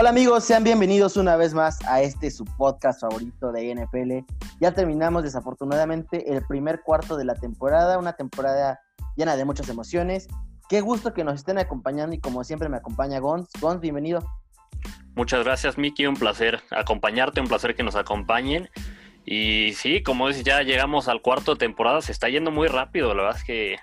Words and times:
Hola 0.00 0.10
amigos, 0.10 0.44
sean 0.44 0.62
bienvenidos 0.62 1.16
una 1.16 1.34
vez 1.34 1.54
más 1.54 1.84
a 1.84 2.02
este 2.02 2.30
su 2.30 2.44
podcast 2.44 3.00
favorito 3.00 3.50
de 3.50 3.74
NFL. 3.74 4.32
Ya 4.60 4.70
terminamos 4.70 5.24
desafortunadamente 5.24 6.32
el 6.32 6.46
primer 6.46 6.82
cuarto 6.82 7.16
de 7.16 7.24
la 7.24 7.34
temporada, 7.34 7.98
una 7.98 8.12
temporada 8.12 8.78
llena 9.16 9.34
de 9.34 9.44
muchas 9.44 9.68
emociones. 9.68 10.28
Qué 10.68 10.82
gusto 10.82 11.12
que 11.12 11.24
nos 11.24 11.34
estén 11.34 11.58
acompañando 11.58 12.14
y 12.14 12.20
como 12.20 12.44
siempre 12.44 12.68
me 12.68 12.76
acompaña 12.76 13.18
Gons. 13.18 13.48
Gons, 13.60 13.80
bienvenido. 13.80 14.24
Muchas 15.16 15.44
gracias 15.44 15.76
Miki, 15.76 16.06
un 16.06 16.14
placer 16.14 16.60
acompañarte, 16.70 17.40
un 17.40 17.48
placer 17.48 17.74
que 17.74 17.82
nos 17.82 17.96
acompañen. 17.96 18.70
Y 19.24 19.72
sí, 19.72 20.04
como 20.04 20.28
dices, 20.28 20.44
ya 20.44 20.62
llegamos 20.62 21.08
al 21.08 21.22
cuarto 21.22 21.54
de 21.54 21.58
temporada, 21.58 22.02
se 22.02 22.12
está 22.12 22.28
yendo 22.28 22.52
muy 22.52 22.68
rápido, 22.68 23.16
la 23.16 23.24
verdad 23.24 23.40
es 23.40 23.44
que 23.44 23.76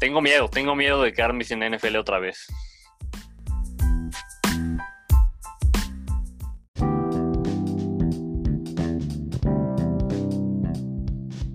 tengo 0.00 0.20
miedo, 0.20 0.48
tengo 0.48 0.74
miedo 0.74 1.00
de 1.00 1.12
quedarme 1.12 1.44
sin 1.44 1.60
NFL 1.60 1.94
otra 1.94 2.18
vez. 2.18 2.48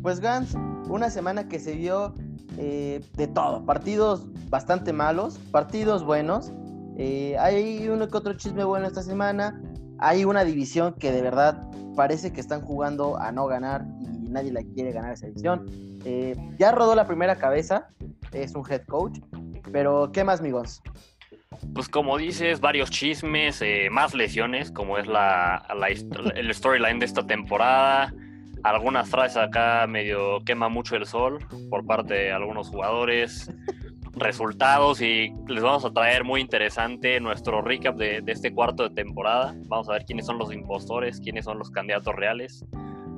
Pues 0.07 0.21
Gans, 0.21 0.55
una 0.87 1.09
semana 1.09 1.49
que 1.49 1.59
se 1.59 1.75
vio 1.75 2.15
eh, 2.57 3.01
de 3.17 3.27
todo, 3.27 3.65
partidos 3.65 4.25
bastante 4.49 4.93
malos, 4.93 5.37
partidos 5.51 6.05
buenos. 6.05 6.53
Eh, 6.97 7.35
hay 7.37 7.89
uno 7.89 8.07
que 8.07 8.15
otro 8.15 8.31
chisme 8.35 8.63
bueno 8.63 8.87
esta 8.87 9.03
semana. 9.03 9.61
Hay 9.99 10.23
una 10.23 10.45
división 10.45 10.93
que 10.93 11.11
de 11.11 11.21
verdad 11.21 11.61
parece 11.97 12.31
que 12.31 12.39
están 12.39 12.61
jugando 12.61 13.17
a 13.17 13.33
no 13.33 13.47
ganar 13.47 13.85
y 14.23 14.29
nadie 14.29 14.53
la 14.53 14.61
quiere 14.63 14.93
ganar 14.93 15.11
esa 15.11 15.27
división. 15.27 15.65
Eh, 16.05 16.37
ya 16.57 16.71
rodó 16.71 16.95
la 16.95 17.05
primera 17.05 17.35
cabeza, 17.35 17.89
es 18.31 18.55
un 18.55 18.63
head 18.71 18.85
coach, 18.85 19.19
pero 19.73 20.09
¿qué 20.13 20.23
más, 20.23 20.39
amigos? 20.39 20.81
Pues 21.73 21.89
como 21.89 22.17
dices, 22.17 22.61
varios 22.61 22.91
chismes, 22.91 23.61
más 23.91 24.13
lesiones, 24.13 24.71
como 24.71 24.99
es 24.99 25.05
la, 25.05 25.67
el 26.33 26.53
storyline 26.53 26.97
de 26.97 27.05
esta 27.05 27.27
temporada 27.27 28.13
algunas 28.69 29.09
frases 29.09 29.37
acá 29.37 29.85
medio 29.87 30.43
quema 30.45 30.69
mucho 30.69 30.95
el 30.95 31.05
sol 31.05 31.39
por 31.69 31.85
parte 31.85 32.13
de 32.13 32.31
algunos 32.31 32.69
jugadores, 32.69 33.51
resultados 34.13 35.01
y 35.01 35.33
les 35.47 35.63
vamos 35.63 35.85
a 35.85 35.91
traer 35.91 36.23
muy 36.23 36.41
interesante 36.41 37.19
nuestro 37.19 37.61
recap 37.61 37.95
de, 37.95 38.23
este 38.27 38.53
cuarto 38.53 38.83
de 38.83 38.89
temporada. 38.89 39.55
Vamos 39.67 39.89
a 39.89 39.93
ver 39.93 40.05
quiénes 40.05 40.25
son 40.25 40.37
los 40.37 40.53
impostores, 40.53 41.19
quiénes 41.19 41.45
son 41.45 41.59
los 41.59 41.71
candidatos 41.71 42.15
reales. 42.15 42.65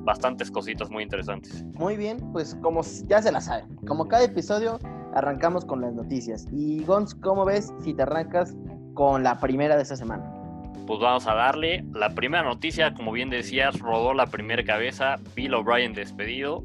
Bastantes 0.04 0.50
cositas 0.50 0.90
muy 0.90 1.04
interesantes. 1.04 1.64
Muy 1.74 1.98
bien, 1.98 2.18
pues 2.32 2.56
como 2.62 2.82
ya 3.06 3.22
se 3.22 3.32
la 3.32 3.42
saben, 3.42 3.76
como 3.88 4.08
cada 4.08 4.24
episodio 4.24 4.80
arrancamos 5.14 5.66
con 5.66 5.82
las 5.82 5.94
noticias. 5.94 6.46
Y 6.52 6.84
Gons, 6.84 7.16
¿cómo 7.16 7.46
ves 7.46 7.74
si 7.84 7.94
te 7.94 8.04
arrancas 8.04 8.56
con 8.94 9.24
la 9.24 9.40
primera 9.40 9.76
de 9.76 9.84
esta 9.84 9.96
semana? 9.96 10.39
Pues 10.86 11.00
vamos 11.00 11.28
a 11.28 11.34
darle. 11.36 11.84
La 11.94 12.14
primera 12.16 12.44
noticia, 12.44 12.94
como 12.94 13.12
bien 13.12 13.30
decías, 13.30 13.80
rodó 13.80 14.14
la 14.14 14.28
primera 14.28 14.64
cabeza, 14.64 15.18
Bill 15.36 15.54
O'Brien 15.54 15.94
despedido, 15.94 16.64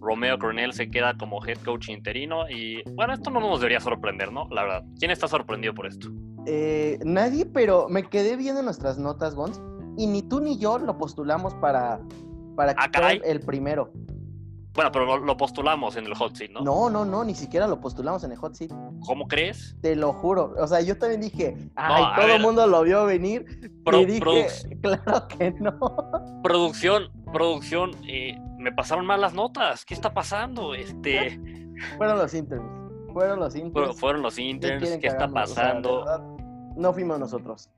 Romeo 0.00 0.38
Cornell 0.38 0.72
se 0.72 0.90
queda 0.90 1.16
como 1.16 1.44
head 1.44 1.58
coach 1.64 1.88
interino 1.88 2.48
y 2.48 2.82
bueno, 2.92 3.14
esto 3.14 3.30
no 3.30 3.40
nos 3.40 3.60
debería 3.60 3.80
sorprender, 3.80 4.32
¿no? 4.32 4.48
La 4.50 4.62
verdad, 4.62 4.84
¿quién 4.98 5.10
está 5.10 5.28
sorprendido 5.28 5.74
por 5.74 5.86
esto? 5.86 6.08
Eh, 6.46 6.98
nadie, 7.04 7.46
pero 7.46 7.88
me 7.88 8.08
quedé 8.08 8.36
viendo 8.36 8.62
nuestras 8.62 8.98
notas, 8.98 9.34
Gons, 9.34 9.60
y 9.96 10.06
ni 10.06 10.22
tú 10.22 10.40
ni 10.40 10.58
yo 10.58 10.78
lo 10.78 10.96
postulamos 10.96 11.54
para, 11.54 12.00
para 12.54 12.74
que 12.74 12.98
ah, 13.02 13.12
el 13.12 13.40
primero. 13.40 13.90
Bueno, 14.76 14.92
pero 14.92 15.16
lo, 15.16 15.36
postulamos 15.38 15.96
en 15.96 16.04
el 16.04 16.14
hot 16.14 16.36
seat, 16.36 16.50
¿no? 16.50 16.60
No, 16.60 16.90
no, 16.90 17.06
no, 17.06 17.24
ni 17.24 17.34
siquiera 17.34 17.66
lo 17.66 17.80
postulamos 17.80 18.22
en 18.24 18.32
el 18.32 18.36
hot 18.36 18.54
seat. 18.54 18.70
¿Cómo 19.06 19.26
crees? 19.26 19.74
Te 19.80 19.96
lo 19.96 20.12
juro. 20.12 20.54
O 20.58 20.66
sea, 20.66 20.82
yo 20.82 20.98
también 20.98 21.22
dije, 21.22 21.56
ay, 21.76 22.04
todo 22.14 22.34
el 22.34 22.42
mundo 22.42 22.66
lo 22.66 22.82
vio 22.82 23.06
venir. 23.06 23.70
y 23.90 24.04
dije, 24.04 24.48
claro 24.82 25.28
que 25.28 25.50
no. 25.52 25.78
Producción, 26.42 27.10
producción, 27.32 27.92
eh, 28.06 28.38
me 28.58 28.70
pasaron 28.70 29.06
mal 29.06 29.22
las 29.22 29.32
notas. 29.32 29.86
¿Qué 29.86 29.94
está 29.94 30.12
pasando? 30.12 30.74
Este. 30.74 31.40
Fueron 31.96 32.18
los 32.18 32.34
interns. 32.34 32.66
Fueron 33.14 33.40
los 33.40 33.56
interns. 33.56 33.98
Fueron 33.98 34.22
los 34.22 34.38
interns. 34.38 34.98
¿Qué, 34.98 35.06
está 35.06 35.26
pasando? 35.28 36.04
no 36.76 36.92
fuimos 36.92 37.18
nosotros. 37.18 37.70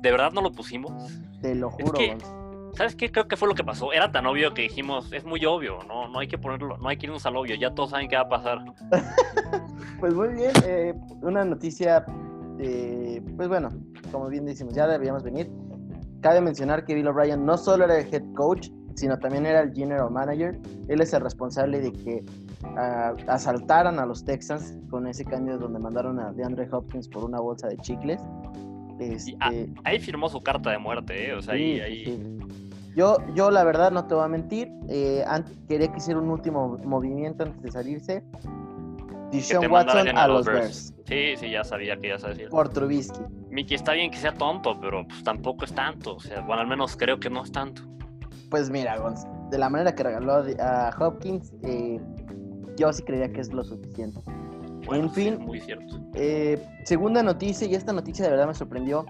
¿De 0.00 0.10
verdad 0.10 0.32
no 0.32 0.40
lo 0.40 0.50
pusimos? 0.50 0.92
Te 1.42 1.54
lo 1.54 1.70
juro, 1.70 1.98
¿Sabes 2.76 2.96
qué? 2.96 3.10
Creo 3.10 3.28
que 3.28 3.36
fue 3.36 3.48
lo 3.48 3.54
que 3.54 3.62
pasó. 3.62 3.92
Era 3.92 4.10
tan 4.10 4.26
obvio 4.26 4.52
que 4.52 4.62
dijimos, 4.62 5.12
es 5.12 5.24
muy 5.24 5.44
obvio, 5.44 5.78
no, 5.86 6.08
no 6.08 6.18
hay 6.18 6.26
que 6.26 6.38
ponerlo, 6.38 6.76
no 6.78 6.88
hay 6.88 6.96
que 6.96 7.06
irnos 7.06 7.24
al 7.26 7.36
obvio, 7.36 7.54
ya 7.54 7.74
todos 7.74 7.90
saben 7.90 8.08
qué 8.08 8.16
va 8.16 8.22
a 8.22 8.28
pasar. 8.28 8.58
pues 10.00 10.14
muy 10.14 10.28
bien, 10.28 10.52
eh, 10.66 10.94
una 11.22 11.44
noticia, 11.44 12.04
eh, 12.58 13.22
pues 13.36 13.48
bueno, 13.48 13.68
como 14.10 14.28
bien 14.28 14.44
decimos, 14.44 14.74
ya 14.74 14.86
deberíamos 14.88 15.22
venir. 15.22 15.50
Cabe 16.20 16.40
mencionar 16.40 16.84
que 16.84 16.94
Bill 16.94 17.06
O'Brien 17.08 17.44
no 17.44 17.56
solo 17.56 17.84
era 17.84 17.98
el 17.98 18.12
head 18.12 18.24
coach, 18.34 18.70
sino 18.94 19.18
también 19.18 19.46
era 19.46 19.60
el 19.60 19.72
general 19.74 20.10
manager. 20.10 20.58
Él 20.88 21.00
es 21.00 21.12
el 21.12 21.20
responsable 21.20 21.80
de 21.80 21.92
que 21.92 22.24
ah, 22.76 23.14
asaltaran 23.28 23.98
a 23.98 24.06
los 24.06 24.24
Texans 24.24 24.78
con 24.90 25.06
ese 25.06 25.24
cambio 25.24 25.58
donde 25.58 25.78
mandaron 25.78 26.18
a 26.18 26.32
DeAndre 26.32 26.68
Hopkins 26.70 27.08
por 27.08 27.24
una 27.24 27.40
bolsa 27.40 27.68
de 27.68 27.76
chicles. 27.78 28.20
Este... 28.98 29.36
ahí 29.82 29.98
firmó 29.98 30.28
su 30.28 30.40
carta 30.40 30.70
de 30.70 30.78
muerte, 30.78 31.28
¿eh? 31.28 31.34
O 31.34 31.42
sea, 31.42 31.54
ahí, 31.54 31.80
ahí... 31.80 32.38
Yo, 32.96 33.16
yo 33.34 33.50
la 33.50 33.64
verdad 33.64 33.90
no 33.90 34.06
te 34.06 34.14
voy 34.14 34.24
a 34.24 34.28
mentir, 34.28 34.70
eh, 34.88 35.24
quería 35.68 35.88
que 35.88 35.96
hiciera 35.96 36.20
un 36.20 36.30
último 36.30 36.78
movimiento 36.84 37.42
antes 37.42 37.62
de 37.62 37.70
salirse. 37.72 38.24
Dishon 39.30 39.70
Watson 39.70 40.16
a 40.16 40.28
los 40.28 40.46
Bears. 40.46 40.94
Sí, 41.06 41.34
sí, 41.36 41.50
ya 41.50 41.64
sabía 41.64 41.96
que 41.96 42.08
ibas 42.08 42.24
a 42.24 42.28
decir. 42.28 42.48
Por 42.48 42.68
Trubisky. 42.68 43.20
Mickey, 43.50 43.74
está 43.74 43.92
bien 43.92 44.10
que 44.10 44.18
sea 44.18 44.32
tonto, 44.32 44.78
pero 44.80 45.06
pues 45.06 45.22
tampoco 45.24 45.64
es 45.64 45.72
tanto. 45.72 46.16
O 46.16 46.20
sea, 46.20 46.40
bueno, 46.42 46.62
al 46.62 46.68
menos 46.68 46.96
creo 46.96 47.18
que 47.18 47.28
no 47.28 47.42
es 47.42 47.50
tanto. 47.50 47.82
Pues 48.50 48.70
mira, 48.70 48.96
de 49.50 49.58
la 49.58 49.68
manera 49.68 49.94
que 49.94 50.02
regaló 50.02 50.44
a 50.60 50.90
Hopkins, 50.98 51.52
eh, 51.62 52.00
yo 52.76 52.92
sí 52.92 53.02
creía 53.02 53.32
que 53.32 53.40
es 53.40 53.52
lo 53.52 53.64
suficiente. 53.64 54.20
en 54.90 55.10
fin, 55.10 55.38
muy 55.40 55.60
cierto. 55.60 56.00
Eh, 56.14 56.64
segunda 56.84 57.22
noticia, 57.22 57.66
y 57.66 57.74
esta 57.74 57.92
noticia 57.92 58.24
de 58.24 58.30
verdad 58.30 58.46
me 58.46 58.54
sorprendió. 58.54 59.04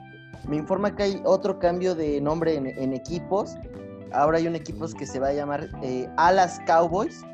Me 0.48 0.56
informa 0.56 0.94
que 0.94 1.02
hay 1.04 1.20
otro 1.24 1.58
cambio 1.58 1.94
de 1.94 2.20
nombre 2.20 2.54
en, 2.54 2.92
equipos. 2.92 3.54
Ahora 4.12 4.38
hay 4.38 4.46
un 4.46 4.54
equipo 4.54 4.86
que 4.96 5.06
se 5.06 5.18
va 5.18 5.28
a 5.28 5.32
llamar 5.32 5.68
eh, 5.82 6.08
Alas 6.16 6.60
Cowboys. 6.66 7.24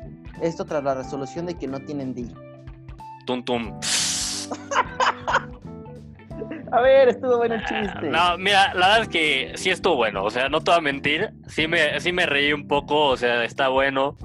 Esto 0.41 0.65
tras 0.65 0.83
la 0.83 0.95
resolución 0.95 1.45
de 1.45 1.55
que 1.55 1.67
no 1.67 1.79
tienen 1.79 2.13
deal. 2.13 2.33
Tum 3.25 3.43
tum. 3.43 3.79
A 6.71 6.79
ver, 6.79 7.09
estuvo 7.09 7.37
bueno 7.37 7.55
el 7.55 7.65
chiste. 7.65 8.09
No, 8.09 8.37
mira, 8.37 8.73
la 8.73 8.87
verdad 8.87 9.01
es 9.01 9.09
que 9.09 9.51
sí 9.55 9.69
estuvo 9.69 9.97
bueno. 9.97 10.23
O 10.23 10.29
sea, 10.29 10.47
no 10.47 10.61
te 10.61 10.71
voy 10.71 10.77
a 10.77 10.81
mentir. 10.81 11.29
Sí 11.47 11.67
me, 11.67 11.99
sí 11.99 12.13
me 12.13 12.25
reí 12.25 12.53
un 12.53 12.65
poco. 12.65 13.07
O 13.07 13.17
sea, 13.17 13.43
está 13.43 13.67
bueno. 13.67 14.15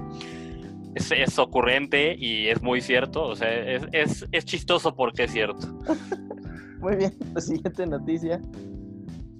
Es, 0.95 1.11
es 1.11 1.37
ocurrente 1.37 2.15
y 2.17 2.47
es 2.47 2.61
muy 2.61 2.79
cierto. 2.79 3.25
O 3.25 3.35
sea, 3.35 3.53
es, 3.53 3.83
es, 3.91 4.25
es 4.31 4.45
chistoso 4.45 4.95
porque 4.95 5.25
es 5.25 5.31
cierto. 5.31 5.67
muy 6.79 6.95
bien, 6.95 7.13
la 7.33 7.41
siguiente 7.41 7.85
noticia. 7.85 8.39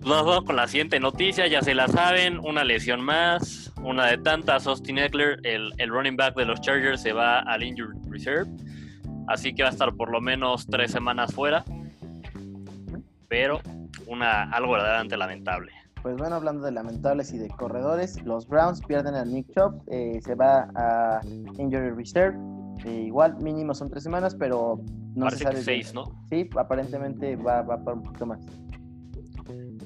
Vamos 0.08 0.46
con 0.46 0.56
la 0.56 0.70
siguiente 0.70 1.02
noticia, 1.02 1.48
ya 1.48 1.62
se 1.62 1.76
la 1.76 1.90
saben, 1.90 2.40
una 2.40 2.64
lesión 2.64 3.02
más, 3.02 3.74
una 3.84 4.06
de 4.06 4.18
tantas, 4.18 4.66
Austin 4.66 5.00
Eckler, 5.00 5.38
el, 5.44 5.74
running 5.90 6.16
back 6.16 6.34
de 6.38 6.46
los 6.46 6.62
Chargers, 6.62 7.02
se 7.02 7.12
va 7.12 7.40
al 7.40 7.62
Injured 7.62 7.98
Reserve, 8.10 8.50
así 9.28 9.54
que 9.54 9.64
va 9.64 9.70
a 9.70 9.74
estar 9.74 9.94
por 9.96 10.10
lo 10.10 10.22
menos 10.22 10.66
tres 10.68 10.92
semanas 10.92 11.34
fuera, 11.34 11.66
pero 13.28 13.60
una, 14.06 14.44
algo 14.44 14.72
verdaderamente 14.72 15.18
lamentable. 15.18 15.74
Pues 16.02 16.16
bueno, 16.16 16.38
hablando 16.38 16.64
de 16.64 16.72
lamentables 16.72 17.34
y 17.34 17.38
de 17.38 17.50
corredores, 17.50 18.24
los 18.24 18.48
Browns 18.48 18.80
pierden 18.88 19.14
a 19.14 19.26
Nick 19.26 19.48
Chubb, 19.56 19.84
eh, 19.88 20.22
se 20.24 20.36
va 20.36 20.70
a 20.76 21.20
Injured 21.58 21.96
Reserve, 21.96 22.38
eh, 22.86 23.04
igual 23.08 23.36
mínimo 23.42 23.74
son 23.74 23.90
tres 23.90 24.04
semanas, 24.04 24.36
pero 24.36 24.80
no 25.16 25.30
se 25.32 25.40
sabe. 25.40 25.62
seis, 25.62 25.94
¿no? 25.94 26.06
Sí, 26.30 26.50
aparentemente 26.58 27.36
va, 27.36 27.62
va 27.62 27.84
para 27.84 27.98
un 27.98 28.04
poquito 28.04 28.26
más 28.26 28.40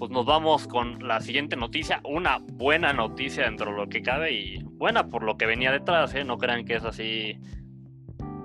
pues 0.01 0.09
nos 0.09 0.25
vamos 0.25 0.67
con 0.67 1.07
la 1.07 1.21
siguiente 1.21 1.55
noticia. 1.55 2.01
Una 2.03 2.39
buena 2.53 2.91
noticia 2.91 3.43
dentro 3.43 3.69
de 3.69 3.77
lo 3.77 3.87
que 3.87 4.01
cabe 4.01 4.33
y 4.33 4.63
buena 4.63 5.07
por 5.07 5.21
lo 5.21 5.37
que 5.37 5.45
venía 5.45 5.71
detrás. 5.71 6.15
¿eh? 6.15 6.23
No 6.23 6.39
crean 6.39 6.65
que 6.65 6.73
es 6.73 6.83
así 6.83 7.37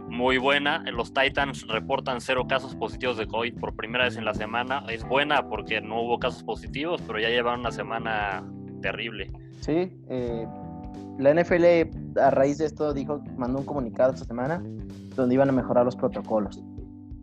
muy 0.06 0.37
buena. 0.37 0.85
Los 0.93 1.14
Titans 1.14 1.67
reportan 1.67 2.20
cero 2.20 2.44
casos 2.47 2.76
positivos 2.76 3.17
de 3.17 3.26
COVID 3.26 3.58
por 3.58 3.75
primera 3.75 4.05
vez 4.05 4.19
en 4.19 4.26
la 4.26 4.35
semana. 4.35 4.85
Es 4.91 5.03
buena 5.08 5.49
porque 5.49 5.81
no 5.81 6.03
hubo 6.03 6.19
casos 6.19 6.43
positivos, 6.44 7.00
pero 7.06 7.20
ya 7.20 7.31
llevan 7.31 7.61
una 7.61 7.73
semana 7.73 8.47
terrible. 8.82 9.31
Sí, 9.62 9.91
eh, 10.11 10.47
la 11.19 11.32
NFL 11.32 12.19
a 12.20 12.32
raíz 12.32 12.59
de 12.59 12.67
esto 12.67 12.93
dijo, 12.93 13.25
mandó 13.38 13.61
un 13.61 13.64
comunicado 13.64 14.12
esta 14.12 14.26
semana 14.26 14.62
donde 15.14 15.35
iban 15.35 15.49
a 15.49 15.52
mejorar 15.52 15.87
los 15.87 15.97
protocolos. 15.97 16.62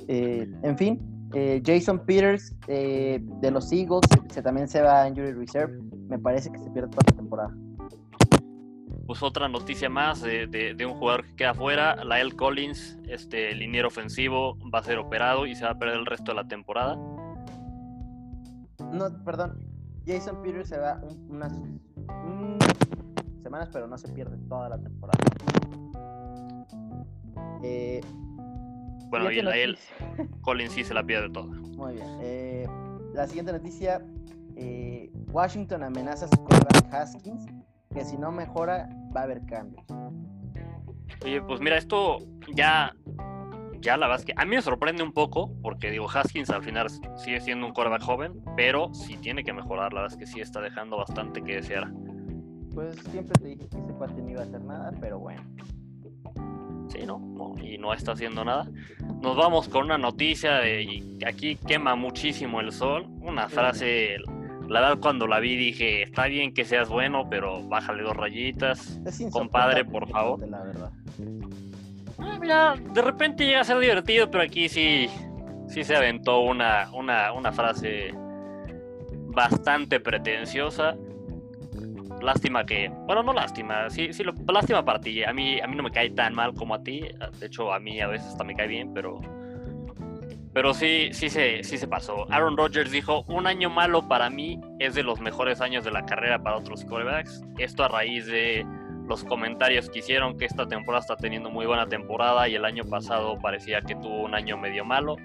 Eh, 0.08 0.50
en 0.64 0.76
fin, 0.76 1.13
eh, 1.34 1.62
Jason 1.66 2.00
Peters 2.06 2.56
eh, 2.68 3.20
de 3.22 3.52
los 3.52 3.72
Eagles 3.72 4.02
se, 4.30 4.42
también 4.42 4.68
se 4.68 4.82
va 4.82 5.04
a 5.04 5.08
Injury 5.08 5.34
Reserve. 5.34 5.80
Me 6.08 6.20
parece 6.20 6.52
que 6.52 6.60
se 6.60 6.70
pierde 6.72 6.90
toda 6.90 7.04
la 7.12 7.18
temporada. 7.18 7.56
Pues 9.06 9.22
otra 9.22 9.50
noticia 9.50 9.90
más 9.90 10.22
de, 10.22 10.76
un 10.86 10.94
jugador 10.94 11.26
que 11.26 11.36
queda 11.36 11.54
fuera, 11.54 12.04
Lael 12.06 12.36
Collins, 12.36 12.98
este 13.08 13.54
liniero 13.54 13.90
ofensivo, 13.90 14.58
va 14.74 14.80
a 14.80 14.84
ser 14.84 14.98
operado 14.98 15.46
y 15.46 15.56
se 15.56 15.66
va 15.66 15.72
a 15.72 15.78
perder 15.78 15.98
el 15.98 16.06
resto 16.06 16.32
de 16.32 16.36
la 16.36 16.48
temporada. 16.48 16.96
no, 18.92 19.24
perdón. 19.26 19.60
Jason 20.06 20.42
Peters 20.42 20.68
se 20.70 20.78
va 20.78 21.02
unas 21.30 21.54
semanas, 23.42 23.70
pero 23.72 23.88
no 23.88 23.98
se 23.98 24.10
pierde 24.10 24.38
toda 24.50 24.70
la 24.70 24.78
temporada. 24.78 25.20
Eh, 27.64 28.02
bueno, 29.22 29.32
y 29.32 29.40
él, 29.40 29.78
Colin 30.42 30.70
sí 30.70 30.84
se 30.84 30.94
la 30.94 31.04
pierde 31.04 31.30
toda. 31.30 31.46
Muy 31.46 31.94
bien. 31.94 32.08
Eh, 32.22 32.68
la 33.14 33.28
siguiente 33.28 33.52
noticia: 33.52 34.02
eh, 34.56 35.12
Washington 35.32 35.84
amenaza 35.84 36.26
a 36.26 36.28
su 36.30 36.38
quarterback 36.44 36.94
Haskins 36.94 37.46
que 37.94 38.04
si 38.04 38.18
no 38.18 38.32
mejora 38.32 38.90
va 39.16 39.22
a 39.22 39.24
haber 39.24 39.46
cambios. 39.46 39.86
Oye, 41.24 41.42
pues 41.44 41.62
mira, 41.62 41.78
esto 41.78 42.18
ya 42.56 42.94
ya 43.84 43.98
la 43.98 44.08
verdad 44.08 44.22
es 44.22 44.26
que 44.26 44.34
a 44.36 44.46
mí 44.46 44.56
me 44.56 44.62
sorprende 44.62 45.04
un 45.04 45.12
poco, 45.12 45.52
porque 45.62 45.92
digo, 45.92 46.08
Haskins 46.10 46.50
al 46.50 46.64
final 46.64 46.88
sigue 47.18 47.42
siendo 47.42 47.68
un 47.68 47.74
quarterback 47.74 48.02
joven, 48.02 48.42
pero 48.56 48.94
sí 48.94 49.18
tiene 49.18 49.44
que 49.44 49.52
mejorar, 49.52 49.94
la 49.94 50.02
verdad 50.02 50.18
es 50.18 50.26
que 50.26 50.34
sí 50.34 50.40
está 50.40 50.62
dejando 50.62 50.98
bastante 50.98 51.44
que 51.44 51.56
desear. 51.56 51.92
Pues 52.74 52.96
siempre 53.12 53.34
te 53.40 53.48
dije 53.50 53.68
que 53.68 53.78
ese 53.78 53.94
cuate 53.94 54.22
no 54.22 54.30
iba 54.30 54.42
a 54.42 54.46
hacer 54.46 54.62
nada, 54.64 54.92
pero 55.00 55.20
bueno. 55.20 55.44
Sí, 56.94 57.08
¿no? 57.08 57.56
y 57.62 57.78
no 57.78 57.94
está 57.94 58.12
haciendo 58.12 58.46
nada. 58.46 58.68
Nos 59.22 59.36
vamos 59.36 59.68
con 59.68 59.86
una 59.86 59.98
noticia 59.98 60.58
de 60.58 61.20
aquí 61.26 61.56
quema 61.56 61.96
muchísimo 61.96 62.60
el 62.60 62.72
sol. 62.72 63.08
Una 63.22 63.50
frase, 63.50 64.18
la 64.68 64.82
verdad 64.82 65.00
cuando 65.00 65.26
la 65.26 65.40
vi 65.40 65.56
dije, 65.56 66.04
está 66.04 66.26
bien 66.26 66.54
que 66.54 66.66
seas 66.66 66.90
bueno, 66.90 67.28
pero 67.30 67.68
bájale 67.68 68.04
dos 68.04 68.16
rayitas. 68.16 69.00
Compadre, 69.32 69.86
por 69.86 70.08
favor. 70.08 70.48
La 70.48 70.64
verdad. 70.64 70.92
Ah, 72.20 72.38
mira, 72.40 72.76
de 72.94 73.02
repente 73.02 73.46
llega 73.46 73.62
a 73.62 73.64
ser 73.64 73.80
divertido, 73.80 74.30
pero 74.30 74.44
aquí 74.44 74.70
sí, 74.70 75.08
sí 75.68 75.84
se 75.84 75.96
aventó 75.96 76.42
una, 76.42 76.92
una, 76.94 77.52
frase 77.52 78.14
bastante 79.28 80.00
pretenciosa. 80.00 80.96
Lástima 82.24 82.66
que, 82.66 82.90
bueno, 83.06 83.22
no 83.22 83.34
lástima, 83.34 83.90
sí, 83.90 84.14
sí, 84.14 84.24
lástima 84.48 84.86
para 84.86 85.00
ti. 85.00 85.24
A 85.24 85.34
mí, 85.34 85.60
a 85.60 85.68
mí 85.68 85.76
no 85.76 85.84
me 85.84 85.92
cae 85.92 86.10
tan 86.12 86.34
mal 86.34 86.54
como 86.54 86.76
a 86.76 86.84
ti. 86.84 87.02
De 87.40 87.48
hecho, 87.48 87.74
a 87.74 87.80
mí 87.80 88.00
a 88.00 88.08
veces 88.08 88.30
hasta 88.30 88.44
me 88.44 88.56
cae 88.56 88.68
bien, 88.68 88.94
pero, 88.94 89.20
pero 90.54 90.74
sí, 90.74 91.10
sí 91.12 91.30
se, 91.30 91.64
sí 91.64 91.78
se 91.78 91.88
pasó. 91.88 92.26
Aaron 92.32 92.56
Rodgers 92.56 92.92
dijo: 92.92 93.24
Un 93.28 93.46
año 93.46 93.70
malo 93.70 94.08
para 94.08 94.30
mí 94.30 94.62
es 94.80 94.96
de 94.96 95.04
los 95.04 95.20
mejores 95.20 95.60
años 95.60 95.84
de 95.84 95.92
la 95.92 96.06
carrera 96.06 96.42
para 96.42 96.58
otros 96.58 96.86
quarterbacks. 96.86 97.44
Esto 97.58 97.84
a 97.84 97.90
raíz 97.90 98.26
de 98.26 98.66
los 99.08 99.24
comentarios 99.26 99.90
que 99.90 100.00
hicieron 100.00 100.38
que 100.38 100.46
esta 100.46 100.66
temporada 100.68 101.02
está 101.02 101.18
teniendo 101.18 101.50
muy 101.50 101.66
buena 101.66 101.88
temporada 101.88 102.48
y 102.48 102.56
el 102.56 102.66
año 102.66 102.84
pasado 102.86 103.38
parecía 103.40 103.82
que 103.82 103.96
tuvo 103.96 104.24
un 104.24 104.34
año 104.34 104.58
medio 104.58 104.86
malo, 104.86 105.18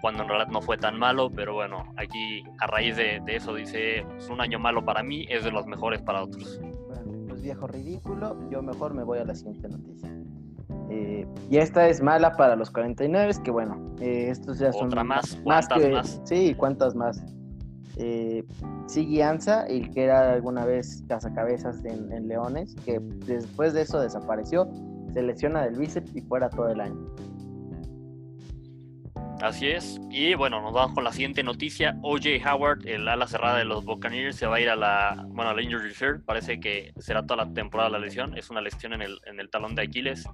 cuando 0.00 0.22
en 0.22 0.28
realidad 0.28 0.50
no 0.50 0.62
fue 0.62 0.76
tan 0.78 0.98
malo, 0.98 1.30
pero 1.30 1.54
bueno, 1.54 1.92
aquí 1.96 2.42
a 2.58 2.66
raíz 2.66 2.96
de, 2.96 3.20
eso 3.26 3.54
dice, 3.54 3.98
es 3.98 4.04
pues, 4.04 4.30
un 4.30 4.40
año 4.40 4.58
malo 4.58 4.84
para 4.84 5.02
mí, 5.02 5.26
es 5.28 5.44
de 5.44 5.50
los 5.50 5.66
mejores 5.66 6.02
para 6.02 6.22
otros. 6.22 6.60
Bueno, 6.60 7.26
pues 7.28 7.42
viejo 7.42 7.66
ridículo, 7.66 8.36
yo 8.50 8.62
mejor 8.62 8.94
me 8.94 9.02
voy 9.02 9.18
a 9.18 9.24
la 9.24 9.34
siguiente 9.34 9.68
noticia. 9.68 10.10
Eh, 10.88 11.26
y 11.48 11.58
esta 11.58 11.88
es 11.88 12.02
mala 12.02 12.36
para 12.36 12.56
los 12.56 12.70
49, 12.70 13.32
que 13.44 13.50
bueno, 13.50 13.94
eh, 14.00 14.28
estos 14.30 14.58
ya 14.58 14.72
son... 14.72 14.86
Otra 14.86 15.04
más, 15.04 15.40
más, 15.44 15.68
que, 15.68 15.90
más? 15.90 16.20
Sí, 16.24 16.54
¿cuántas 16.56 16.94
más? 16.94 17.22
eh, 18.00 18.44
Sigui 18.86 19.20
Anza, 19.20 19.66
el 19.66 19.90
que 19.90 20.04
era 20.04 20.32
alguna 20.32 20.64
vez 20.64 21.04
cazacabezas 21.08 21.84
en, 21.84 22.10
en 22.12 22.28
Leones, 22.28 22.74
que 22.84 22.98
después 23.26 23.72
de 23.74 23.82
eso 23.82 24.00
desapareció, 24.00 24.68
se 25.12 25.22
lesiona 25.22 25.62
del 25.64 25.76
bíceps 25.76 26.14
y 26.16 26.22
fuera 26.22 26.48
todo 26.48 26.68
el 26.68 26.80
año. 26.80 27.14
Así 29.42 29.68
es. 29.68 29.98
Y 30.10 30.34
bueno, 30.34 30.60
nos 30.60 30.74
vamos 30.74 30.94
con 30.94 31.02
la 31.02 31.12
siguiente 31.12 31.42
noticia. 31.42 31.96
OJ 32.02 32.46
Howard, 32.46 32.86
el 32.86 33.08
ala 33.08 33.26
cerrada 33.26 33.56
de 33.56 33.64
los 33.64 33.86
Buccaneers, 33.86 34.36
se 34.36 34.46
va 34.46 34.56
a 34.56 34.60
ir 34.60 34.68
a 34.68 34.76
la, 34.76 35.24
bueno, 35.28 35.50
a 35.50 35.54
la 35.54 35.62
injury 35.62 35.88
reserve. 35.88 36.20
Parece 36.20 36.60
que 36.60 36.92
será 36.98 37.24
toda 37.24 37.44
la 37.44 37.52
temporada 37.54 37.88
la 37.88 37.98
lesión. 37.98 38.36
Es 38.36 38.50
una 38.50 38.60
lesión 38.60 38.92
en 38.92 39.00
el, 39.00 39.18
en 39.24 39.40
el 39.40 39.48
talón 39.48 39.74
de 39.74 39.82
Aquiles. 39.82 40.26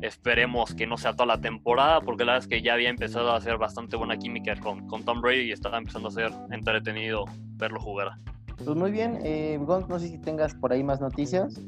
Esperemos 0.00 0.74
que 0.74 0.86
no 0.86 0.96
sea 0.96 1.12
toda 1.12 1.26
la 1.26 1.40
temporada, 1.40 2.00
porque 2.00 2.24
la 2.24 2.32
verdad 2.32 2.46
es 2.46 2.48
que 2.48 2.62
ya 2.62 2.72
había 2.72 2.88
empezado 2.88 3.30
a 3.30 3.36
hacer 3.36 3.58
bastante 3.58 3.96
buena 3.96 4.16
química 4.16 4.56
con, 4.56 4.86
con 4.86 5.04
Tom 5.04 5.20
Brady 5.20 5.42
y 5.42 5.52
estaba 5.52 5.76
empezando 5.76 6.08
a 6.08 6.12
ser 6.12 6.32
entretenido 6.50 7.26
verlo 7.56 7.78
jugar. 7.78 8.12
Pues 8.64 8.76
muy 8.76 8.90
bien, 8.90 9.18
eh, 9.22 9.58
no 9.88 9.98
sé 9.98 10.08
si 10.08 10.18
tengas 10.18 10.54
por 10.54 10.72
ahí 10.72 10.82
más 10.82 11.00
noticias. 11.00 11.60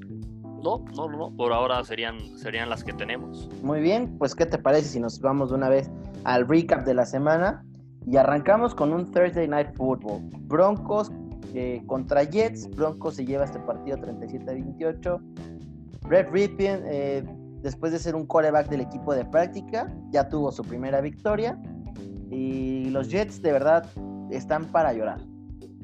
No, 0.62 0.84
no, 0.94 1.08
no, 1.08 1.36
por 1.36 1.52
ahora 1.52 1.82
serían, 1.84 2.18
serían 2.36 2.68
las 2.70 2.84
que 2.84 2.92
tenemos. 2.92 3.48
Muy 3.62 3.80
bien, 3.80 4.16
pues 4.18 4.34
¿qué 4.34 4.46
te 4.46 4.58
parece 4.58 4.88
si 4.88 5.00
nos 5.00 5.20
vamos 5.20 5.50
de 5.50 5.56
una 5.56 5.68
vez 5.68 5.90
al 6.24 6.46
recap 6.46 6.84
de 6.84 6.94
la 6.94 7.04
semana? 7.04 7.64
Y 8.06 8.16
arrancamos 8.16 8.74
con 8.74 8.92
un 8.92 9.10
Thursday 9.10 9.48
Night 9.48 9.74
Football. 9.74 10.22
Broncos 10.42 11.10
eh, 11.54 11.82
contra 11.86 12.24
Jets. 12.24 12.68
Broncos 12.70 13.16
se 13.16 13.24
lleva 13.24 13.44
este 13.44 13.58
partido 13.60 13.98
37-28. 13.98 15.20
Red 16.02 16.28
Ripien, 16.30 16.82
eh, 16.86 17.24
después 17.62 17.92
de 17.92 17.98
ser 17.98 18.14
un 18.14 18.26
coreback 18.26 18.68
del 18.68 18.80
equipo 18.80 19.14
de 19.14 19.24
práctica, 19.24 19.92
ya 20.10 20.28
tuvo 20.28 20.50
su 20.52 20.62
primera 20.62 21.00
victoria. 21.00 21.60
Y 22.30 22.90
los 22.90 23.08
Jets 23.08 23.42
de 23.42 23.52
verdad 23.52 23.86
están 24.30 24.64
para 24.66 24.92
llorar. 24.92 25.20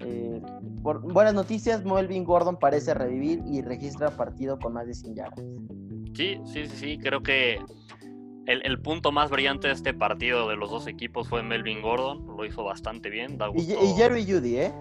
Eh, 0.00 0.40
por 0.82 1.00
buenas 1.00 1.34
noticias, 1.34 1.84
Melvin 1.84 2.24
Gordon 2.24 2.58
parece 2.58 2.94
revivir 2.94 3.42
y 3.46 3.62
registra 3.62 4.10
partido 4.10 4.58
con 4.58 4.72
más 4.72 4.86
de 4.86 4.94
100 4.94 5.14
yardas. 5.14 5.44
Sí, 6.14 6.40
sí, 6.44 6.66
sí, 6.66 6.98
creo 6.98 7.22
que 7.22 7.60
el, 8.46 8.80
punto 8.80 9.12
más 9.12 9.30
brillante 9.30 9.68
de 9.68 9.74
este 9.74 9.92
partido 9.92 10.48
de 10.48 10.56
los 10.56 10.70
dos 10.70 10.86
equipos 10.86 11.28
fue 11.28 11.42
Melvin 11.42 11.82
Gordon, 11.82 12.26
lo 12.36 12.44
hizo 12.44 12.64
bastante 12.64 13.10
bien. 13.10 13.38
y, 13.54 13.66
Jerry 13.94 14.24
Judy, 14.24 14.56
¿eh? 14.56 14.74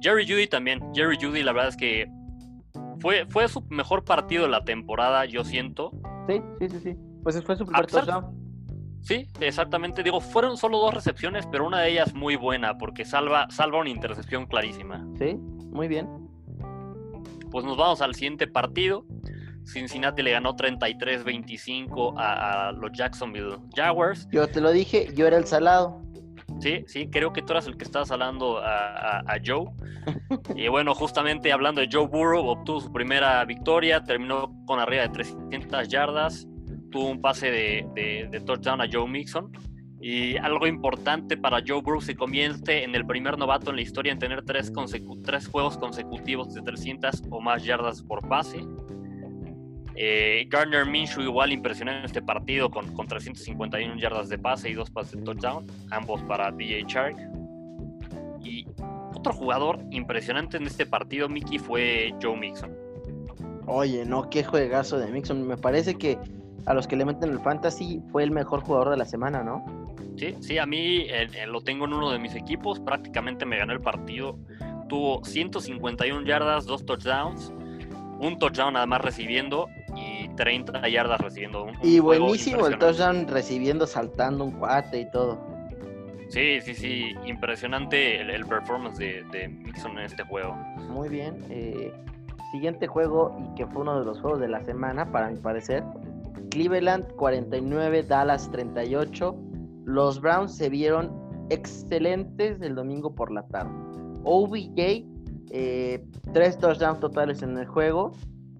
Jerry 0.00 0.26
Judy 0.26 0.46
también. 0.46 0.80
Jerry 0.94 1.16
Judy, 1.20 1.42
la 1.42 1.52
verdad 1.52 1.68
es 1.68 1.76
que 1.76 2.10
fue, 3.00 3.26
fue 3.28 3.48
su 3.48 3.62
mejor 3.70 4.04
partido 4.04 4.44
de 4.44 4.50
la 4.50 4.64
temporada, 4.64 5.24
yo 5.26 5.44
siento. 5.44 5.92
Sí, 6.28 6.42
sí, 6.58 6.68
sí, 6.68 6.80
sí. 6.80 6.96
Pues 7.22 7.42
fue 7.44 7.56
su 7.56 7.64
primer 7.64 7.86
touchdown. 7.86 8.45
Sí, 9.06 9.28
exactamente. 9.38 10.02
Digo, 10.02 10.20
fueron 10.20 10.56
solo 10.56 10.78
dos 10.78 10.92
recepciones, 10.92 11.46
pero 11.46 11.64
una 11.64 11.80
de 11.80 11.90
ellas 11.90 12.12
muy 12.12 12.34
buena 12.34 12.76
porque 12.76 13.04
salva, 13.04 13.46
salva 13.50 13.78
una 13.78 13.90
intercepción 13.90 14.46
clarísima. 14.46 15.06
Sí, 15.16 15.36
muy 15.36 15.86
bien. 15.86 16.08
Pues 17.52 17.64
nos 17.64 17.76
vamos 17.76 18.02
al 18.02 18.16
siguiente 18.16 18.48
partido. 18.48 19.06
Cincinnati 19.64 20.22
le 20.22 20.32
ganó 20.32 20.56
33-25 20.56 22.14
a, 22.16 22.72
los 22.72 22.90
Jacksonville 22.92 23.58
Jaguars. 23.76 24.26
Yo 24.32 24.48
te 24.48 24.60
lo 24.60 24.72
dije, 24.72 25.08
yo 25.14 25.28
era 25.28 25.36
el 25.36 25.46
salado. 25.46 26.02
Sí, 26.58 26.84
sí, 26.88 27.08
creo 27.08 27.32
que 27.32 27.42
tú 27.42 27.52
eras 27.52 27.68
el 27.68 27.76
que 27.76 27.84
estabas 27.84 28.10
hablando 28.10 28.58
a, 28.58 29.20
a 29.20 29.36
Joe. 29.44 29.66
y 30.56 30.66
bueno, 30.66 30.96
justamente 30.96 31.52
hablando 31.52 31.80
de 31.80 31.88
Joe 31.92 32.08
Burrow, 32.08 32.44
obtuvo 32.44 32.80
su 32.80 32.92
primera 32.92 33.44
victoria, 33.44 34.02
terminó 34.02 34.52
con 34.66 34.80
arriba 34.80 35.02
de 35.02 35.10
300 35.10 35.86
yardas 35.86 36.48
tuvo 36.90 37.10
un 37.10 37.20
pase 37.20 37.50
de, 37.50 38.42
touchdown 38.44 38.80
a 38.80 38.86
Joe 38.90 39.08
Mixon. 39.08 39.50
Y 40.00 40.36
algo 40.36 40.66
importante 40.66 41.36
para 41.36 41.62
Joe 41.66 41.80
Burrow 41.80 42.00
se 42.00 42.14
convierte 42.14 42.84
en 42.84 42.94
el 42.94 43.06
primer 43.06 43.38
novato 43.38 43.70
en 43.70 43.76
la 43.76 43.82
historia 43.82 44.12
en 44.12 44.18
tener 44.18 44.44
tres, 44.44 44.70
tres 45.24 45.48
juegos 45.48 45.78
consecutivos 45.78 46.52
de 46.54 46.62
300 46.62 47.22
o 47.30 47.40
más 47.40 47.64
yardas 47.64 48.02
por 48.02 48.28
pase. 48.28 48.60
Eh, 49.98 50.46
Gardner 50.50 50.84
Minshew 50.84 51.22
igual 51.22 51.52
impresionó 51.52 51.92
en 51.92 52.04
este 52.04 52.20
partido 52.20 52.70
con, 52.70 52.92
con 52.92 53.06
351 53.06 53.96
yardas 53.98 54.28
de 54.28 54.38
pase 54.38 54.68
y 54.68 54.74
dos 54.74 54.90
pases 54.90 55.12
de 55.12 55.22
touchdown, 55.22 55.66
ambos 55.90 56.22
para 56.24 56.52
DJ 56.52 56.84
Shark. 56.86 57.16
Y 58.44 58.66
otro 59.14 59.32
jugador 59.32 59.80
impresionante 59.90 60.58
en 60.58 60.66
este 60.66 60.84
partido, 60.84 61.28
Mickey, 61.28 61.58
fue 61.58 62.14
Joe 62.22 62.36
Mixon. 62.36 62.76
Oye, 63.66 64.04
no, 64.04 64.28
qué 64.28 64.44
juegazo 64.44 64.98
de 64.98 65.08
Mixon. 65.08 65.46
Me 65.46 65.56
parece 65.56 65.96
que 65.96 66.18
a 66.64 66.74
los 66.74 66.86
que 66.86 66.96
le 66.96 67.04
meten 67.04 67.30
el 67.30 67.40
fantasy, 67.40 68.00
fue 68.10 68.24
el 68.24 68.30
mejor 68.30 68.60
jugador 68.62 68.90
de 68.90 68.96
la 68.96 69.04
semana, 69.04 69.42
¿no? 69.42 69.64
Sí, 70.16 70.34
sí, 70.40 70.58
a 70.58 70.66
mí 70.66 71.06
lo 71.46 71.60
tengo 71.60 71.84
en 71.84 71.92
uno 71.92 72.10
de 72.10 72.18
mis 72.18 72.34
equipos, 72.34 72.80
prácticamente 72.80 73.44
me 73.44 73.58
ganó 73.58 73.72
el 73.72 73.80
partido. 73.80 74.38
Tuvo 74.88 75.24
151 75.24 76.26
yardas, 76.26 76.64
dos 76.64 76.86
touchdowns, 76.86 77.52
un 78.20 78.38
touchdown 78.38 78.74
nada 78.74 78.86
más 78.86 79.02
recibiendo 79.02 79.68
y 79.94 80.28
30 80.36 80.88
yardas 80.88 81.20
recibiendo. 81.20 81.66
y 81.82 81.98
buenísimo 81.98 82.66
el 82.66 82.78
touchdown 82.78 83.28
recibiendo, 83.28 83.86
saltando 83.86 84.44
un 84.44 84.52
cuate 84.52 85.00
y 85.00 85.10
todo. 85.10 85.38
Sí, 86.28 86.60
sí, 86.60 86.74
sí, 86.74 87.14
impresionante 87.24 88.20
el, 88.20 88.46
performance 88.46 88.98
de, 88.98 89.22
de, 89.30 89.48
Mixon 89.48 89.92
en 89.98 90.06
este 90.06 90.24
juego. 90.24 90.54
Muy 90.88 91.08
bien. 91.08 91.36
Eh, 91.50 91.92
siguiente 92.50 92.86
juego 92.86 93.36
y 93.38 93.54
que 93.54 93.66
fue 93.66 93.82
uno 93.82 93.98
de 93.98 94.04
los 94.04 94.20
juegos 94.20 94.40
de 94.40 94.48
la 94.48 94.62
semana, 94.64 95.12
para 95.12 95.28
mi 95.28 95.36
parecer, 95.36 95.84
Cleveland 96.50 97.06
49, 97.16 98.02
Dallas 98.02 98.50
38. 98.50 99.36
Los 99.84 100.20
Browns 100.20 100.54
se 100.56 100.68
vieron 100.68 101.12
excelentes 101.50 102.60
el 102.60 102.74
domingo 102.74 103.14
por 103.14 103.30
la 103.30 103.46
tarde. 103.48 103.72
OBJ, 104.24 105.04
eh, 105.50 106.04
tres 106.32 106.58
touchdowns 106.58 107.00
totales 107.00 107.42
en 107.42 107.56
el 107.56 107.66
juego. 107.66 108.12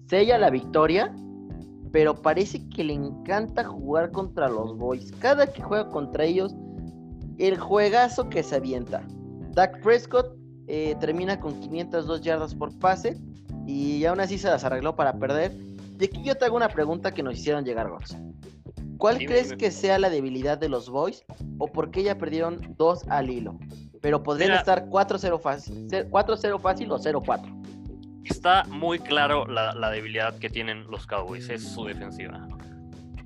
Sella 0.07 0.37
la 0.37 0.49
victoria, 0.49 1.13
pero 1.91 2.15
parece 2.21 2.67
que 2.69 2.83
le 2.83 2.93
encanta 2.93 3.63
jugar 3.63 4.11
contra 4.11 4.47
los 4.47 4.77
Boys. 4.77 5.11
Cada 5.19 5.47
que 5.47 5.61
juega 5.61 5.89
contra 5.89 6.23
ellos, 6.23 6.55
el 7.37 7.57
juegazo 7.57 8.29
que 8.29 8.43
se 8.43 8.55
avienta. 8.55 9.03
Dak 9.51 9.81
Prescott 9.81 10.35
eh, 10.67 10.95
termina 10.99 11.39
con 11.39 11.59
502 11.59 12.21
yardas 12.21 12.55
por 12.55 12.77
pase 12.79 13.17
y 13.65 14.05
aún 14.05 14.19
así 14.19 14.37
se 14.37 14.47
las 14.47 14.63
arregló 14.63 14.95
para 14.95 15.19
perder. 15.19 15.66
Y 15.99 16.05
aquí 16.05 16.23
yo 16.23 16.35
te 16.35 16.45
hago 16.45 16.55
una 16.55 16.69
pregunta 16.69 17.13
que 17.13 17.23
nos 17.23 17.35
hicieron 17.35 17.65
llegar, 17.65 17.89
Gox. 17.89 18.17
¿Cuál 18.97 19.17
crees 19.17 19.53
que 19.53 19.71
sea 19.71 19.99
la 19.99 20.09
debilidad 20.09 20.57
de 20.57 20.69
los 20.69 20.89
Boys 20.89 21.23
o 21.59 21.67
por 21.67 21.91
qué 21.91 22.03
ya 22.03 22.17
perdieron 22.17 22.75
dos 22.77 23.07
al 23.09 23.29
hilo? 23.29 23.59
Pero 24.01 24.23
podrían 24.23 24.53
estar 24.53 24.87
4-0 24.87 25.39
fácil, 25.39 25.87
4-0 25.87 26.59
fácil 26.59 26.91
o 26.91 26.99
0-4. 26.99 28.23
Está 28.25 28.63
muy 28.65 28.99
claro 28.99 29.45
la, 29.45 29.89
debilidad 29.89 30.37
que 30.37 30.49
tienen 30.49 30.85
los 30.89 31.07
Cowboys, 31.07 31.49
es 31.49 31.63
su 31.63 31.85
defensiva. 31.85 32.47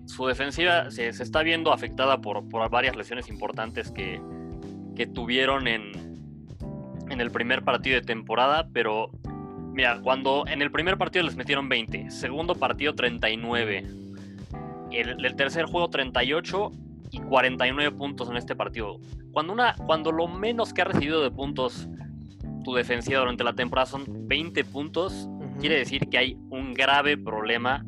Su 0.05 0.27
defensiva 0.27 0.91
se, 0.91 1.07
está 1.07 1.41
viendo 1.41 1.71
afectada 1.71 2.19
por, 2.19 2.47
por, 2.49 2.69
varias 2.69 2.95
lesiones 2.95 3.29
importantes 3.29 3.91
que, 3.91 4.21
que 4.95 5.07
tuvieron 5.07 5.67
en, 5.67 5.91
en 7.09 7.21
el 7.21 7.31
primer 7.31 7.63
partido 7.63 7.95
de 7.99 8.05
temporada, 8.05 8.67
pero 8.73 9.09
mira, 9.73 9.99
cuando 10.01 10.45
en 10.47 10.61
el 10.61 10.71
primer 10.71 10.97
partido 10.97 11.25
les 11.25 11.35
metieron 11.35 11.69
20, 11.69 12.11
segundo 12.11 12.55
partido 12.55 12.93
39, 12.93 13.85
el, 14.91 15.25
el 15.25 15.35
tercer 15.35 15.65
juego 15.65 15.89
38 15.89 16.71
y 17.11 17.19
49 17.19 17.91
puntos 17.97 18.29
en 18.29 18.37
este 18.37 18.55
partido. 18.55 18.99
Cuando, 19.31 19.53
una, 19.53 19.75
cuando 19.85 20.11
lo 20.11 20.27
menos 20.27 20.73
que 20.73 20.81
ha 20.81 20.85
recibido 20.85 21.21
de 21.21 21.31
puntos 21.31 21.87
tu 22.63 22.73
defensiva 22.73 23.19
durante 23.19 23.43
la 23.43 23.53
temporada 23.53 23.85
son 23.85 24.03
20 24.07 24.63
puntos, 24.65 25.27
quiere 25.59 25.77
decir 25.77 26.07
que 26.09 26.17
hay 26.17 26.37
un 26.49 26.73
grave 26.73 27.17
problema. 27.17 27.85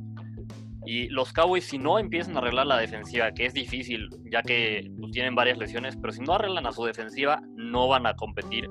Y 0.85 1.07
los 1.07 1.31
Cowboys, 1.31 1.63
si 1.63 1.77
no 1.77 1.97
empiezan 1.97 2.35
a 2.35 2.39
arreglar 2.39 2.67
la 2.67 2.77
defensiva, 2.77 3.31
que 3.31 3.45
es 3.45 3.53
difícil, 3.53 4.09
ya 4.29 4.41
que 4.41 4.91
pues, 4.99 5.11
tienen 5.13 5.33
varias 5.33 5.57
lesiones, 5.57 5.95
pero 5.95 6.11
si 6.11 6.21
no 6.21 6.33
arreglan 6.33 6.65
a 6.67 6.73
su 6.73 6.83
defensiva, 6.83 7.41
no 7.55 7.87
van 7.87 8.05
a 8.05 8.15
competir. 8.15 8.69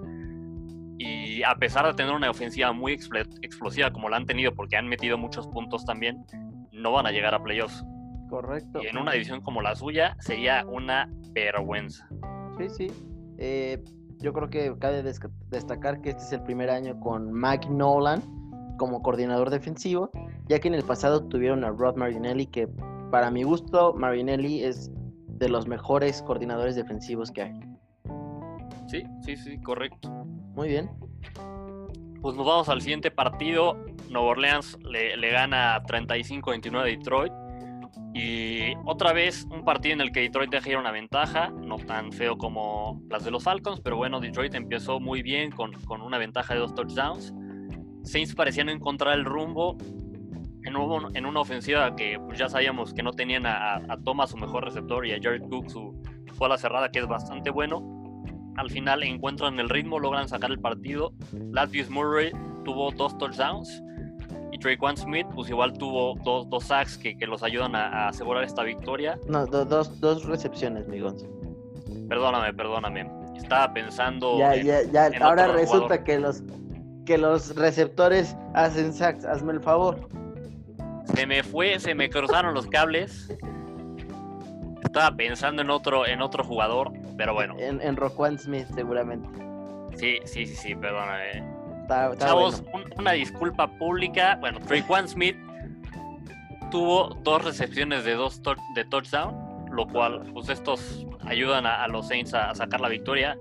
Y 0.99 1.42
a 1.42 1.54
pesar 1.56 1.87
de 1.87 1.94
tener 1.94 2.14
una 2.14 2.30
ofensiva 2.30 2.72
muy 2.72 2.92
explosiva 2.92 3.90
como 3.90 4.08
la 4.08 4.16
han 4.16 4.26
tenido, 4.26 4.54
porque 4.54 4.76
han 4.76 4.88
metido 4.88 5.18
muchos 5.18 5.49
puntos 5.49 5.84
también, 5.84 6.25
no 6.70 6.92
van 6.92 7.06
a 7.06 7.11
llegar 7.11 7.34
a 7.34 7.42
playoffs. 7.42 7.84
Correcto. 8.28 8.82
Y 8.82 8.87
en 8.87 8.96
una 8.96 9.12
división 9.12 9.40
como 9.40 9.61
la 9.61 9.75
suya 9.75 10.16
sería 10.20 10.64
una 10.66 11.08
vergüenza. 11.32 12.08
Sí, 12.58 12.68
sí. 12.70 12.87
Eh, 13.38 13.82
yo 14.18 14.32
creo 14.32 14.49
que 14.49 14.75
cabe 14.78 15.02
destacar 15.02 16.00
que 16.00 16.11
este 16.11 16.22
es 16.22 16.32
el 16.32 16.42
primer 16.42 16.70
año 16.70 16.99
con 17.00 17.32
Mike 17.32 17.68
Nolan 17.68 18.22
como 18.78 19.02
coordinador 19.02 19.50
defensivo, 19.50 20.11
ya 20.49 20.61
que 20.61 20.68
en 20.68 20.75
el 20.75 20.82
pasado 20.82 21.25
tuvieron 21.25 21.64
a 21.64 21.70
Rod 21.70 21.96
Marinelli, 21.96 22.46
que 22.46 22.68
para 23.11 23.30
mi 23.30 23.42
gusto 23.42 23.92
Marinelli 23.94 24.64
es 24.64 24.90
de 25.26 25.49
los 25.49 25.66
mejores 25.66 26.22
coordinadores 26.22 26.76
defensivos 26.76 27.30
que 27.30 27.42
hay. 27.42 27.61
Sí, 28.87 29.04
sí, 29.22 29.37
sí, 29.37 29.58
correcto. 29.58 30.26
Muy 30.54 30.68
bien. 30.68 30.90
Pues 32.21 32.37
nos 32.37 32.47
vamos 32.47 32.68
al 32.68 32.80
siguiente 32.80 33.11
partido. 33.11 33.85
Nueva 34.11 34.28
Orleans 34.28 34.78
le, 34.85 35.16
le 35.16 35.30
gana 35.30 35.82
35-29 35.85 36.80
a 36.80 36.85
Detroit. 36.85 37.32
Y 38.14 38.75
otra 38.85 39.12
vez 39.12 39.47
un 39.50 39.64
partido 39.64 39.94
en 39.94 40.02
el 40.02 40.12
que 40.12 40.21
Detroit 40.21 40.50
deja 40.50 40.68
ir 40.68 40.76
una 40.76 40.90
ventaja, 40.90 41.49
no 41.49 41.78
tan 41.78 42.12
feo 42.12 42.37
como 42.37 43.00
las 43.09 43.25
de 43.25 43.30
los 43.30 43.42
Falcons, 43.42 43.80
pero 43.80 43.97
bueno, 43.97 44.21
Detroit 44.21 44.54
empezó 44.54 45.00
muy 45.00 45.23
bien 45.23 45.50
con, 45.50 45.73
con 45.85 46.02
una 46.02 46.18
ventaja 46.18 46.52
de 46.52 46.61
dos 46.61 46.75
touchdowns. 46.75 47.32
Saints 48.02 48.35
parecían 48.35 48.66
no 48.66 48.73
encontrar 48.73 49.18
el 49.18 49.25
rumbo 49.25 49.78
en, 50.64 51.16
en 51.16 51.26
una 51.26 51.40
ofensiva 51.40 51.94
que 51.97 52.18
pues, 52.18 52.38
ya 52.38 52.49
sabíamos 52.49 52.92
que 52.92 53.02
no 53.02 53.12
tenían 53.12 53.47
a, 53.47 53.80
Thomas 54.04 54.30
su 54.30 54.37
mejor 54.37 54.64
receptor 54.64 55.06
y 55.06 55.12
a 55.12 55.18
Jared 55.21 55.42
Cook 55.49 55.71
su, 55.71 56.02
su 56.37 56.59
cerrada 56.59 56.90
que 56.90 56.99
es 56.99 57.06
bastante 57.06 57.50
bueno. 57.50 58.01
Al 58.56 58.71
final 58.71 59.02
encuentran 59.02 59.59
el 59.59 59.68
ritmo, 59.68 59.99
logran 59.99 60.28
sacar 60.28 60.50
el 60.50 60.61
partido. 60.61 61.12
Latvius 61.32 61.88
Murray 61.90 62.32
tuvo 62.64 62.90
dos 62.92 63.16
touchdowns 63.18 63.82
One 64.80 64.97
Smith, 64.97 65.26
pues 65.35 65.50
igual 65.50 65.73
tuvo 65.73 66.14
dos, 66.23 66.49
dos 66.49 66.64
sacks 66.64 66.97
que, 66.97 67.16
que 67.16 67.26
los 67.26 67.42
ayudan 67.42 67.75
a, 67.75 68.09
asegurar 68.09 68.44
esta 68.44 68.62
victoria. 68.62 69.18
No, 69.26 69.47
dos, 69.47 70.00
dos 70.00 70.25
recepciones, 70.25 70.87
mi 70.88 71.00
Perdóname, 72.09 72.52
perdóname. 72.54 73.11
Estaba 73.37 73.73
pensando. 73.73 74.38
Ya, 74.38 74.54
ya, 74.56 74.82
ya. 74.82 75.11
Ahora 75.21 75.49
resulta 75.49 76.04
que 76.04 76.18
los, 76.18 76.42
que 77.06 77.18
los 77.18 77.54
receptores 77.56 78.37
hacen 78.54 78.92
sacks. 78.92 79.25
Hazme 79.25 79.54
el 79.54 79.61
favor. 79.61 80.09
Se 81.14 81.26
me 81.26 81.42
fue, 81.42 81.78
se 81.80 81.94
me 81.94 82.09
cruzaron 82.09 82.54
los 82.54 82.66
cables. 82.66 83.35
Estaba 84.82 85.16
pensando 85.16 85.62
en 85.62 85.71
otro, 85.71 86.06
en 86.06 86.21
otro 86.21 86.44
jugador, 86.44 86.92
pero 87.16 87.35
bueno. 87.35 87.54
En, 87.59 87.81
en 87.81 87.97
Roquan 87.97 88.38
Smith, 88.38 88.66
seguramente. 88.75 89.28
Sí, 89.97 90.19
sí, 90.25 90.47
sí, 90.47 90.54
sí, 90.54 90.75
perdóname. 90.75 91.52
Chavos, 92.19 92.62
una 92.97 93.12
disculpa 93.12 93.66
pública. 93.78 94.37
Bueno, 94.40 94.61
Traquan 94.61 95.09
Smith 95.09 95.37
tuvo 96.71 97.14
dos 97.23 97.45
recepciones 97.45 98.04
de 98.04 98.14
dos 98.14 98.40
de 98.75 98.85
touchdown, 98.85 99.35
lo 99.71 99.87
cual, 99.87 100.23
pues 100.33 100.49
estos 100.49 101.07
ayudan 101.21 101.66
a, 101.66 101.87
los 101.88 102.09
Saints 102.09 102.35
a, 102.35 102.54
sacar 102.54 102.81
la 102.81 102.88
victoria. 102.88 103.37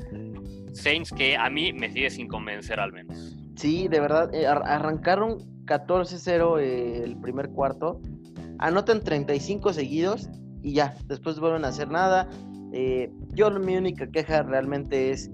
Saints 0.74 1.12
que 1.12 1.38
a 1.38 1.50
mí 1.50 1.74
me 1.74 1.92
sigue 1.92 2.10
sin 2.10 2.28
convencer 2.28 2.80
al 2.80 2.92
menos. 2.92 3.38
Sí, 3.56 3.88
de 3.88 4.00
verdad, 4.00 4.34
eh, 4.34 4.48
arrancaron 4.48 5.40
14-0 5.66 6.60
eh, 6.60 7.04
el 7.04 7.18
primer 7.18 7.50
cuarto, 7.50 8.02
anotan 8.60 9.02
35 9.02 9.74
seguidos 9.74 10.30
y 10.62 10.74
ya, 10.74 10.96
después 11.06 11.40
vuelven 11.40 11.66
a 11.66 11.70
hacer 11.70 11.90
nada. 11.90 12.28
Eh, 12.74 13.12
yo 13.34 13.50
mi 13.52 13.78
única 13.78 14.08
queja 14.10 14.44
realmente 14.44 15.12
es 15.12 15.30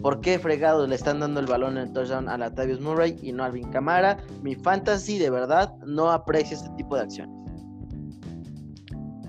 ¿Por 0.00 0.20
qué 0.20 0.38
fregados 0.38 0.88
le 0.88 0.94
están 0.94 1.20
dando 1.20 1.40
el 1.40 1.46
balón 1.46 1.78
en 1.78 1.84
el 1.84 1.92
touchdown 1.92 2.28
a 2.28 2.36
Latavius 2.36 2.80
Murray 2.80 3.18
y 3.22 3.32
no 3.32 3.44
a 3.44 3.46
Alvin 3.46 3.70
Camara? 3.70 4.18
Mi 4.42 4.54
fantasy 4.54 5.18
de 5.18 5.30
verdad 5.30 5.74
no 5.86 6.10
aprecia 6.10 6.56
este 6.56 6.68
tipo 6.76 6.96
de 6.96 7.02
acciones. 7.02 7.34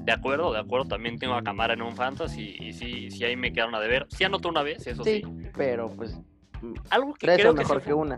De 0.04 0.12
acuerdo, 0.12 0.54
de 0.54 0.60
acuerdo. 0.60 0.88
También 0.88 1.18
tengo 1.18 1.36
a 1.36 1.44
Camara 1.44 1.74
en 1.74 1.82
un 1.82 1.96
fantasy 1.96 2.56
y 2.60 2.74
sí, 2.74 3.12
sí 3.12 3.24
ahí 3.24 3.36
me 3.36 3.52
quedaron 3.52 3.76
a 3.76 3.80
deber. 3.80 4.08
Sí 4.10 4.24
anotó 4.24 4.50
una 4.50 4.64
vez, 4.64 4.86
eso 4.88 5.04
sí. 5.04 5.22
pero 5.56 5.90
pues 5.90 6.20
algo 6.90 7.14
que 7.14 7.28
creo 7.28 7.54
mejor 7.54 7.82
que, 7.82 7.94
una. 7.94 8.18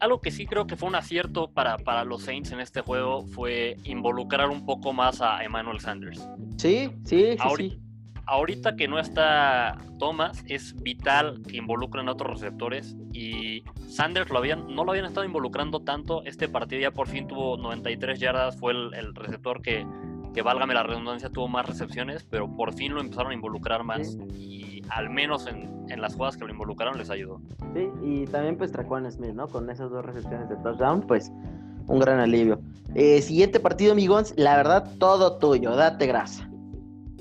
Algo 0.00 0.20
que 0.20 0.30
sí 0.30 0.46
creo 0.46 0.66
que 0.66 0.76
fue 0.76 0.88
un 0.88 0.94
acierto 0.94 1.50
para, 1.50 1.78
para 1.78 2.04
los 2.04 2.22
Saints 2.22 2.52
en 2.52 2.60
este 2.60 2.82
juego 2.82 3.26
fue 3.26 3.76
involucrar 3.84 4.48
un 4.50 4.64
poco 4.64 4.92
más 4.92 5.20
a 5.20 5.42
Emmanuel 5.42 5.80
Sanders. 5.80 6.28
Sí, 6.56 6.90
sí, 7.04 7.36
sí. 7.36 7.48
sí 7.56 7.83
ahorita 8.26 8.76
que 8.76 8.88
no 8.88 8.98
está 8.98 9.76
Thomas, 9.98 10.44
es 10.48 10.74
vital 10.82 11.42
que 11.48 11.56
involucren 11.56 12.08
a 12.08 12.12
otros 12.12 12.40
receptores 12.40 12.96
y 13.12 13.64
Sanders 13.88 14.30
lo 14.30 14.38
habían, 14.38 14.74
no 14.74 14.84
lo 14.84 14.92
habían 14.92 15.06
estado 15.06 15.24
involucrando 15.24 15.80
tanto. 15.80 16.22
Este 16.24 16.48
partido 16.48 16.80
ya 16.80 16.90
por 16.90 17.08
fin 17.08 17.26
tuvo 17.26 17.56
93 17.56 18.18
yardas, 18.18 18.58
fue 18.58 18.72
el, 18.72 19.14
receptor 19.14 19.62
que, 19.62 19.86
que, 20.32 20.42
válgame 20.42 20.74
la 20.74 20.82
redundancia, 20.82 21.30
tuvo 21.30 21.48
más 21.48 21.66
recepciones, 21.66 22.24
pero 22.24 22.48
por 22.54 22.74
fin 22.74 22.94
lo 22.94 23.00
empezaron 23.00 23.32
a 23.32 23.34
involucrar 23.34 23.84
más 23.84 24.16
y 24.34 24.82
al 24.90 25.10
menos 25.10 25.46
en, 25.46 25.86
en, 25.88 26.00
las 26.00 26.14
jugadas 26.14 26.36
que 26.36 26.44
lo 26.44 26.50
involucraron 26.50 26.98
les 26.98 27.10
ayudó. 27.10 27.40
Sí, 27.74 27.88
y 28.02 28.26
también 28.26 28.56
pues 28.56 28.72
Traquan 28.72 29.10
Smith, 29.10 29.32
¿no? 29.32 29.48
Con 29.48 29.70
esas 29.70 29.90
dos 29.90 30.04
recepciones 30.04 30.48
de 30.48 30.56
touchdown, 30.56 31.02
pues 31.06 31.30
un 31.86 31.98
gran 31.98 32.18
alivio. 32.18 32.60
Eh, 32.94 33.20
siguiente 33.22 33.60
partido, 33.60 33.92
amigos, 33.92 34.32
la 34.36 34.56
verdad, 34.56 34.90
todo 34.98 35.38
tuyo, 35.38 35.74
date 35.74 36.06
grasa. 36.06 36.48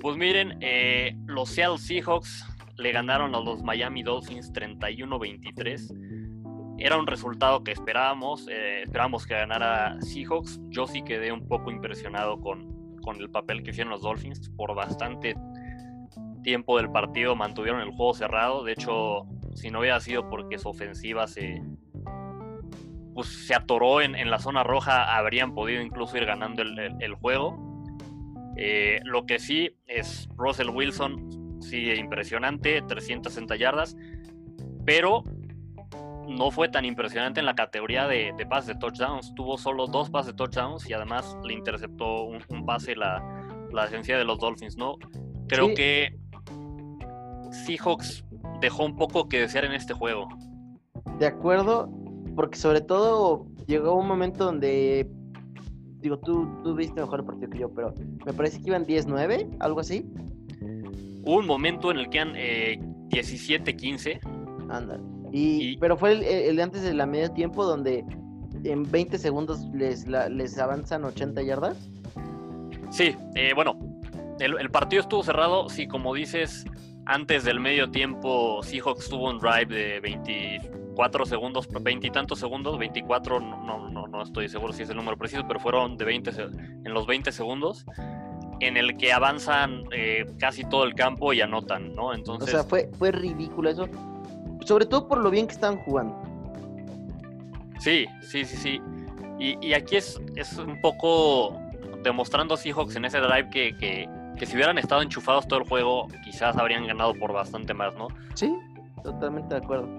Pues 0.04 0.18
miren, 0.18 0.58
eh, 0.60 1.16
los 1.28 1.48
Seattle 1.48 1.78
Seahawks 1.78 2.46
le 2.76 2.92
ganaron 2.92 3.34
a 3.36 3.40
los 3.40 3.64
Miami 3.64 4.04
Dolphins 4.04 4.52
31-23. 4.52 6.76
Era 6.78 6.98
un 6.98 7.08
resultado 7.08 7.64
que 7.64 7.72
esperábamos, 7.72 8.46
eh, 8.50 8.82
esperábamos 8.84 9.26
que 9.26 9.36
ganara 9.36 9.96
Seahawks. 10.02 10.60
Yo 10.68 10.88
sí 10.88 11.04
quedé 11.04 11.32
un 11.32 11.48
poco 11.48 11.72
impresionado 11.72 12.42
con, 12.42 12.98
con 13.02 13.16
el 13.16 13.30
papel 13.30 13.64
que 13.64 13.70
hicieron 13.70 13.92
los 13.92 14.02
Dolphins. 14.02 14.50
Por 14.58 14.76
bastante 14.76 15.36
tiempo 16.44 16.76
del 16.76 16.92
partido 16.92 17.38
mantuvieron 17.38 17.80
el 17.80 17.92
juego 17.92 18.14
cerrado. 18.14 18.66
De 18.66 18.74
hecho, 18.74 19.26
si 19.56 19.70
no 19.70 19.80
hubiera 19.80 20.02
sido 20.02 20.30
porque 20.30 20.60
su 20.60 20.68
ofensiva 20.68 21.28
se, 21.28 21.64
pues, 23.14 23.30
se 23.30 23.56
atoró 23.56 24.02
en, 24.02 24.16
en 24.16 24.30
la 24.30 24.40
zona 24.40 24.64
roja, 24.64 25.16
habrían 25.16 25.56
podido 25.56 25.82
incluso 25.82 26.18
ir 26.18 26.26
ganando 26.26 26.62
el, 26.62 26.78
el 27.00 27.14
juego 27.14 27.72
eh, 28.56 29.00
lo 29.04 29.26
que 29.26 29.40
sí 29.40 29.76
es 29.88 30.28
Russell 30.36 30.70
Wilson, 30.70 31.60
sí, 31.62 31.92
impresionante, 31.92 32.82
360 32.82 33.56
yardas, 33.56 33.96
pero 34.86 35.24
no 36.28 36.52
fue 36.52 36.70
tan 36.70 36.86
impresionante 36.86 37.40
en 37.40 37.46
la 37.46 37.56
categoría 37.56 38.08
de, 38.08 38.34
de 38.38 38.46
pases 38.46 38.68
de 38.68 38.76
touchdowns. 38.76 39.34
Tuvo 39.36 39.58
solo 39.58 39.88
dos 39.88 40.10
pases 40.10 40.34
de 40.34 40.38
touchdowns 40.38 40.90
y 40.90 40.94
además 40.94 41.38
le 41.44 41.54
interceptó 41.54 42.24
un, 42.24 42.66
pase 42.66 42.96
la, 42.96 43.24
la 43.72 43.84
agencia 43.84 44.18
de 44.18 44.26
los 44.26 44.40
Dolphins, 44.40 44.78
¿no? 44.78 44.98
Creo 45.48 45.74
que 45.74 46.18
Seahawks 47.66 48.26
dejó 48.62 48.86
un 48.86 48.96
poco 48.96 49.28
que 49.28 49.42
desear 49.42 49.66
en 49.66 49.74
este 49.74 49.94
juego. 49.94 50.28
De 51.20 51.28
acuerdo, 51.28 51.90
porque 52.36 52.58
sobre 52.58 52.82
todo 52.82 53.46
llegó 53.68 53.94
un 53.96 54.08
momento 54.08 54.46
donde 54.46 55.08
digo, 56.04 56.20
tú, 56.20 56.48
tú 56.64 56.76
viste 56.76 57.02
mejor 57.02 57.22
el 57.22 57.26
partido 57.26 57.50
que 57.50 57.60
yo, 57.60 57.74
pero 57.74 57.94
me 58.26 58.34
parece 58.34 58.62
que 58.62 58.68
iban 58.68 58.86
10-9, 58.86 59.58
algo 59.60 59.80
así. 59.80 60.06
Hubo 61.24 61.40
un 61.40 61.48
momento 61.48 61.90
en 61.90 61.98
el 61.98 62.10
que 62.10 62.18
eran 62.18 62.34
17-15. 63.10 64.20
Ándale. 64.70 65.02
Y, 65.32 65.78
pero 65.78 65.98
fue 65.98 66.12
el, 66.12 66.56
de 66.56 66.62
antes 66.62 66.84
de 66.84 66.94
la 66.94 67.06
medio 67.06 67.32
tiempo 67.32 67.66
donde 67.66 68.06
en 68.64 68.84
20 68.84 69.18
segundos 69.18 69.66
les, 69.74 70.06
les 70.08 70.60
avanzan 70.60 71.06
80 71.06 71.42
yardas. 71.42 71.90
Sí, 72.92 73.16
eh, 73.36 73.54
bueno, 73.56 73.80
el, 74.40 74.70
partido 74.70 75.02
estuvo 75.02 75.24
cerrado, 75.24 75.70
sí, 75.70 75.88
como 75.88 76.14
dices, 76.14 76.66
antes 77.06 77.44
del 77.46 77.60
medio 77.60 77.90
tiempo 77.90 78.62
Seahawks 78.62 79.10
tuvo 79.10 79.30
un 79.30 79.40
drive 79.40 79.74
de 79.74 80.00
24 80.94 81.26
segundos, 81.26 81.68
20 81.68 82.08
y 82.08 82.10
tantos 82.12 82.40
segundos, 82.40 82.78
24, 82.78 83.40
no, 83.40 83.90
no, 83.90 84.08
no 84.08 84.22
estoy 84.22 84.48
seguro 84.48 84.74
si 84.74 84.84
es 84.84 84.90
el 84.90 84.98
número 84.98 85.18
preciso, 85.18 85.44
pero 85.48 85.60
fueron 85.60 85.98
de 85.98 86.06
20 86.06 86.32
en 86.86 86.94
los 86.94 87.08
20 87.08 87.32
segundos 87.32 87.86
en 88.60 88.78
el 88.78 88.96
que 88.98 89.12
avanzan 89.12 89.84
eh, 89.92 90.26
casi 90.40 90.64
todo 90.64 90.84
el 90.84 90.94
campo 90.94 91.34
y 91.34 91.42
anotan, 91.42 91.96
¿no? 91.96 92.14
Entonces... 92.14 92.50
O 92.50 92.52
sea, 92.52 92.64
fue, 92.64 92.90
fue 92.98 93.12
ridículo 93.12 93.70
eso, 93.70 93.90
sobre 94.66 94.86
todo 94.86 95.08
por 95.08 95.18
lo 95.18 95.32
bien 95.32 95.48
que 95.48 95.54
estaban 95.54 95.78
jugando. 95.80 96.16
Sí, 97.80 98.06
sí, 98.22 98.46
sí, 98.46 98.56
sí. 98.56 98.82
Y, 99.40 99.74
aquí 99.74 99.98
es, 99.98 100.22
es 100.38 100.58
un 100.58 100.80
poco 100.80 101.60
demostrando 102.02 102.56
Seahawks 102.56 102.96
en 102.96 103.04
ese 103.04 103.20
drive 103.20 103.50
que, 103.50 103.76
que, 103.78 104.46
si 104.46 104.56
hubieran 104.56 104.78
estado 104.78 105.02
enchufados 105.02 105.48
todo 105.48 105.60
el 105.60 105.68
juego, 105.68 106.08
quizás 106.24 106.56
habrían 106.56 106.88
ganado 106.88 107.14
por 107.16 107.34
bastante 107.34 107.74
más, 107.74 107.94
¿no? 107.96 108.08
Sí, 108.36 108.56
totalmente 109.04 109.56
de 109.56 109.62
acuerdo. 109.62 109.90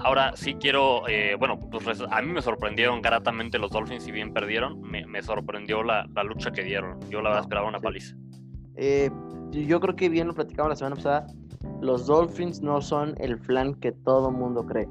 Ahora 0.00 0.32
sí 0.36 0.54
quiero, 0.54 1.08
eh, 1.08 1.34
bueno, 1.38 1.58
pues 1.58 2.00
a 2.00 2.22
mí 2.22 2.32
me 2.32 2.42
sorprendieron 2.42 3.02
gratamente 3.02 3.58
los 3.58 3.70
Dolphins, 3.70 4.04
si 4.04 4.12
bien 4.12 4.32
perdieron, 4.32 4.80
me, 4.80 5.22
sorprendió 5.22 5.82
la, 5.82 6.06
lucha 6.24 6.52
que 6.52 6.62
dieron. 6.62 6.98
Yo 7.10 7.20
la 7.20 7.30
verdad 7.30 7.44
esperaba 7.44 7.68
una 7.68 7.80
paliza. 7.80 8.14
Eh, 8.76 9.10
yo 9.50 9.80
creo 9.80 9.96
que 9.96 10.08
bien 10.08 10.28
lo 10.28 10.34
platicamos 10.34 10.70
la 10.70 10.76
semana 10.76 10.96
pasada, 10.96 11.26
los 11.80 12.06
Dolphins 12.06 12.62
no 12.62 12.80
son 12.80 13.14
el 13.18 13.38
flan 13.38 13.74
que 13.74 13.92
todo 13.92 14.30
mundo 14.30 14.64
cree. 14.64 14.88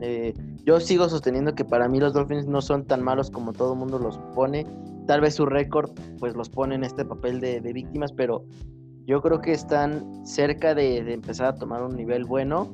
Eh, 0.00 0.34
yo 0.64 0.80
sigo 0.80 1.08
sosteniendo 1.08 1.54
que 1.54 1.64
para 1.64 1.88
mí 1.88 2.00
los 2.00 2.12
Dolphins 2.12 2.46
no 2.46 2.60
son 2.60 2.84
tan 2.86 3.02
malos 3.02 3.30
como 3.30 3.52
todo 3.52 3.74
mundo 3.74 3.98
los 3.98 4.18
pone. 4.34 4.66
Tal 5.06 5.20
vez 5.20 5.34
su 5.34 5.46
récord 5.46 5.90
pues 6.18 6.34
los 6.34 6.48
pone 6.48 6.74
en 6.74 6.84
este 6.84 7.04
papel 7.04 7.40
de, 7.40 7.60
víctimas, 7.60 8.12
pero 8.12 8.44
yo 9.06 9.20
creo 9.20 9.40
que 9.40 9.52
están 9.52 10.26
cerca 10.26 10.74
de, 10.74 10.98
empezar 11.12 11.46
a 11.46 11.54
tomar 11.54 11.82
un 11.82 11.96
nivel 11.96 12.24
bueno. 12.24 12.72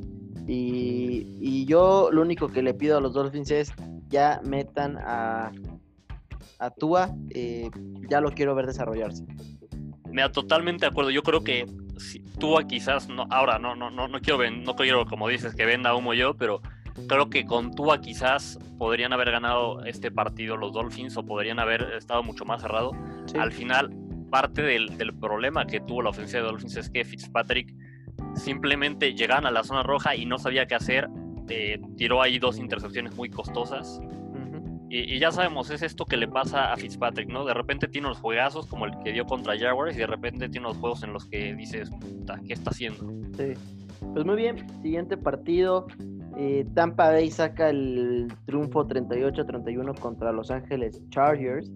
Y, 0.52 1.64
yo 1.66 2.10
lo 2.10 2.22
único 2.22 2.48
que 2.48 2.62
le 2.62 2.74
pido 2.74 2.98
a 2.98 3.00
los 3.00 3.14
Dolphins 3.14 3.50
es 3.52 3.72
ya 4.08 4.40
metan 4.42 4.98
a, 4.98 5.52
a 6.58 6.70
Tua, 6.70 7.14
eh, 7.30 7.70
ya 8.08 8.20
lo 8.20 8.32
quiero 8.32 8.56
ver 8.56 8.66
desarrollarse. 8.66 9.24
Me 10.10 10.22
da 10.22 10.32
totalmente 10.32 10.80
de 10.80 10.88
acuerdo. 10.88 11.10
Yo 11.10 11.22
creo 11.22 11.44
que 11.44 11.66
si, 11.98 12.18
Tua 12.40 12.64
quizás 12.64 13.08
no, 13.08 13.26
ahora 13.30 13.60
no, 13.60 13.76
no, 13.76 13.90
no, 13.90 14.08
no 14.08 14.20
quiero 14.20 14.50
no 14.50 14.74
quiero 14.74 15.06
como 15.06 15.28
dices 15.28 15.54
que 15.54 15.64
venda 15.64 15.94
humo 15.94 16.14
yo, 16.14 16.34
pero 16.34 16.60
creo 17.06 17.30
que 17.30 17.44
con 17.44 17.72
Tua 17.72 18.00
quizás 18.00 18.58
podrían 18.76 19.12
haber 19.12 19.30
ganado 19.30 19.84
este 19.84 20.10
partido 20.10 20.56
los 20.56 20.72
Dolphins 20.72 21.16
o 21.16 21.24
podrían 21.24 21.60
haber 21.60 21.82
estado 21.96 22.24
mucho 22.24 22.44
más 22.44 22.62
cerrado. 22.62 22.90
Al 23.38 23.52
final, 23.52 23.94
parte 24.30 24.62
del, 24.62 24.90
problema 25.20 25.66
que 25.66 25.80
tuvo 25.80 26.02
la 26.02 26.10
ofensiva 26.10 26.42
de 26.42 26.48
Dolphins 26.48 26.76
es 26.76 26.90
que 26.90 27.04
Fitzpatrick 27.04 27.72
simplemente 28.34 29.14
llegaban 29.14 29.46
a 29.46 29.50
la 29.50 29.62
zona 29.64 29.82
roja 29.82 30.16
y 30.16 30.26
no 30.26 30.38
sabía 30.38 30.66
qué 30.66 30.74
hacer. 30.74 31.08
Eh, 31.48 31.80
tiró 31.96 32.22
ahí 32.22 32.38
dos 32.38 32.58
intercepciones 32.58 33.14
muy 33.16 33.28
costosas. 33.28 34.00
y, 34.88 35.18
ya 35.18 35.30
sabemos, 35.30 35.70
es 35.70 35.82
esto 35.82 36.04
que 36.04 36.16
le 36.16 36.26
pasa 36.26 36.72
a 36.72 36.76
Fitzpatrick, 36.76 37.28
¿no? 37.28 37.44
De 37.44 37.54
repente 37.54 37.86
tiene 37.86 38.08
unos 38.08 38.18
juegazos 38.18 38.66
como 38.66 38.86
el 38.86 38.92
que 39.04 39.12
dio 39.12 39.24
contra 39.24 39.56
Jaguars 39.58 39.94
y 39.94 40.00
de 40.00 40.06
repente 40.06 40.48
tiene 40.48 40.66
unos 40.66 40.78
juegos 40.78 41.02
en 41.04 41.12
los 41.12 41.26
que 41.26 41.54
dices, 41.54 41.90
¿qué 42.46 42.52
está 42.52 42.70
haciendo? 42.70 43.08
Sí. 43.36 43.54
Pues 44.12 44.24
muy 44.24 44.36
bien, 44.36 44.66
siguiente 44.82 45.16
partido. 45.16 45.86
Eh, 46.36 46.66
Tampa 46.74 47.10
Bay 47.10 47.30
saca 47.30 47.70
el 47.70 48.32
triunfo 48.46 48.86
38-31 48.86 49.98
contra 49.98 50.32
Los 50.32 50.50
Ángeles 50.50 51.00
Chargers. 51.10 51.70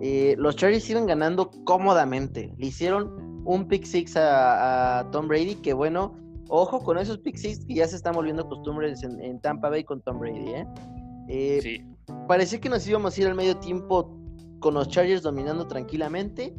Eh, 0.00 0.34
los 0.38 0.56
Chargers 0.56 0.82
siguen 0.82 1.06
ganando 1.06 1.50
cómodamente. 1.64 2.52
Le 2.58 2.66
hicieron 2.66 3.21
un 3.44 3.66
pick 3.66 3.84
six 3.84 4.16
a, 4.16 5.06
Tom 5.12 5.28
Brady, 5.28 5.56
que 5.56 5.72
bueno, 5.72 6.14
ojo 6.48 6.80
con 6.80 6.98
esos 6.98 7.18
pick 7.18 7.36
six 7.36 7.64
que 7.64 7.74
ya 7.74 7.86
se 7.86 7.96
están 7.96 8.14
volviendo 8.14 8.48
costumbres 8.48 9.02
en, 9.02 9.40
Tampa 9.40 9.68
Bay 9.70 9.84
con 9.84 10.00
Tom 10.02 10.18
Brady. 10.18 10.66
¿eh? 11.28 11.60
sí. 11.62 11.84
Parecía 12.28 12.60
que 12.60 12.68
nos 12.68 12.86
íbamos 12.86 13.16
a 13.16 13.20
ir 13.20 13.26
al 13.26 13.34
medio 13.34 13.56
tiempo 13.58 14.18
con 14.60 14.74
los 14.74 14.88
Chargers 14.88 15.22
dominando 15.22 15.66
tranquilamente. 15.66 16.54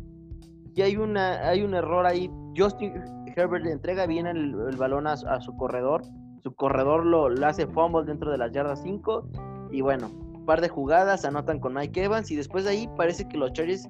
Y 0.75 0.81
hay, 0.81 0.97
una, 0.97 1.47
hay 1.47 1.61
un 1.61 1.73
error 1.75 2.05
ahí. 2.05 2.31
Justin 2.57 2.93
Herbert 3.35 3.63
le 3.63 3.71
entrega 3.71 4.05
bien 4.05 4.27
el, 4.27 4.53
balón 4.77 5.07
a, 5.07 5.17
su 5.17 5.55
corredor 5.57 6.03
su 6.43 6.53
corredor 6.55 7.05
lo, 7.05 7.27
hace 7.47 7.65
fumble 7.67 8.03
dentro 8.03 8.29
de 8.29 8.37
las 8.37 8.51
yardas 8.51 8.81
5 8.83 9.29
y 9.71 9.79
bueno, 9.79 10.11
un 10.33 10.45
par 10.45 10.59
de 10.59 10.67
jugadas 10.67 11.23
anotan 11.23 11.59
con 11.59 11.73
Mike 11.73 12.03
Evans 12.03 12.29
y 12.31 12.35
después 12.35 12.65
de 12.65 12.71
ahí 12.71 12.89
parece 12.97 13.27
que 13.27 13.37
los 13.37 13.53
Chargers 13.53 13.89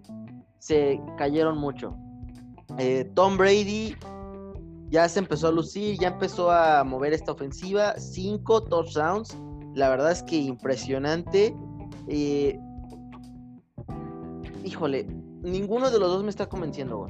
se 0.60 1.02
cayeron 1.18 1.58
mucho. 1.58 1.98
Eh, 2.78 3.10
Tom 3.16 3.38
Brady 3.38 3.96
ya 4.90 5.10
se 5.10 5.20
empezó 5.20 5.48
a 5.48 5.52
lucir, 5.52 5.98
ya 6.00 6.10
empezó 6.10 6.52
a 6.52 6.84
mover 6.84 7.14
esta 7.14 7.32
ofensiva, 7.32 7.96
5 7.98 8.64
touchdowns, 8.66 9.38
la 9.76 9.90
verdad 9.90 10.12
es 10.12 10.24
que 10.24 10.38
impresionante. 10.38 11.56
Eh, 12.08 12.60
híjole, 14.64 15.06
ninguno 15.42 15.90
de 15.90 16.00
los 16.00 16.10
dos 16.10 16.24
me 16.24 16.30
está 16.30 16.48
convenciendo. 16.48 17.08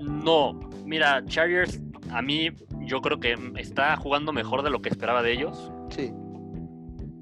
No, 0.00 0.58
mira, 0.84 1.24
Chargers 1.26 1.80
a 2.10 2.22
mí 2.22 2.48
yo 2.80 3.00
creo 3.00 3.18
que 3.18 3.36
está 3.56 3.96
jugando 3.96 4.32
mejor 4.32 4.62
de 4.62 4.70
lo 4.70 4.80
que 4.80 4.88
esperaba 4.88 5.22
de 5.22 5.32
ellos. 5.32 5.70
Sí. 5.90 6.12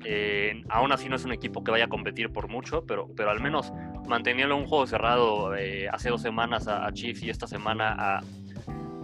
Eh, 0.04 0.62
aún 0.68 0.92
así 0.92 1.08
no 1.08 1.16
es 1.16 1.24
un 1.24 1.32
equipo 1.32 1.62
que 1.62 1.70
vaya 1.70 1.84
a 1.84 1.88
competir 1.88 2.32
por 2.32 2.48
mucho, 2.48 2.84
pero, 2.86 3.08
pero 3.16 3.30
al 3.30 3.40
menos 3.40 3.72
manteniendo 4.08 4.56
un 4.56 4.66
juego 4.66 4.86
cerrado 4.86 5.54
eh, 5.54 5.88
hace 5.88 6.10
dos 6.10 6.22
semanas 6.22 6.68
a, 6.68 6.90
Chiefs 6.92 7.22
y 7.22 7.30
esta 7.30 7.46
semana 7.46 8.20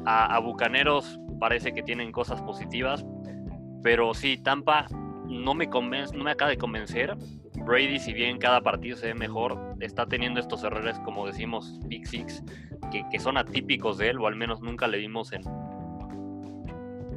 a, 0.05 0.35
a, 0.35 0.39
Bucaneros 0.41 1.19
parece 1.39 1.73
que 1.73 1.83
tienen 1.83 2.13
cosas 2.13 2.43
positivas. 2.43 3.05
Pero 3.83 4.13
sí, 4.15 4.39
Tampa 4.39 4.87
no 5.27 5.55
me, 5.55 5.69
convence, 5.69 6.17
no 6.17 6.25
me 6.25 6.33
acaba 6.33 6.51
de 6.51 6.59
convencer. 6.59 7.17
Brady, 7.65 7.99
si 7.99 8.13
bien 8.13 8.39
cada 8.39 8.61
partido 8.61 8.97
se 8.97 9.09
ve 9.09 9.15
mejor, 9.15 9.77
está 9.81 10.07
teniendo 10.07 10.41
estos 10.41 10.65
errores, 10.65 10.99
como 11.01 11.27
decimos, 11.27 11.79
Big 11.85 12.07
Six, 12.07 12.43
que, 12.91 13.05
que 13.11 13.19
son 13.19 13.37
atípicos 13.37 13.99
de 13.99 14.11
él, 14.11 14.19
o 14.19 14.27
al 14.27 14.37
menos 14.37 14.61
nunca 14.63 14.87
le 14.87 14.99
vimos 14.99 15.33
en, 15.33 15.43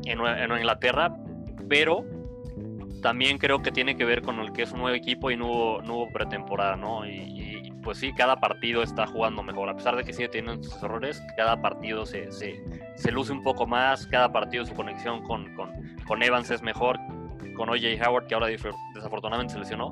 en, 0.06 0.52
Inglaterra, 0.58 1.16
pero 1.70 2.06
también 3.02 3.38
creo 3.38 3.62
que 3.62 3.72
tiene 3.72 3.96
que 3.98 4.06
ver 4.06 4.22
con 4.22 4.40
el 4.40 4.54
que 4.54 4.64
es 4.64 4.72
un 4.72 4.80
nuevo 4.80 4.96
equipo 4.96 5.32
y 5.32 5.38
no 5.38 5.48
hubo, 5.48 6.10
pretemporada, 6.12 6.76
¿no? 6.76 7.06
Y, 7.06 7.74
pues 7.84 7.98
sí, 7.98 8.14
cada 8.14 8.40
partido 8.40 8.84
está 8.84 9.08
jugando 9.08 9.42
mejor, 9.42 9.68
a 9.68 9.76
pesar 9.76 9.96
de 9.96 10.04
que 10.04 10.14
sigue 10.14 10.30
teniendo 10.30 10.64
sus 10.64 10.82
errores, 10.84 11.22
cada 11.36 11.60
partido 11.62 12.06
se, 12.06 12.32
se, 12.32 13.12
luce 13.12 13.32
un 13.32 13.42
poco 13.42 13.66
más, 13.66 14.06
cada 14.06 14.32
partido 14.32 14.66
su 14.66 14.76
conexión 14.76 15.24
con, 15.24 15.56
con, 15.56 15.72
con 16.06 16.22
Evans 16.22 16.52
es 16.52 16.62
mejor, 16.62 17.00
con 17.56 17.70
OJ 17.70 18.00
Howard, 18.08 18.28
que 18.28 18.36
ahora 18.36 18.48
desafortunadamente 18.48 19.54
se 19.54 19.60
lesionó. 19.60 19.92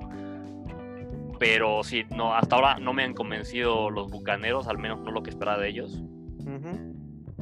Pero 1.39 1.83
sí, 1.83 2.05
no, 2.15 2.35
hasta 2.35 2.57
ahora 2.57 2.79
no 2.79 2.93
me 2.93 3.03
han 3.03 3.13
convencido 3.13 3.89
los 3.89 4.11
bucaneros, 4.11 4.67
al 4.67 4.77
menos 4.77 4.99
no 4.99 5.11
lo 5.11 5.23
que 5.23 5.31
esperaba 5.31 5.57
de 5.57 5.69
ellos. 5.69 6.03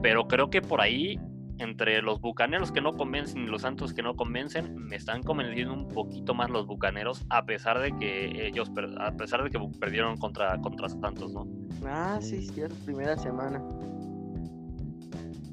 Pero 0.01 0.27
creo 0.27 0.49
que 0.49 0.61
por 0.61 0.79
ahí 0.79 1.19
entre 1.59 2.01
los 2.01 2.21
bucaneros 2.21 2.71
que 2.71 2.81
no 2.81 2.95
convencen 2.95 3.43
y 3.43 3.47
los 3.47 3.61
santos 3.61 3.93
que 3.93 4.03
no 4.03 4.15
convencen, 4.15 4.75
me 4.75 4.95
están 4.95 5.23
convenciendo 5.23 5.73
un 5.73 5.87
poquito 5.87 6.33
más 6.33 6.49
los 6.49 6.67
bucaneros, 6.67 7.25
a 7.29 7.45
pesar 7.45 7.79
de 7.79 7.95
que 7.97 8.47
ellos, 8.47 8.71
a 8.99 9.11
pesar 9.13 9.43
de 9.43 9.49
que 9.49 9.59
perdieron 9.79 10.17
contra, 10.17 10.59
contra 10.61 10.89
Santos, 10.89 11.33
¿no? 11.33 11.47
Ah, 11.85 12.19
sí, 12.21 12.47
cierto, 12.47 12.75
primera 12.85 13.17
semana. 13.17 13.59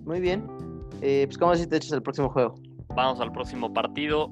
Muy 0.04 0.20
bien. 0.20 0.46
Eh, 1.00 1.24
pues, 1.26 1.38
¿cómo 1.38 1.54
si 1.54 1.66
te 1.66 1.76
echas 1.76 1.92
el 1.92 2.02
próximo 2.02 2.28
juego? 2.28 2.54
Vamos 2.94 3.20
al 3.20 3.32
próximo 3.32 3.72
partido. 3.72 4.30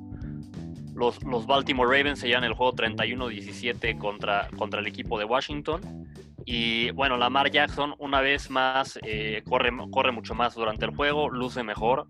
Los, 0.94 1.22
los 1.24 1.46
Baltimore 1.46 1.88
Ravens 1.96 2.20
se 2.20 2.28
llevan 2.28 2.44
el 2.44 2.52
juego 2.52 2.74
31-17 2.74 3.98
contra, 3.98 4.48
contra 4.58 4.80
el 4.80 4.86
equipo 4.86 5.18
de 5.18 5.24
Washington. 5.24 5.80
Y 6.44 6.90
bueno, 6.90 7.16
Lamar 7.16 7.50
Jackson 7.50 7.94
una 7.98 8.20
vez 8.20 8.50
más 8.50 8.98
eh, 9.02 9.42
corre, 9.48 9.70
corre 9.90 10.12
mucho 10.12 10.34
más 10.34 10.54
durante 10.54 10.84
el 10.84 10.94
juego, 10.94 11.30
luce 11.30 11.62
mejor. 11.62 12.06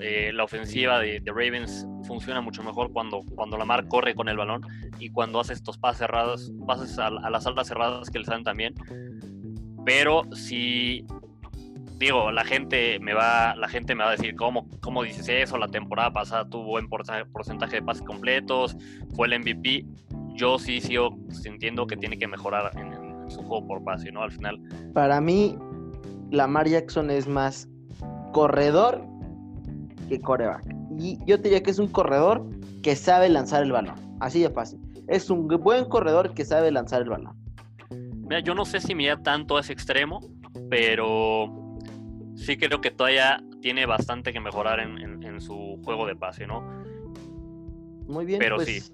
Eh, 0.00 0.30
la 0.32 0.44
ofensiva 0.44 1.00
de, 1.00 1.22
Ravens 1.24 1.86
funciona 2.06 2.40
mucho 2.40 2.62
mejor 2.62 2.92
cuando, 2.92 3.22
cuando 3.34 3.56
Lamar 3.56 3.88
corre 3.88 4.14
con 4.14 4.28
el 4.28 4.36
balón 4.36 4.60
y 4.98 5.08
cuando 5.10 5.40
hace 5.40 5.54
estos 5.54 5.78
pases 5.78 6.00
cerrados, 6.00 6.52
pases 6.66 6.98
a, 6.98 7.10
las 7.10 7.46
altas 7.46 7.68
cerradas 7.68 8.10
que 8.10 8.18
le 8.18 8.24
salen 8.24 8.44
también. 8.44 8.74
Pero 9.84 10.24
si 10.32 11.06
digo, 11.98 12.30
la 12.30 12.44
gente 12.44 12.98
me 13.00 13.14
va, 13.14 13.54
la 13.56 13.68
gente 13.68 13.94
me 13.94 14.04
va 14.04 14.10
a 14.10 14.16
decir 14.16 14.34
cómo, 14.36 14.68
cómo 14.80 15.02
dices 15.02 15.28
eso, 15.28 15.56
la 15.56 15.68
temporada 15.68 16.12
pasada 16.12 16.48
tuvo 16.48 16.64
buen 16.64 16.88
porcentaje 16.88 17.76
de 17.76 17.82
pases 17.82 18.02
completos, 18.02 18.76
fue 19.14 19.28
el 19.28 19.40
MVP. 19.40 19.86
Yo 20.34 20.58
sí 20.58 20.82
sigo 20.82 21.16
sintiendo 21.30 21.86
que 21.86 21.96
tiene 21.96 22.18
que 22.18 22.28
mejorar 22.28 22.70
en, 22.76 22.92
su 23.36 23.42
juego 23.42 23.66
por 23.66 23.84
pase, 23.84 24.10
¿no? 24.10 24.22
Al 24.22 24.32
final. 24.32 24.60
Para 24.92 25.20
mí, 25.20 25.56
Lamar 26.30 26.68
Jackson 26.68 27.10
es 27.10 27.28
más 27.28 27.68
corredor 28.32 29.04
que 30.08 30.20
coreback. 30.20 30.64
Y 30.98 31.18
yo 31.26 31.36
te 31.36 31.44
diría 31.44 31.62
que 31.62 31.70
es 31.70 31.78
un 31.78 31.88
corredor 31.88 32.44
que 32.82 32.96
sabe 32.96 33.28
lanzar 33.28 33.62
el 33.62 33.72
balón. 33.72 33.94
Así 34.20 34.40
de 34.40 34.50
fácil. 34.50 34.80
Es 35.08 35.30
un 35.30 35.46
buen 35.46 35.84
corredor 35.86 36.34
que 36.34 36.44
sabe 36.44 36.70
lanzar 36.70 37.02
el 37.02 37.10
balón. 37.10 37.36
Mira, 38.28 38.40
yo 38.40 38.54
no 38.54 38.64
sé 38.64 38.80
si 38.80 38.94
mira 38.94 39.22
tanto 39.22 39.56
a 39.56 39.60
ese 39.60 39.72
extremo, 39.72 40.20
pero 40.68 41.78
sí 42.34 42.56
creo 42.56 42.80
que 42.80 42.90
todavía 42.90 43.42
tiene 43.60 43.86
bastante 43.86 44.32
que 44.32 44.40
mejorar 44.40 44.80
en, 44.80 45.40
su 45.40 45.78
juego 45.84 46.06
de 46.06 46.16
pase, 46.16 46.46
¿no? 46.46 46.62
Muy 48.06 48.24
bien. 48.24 48.38
Pero 48.38 48.56
pues, 48.56 48.68
sí. 48.68 48.92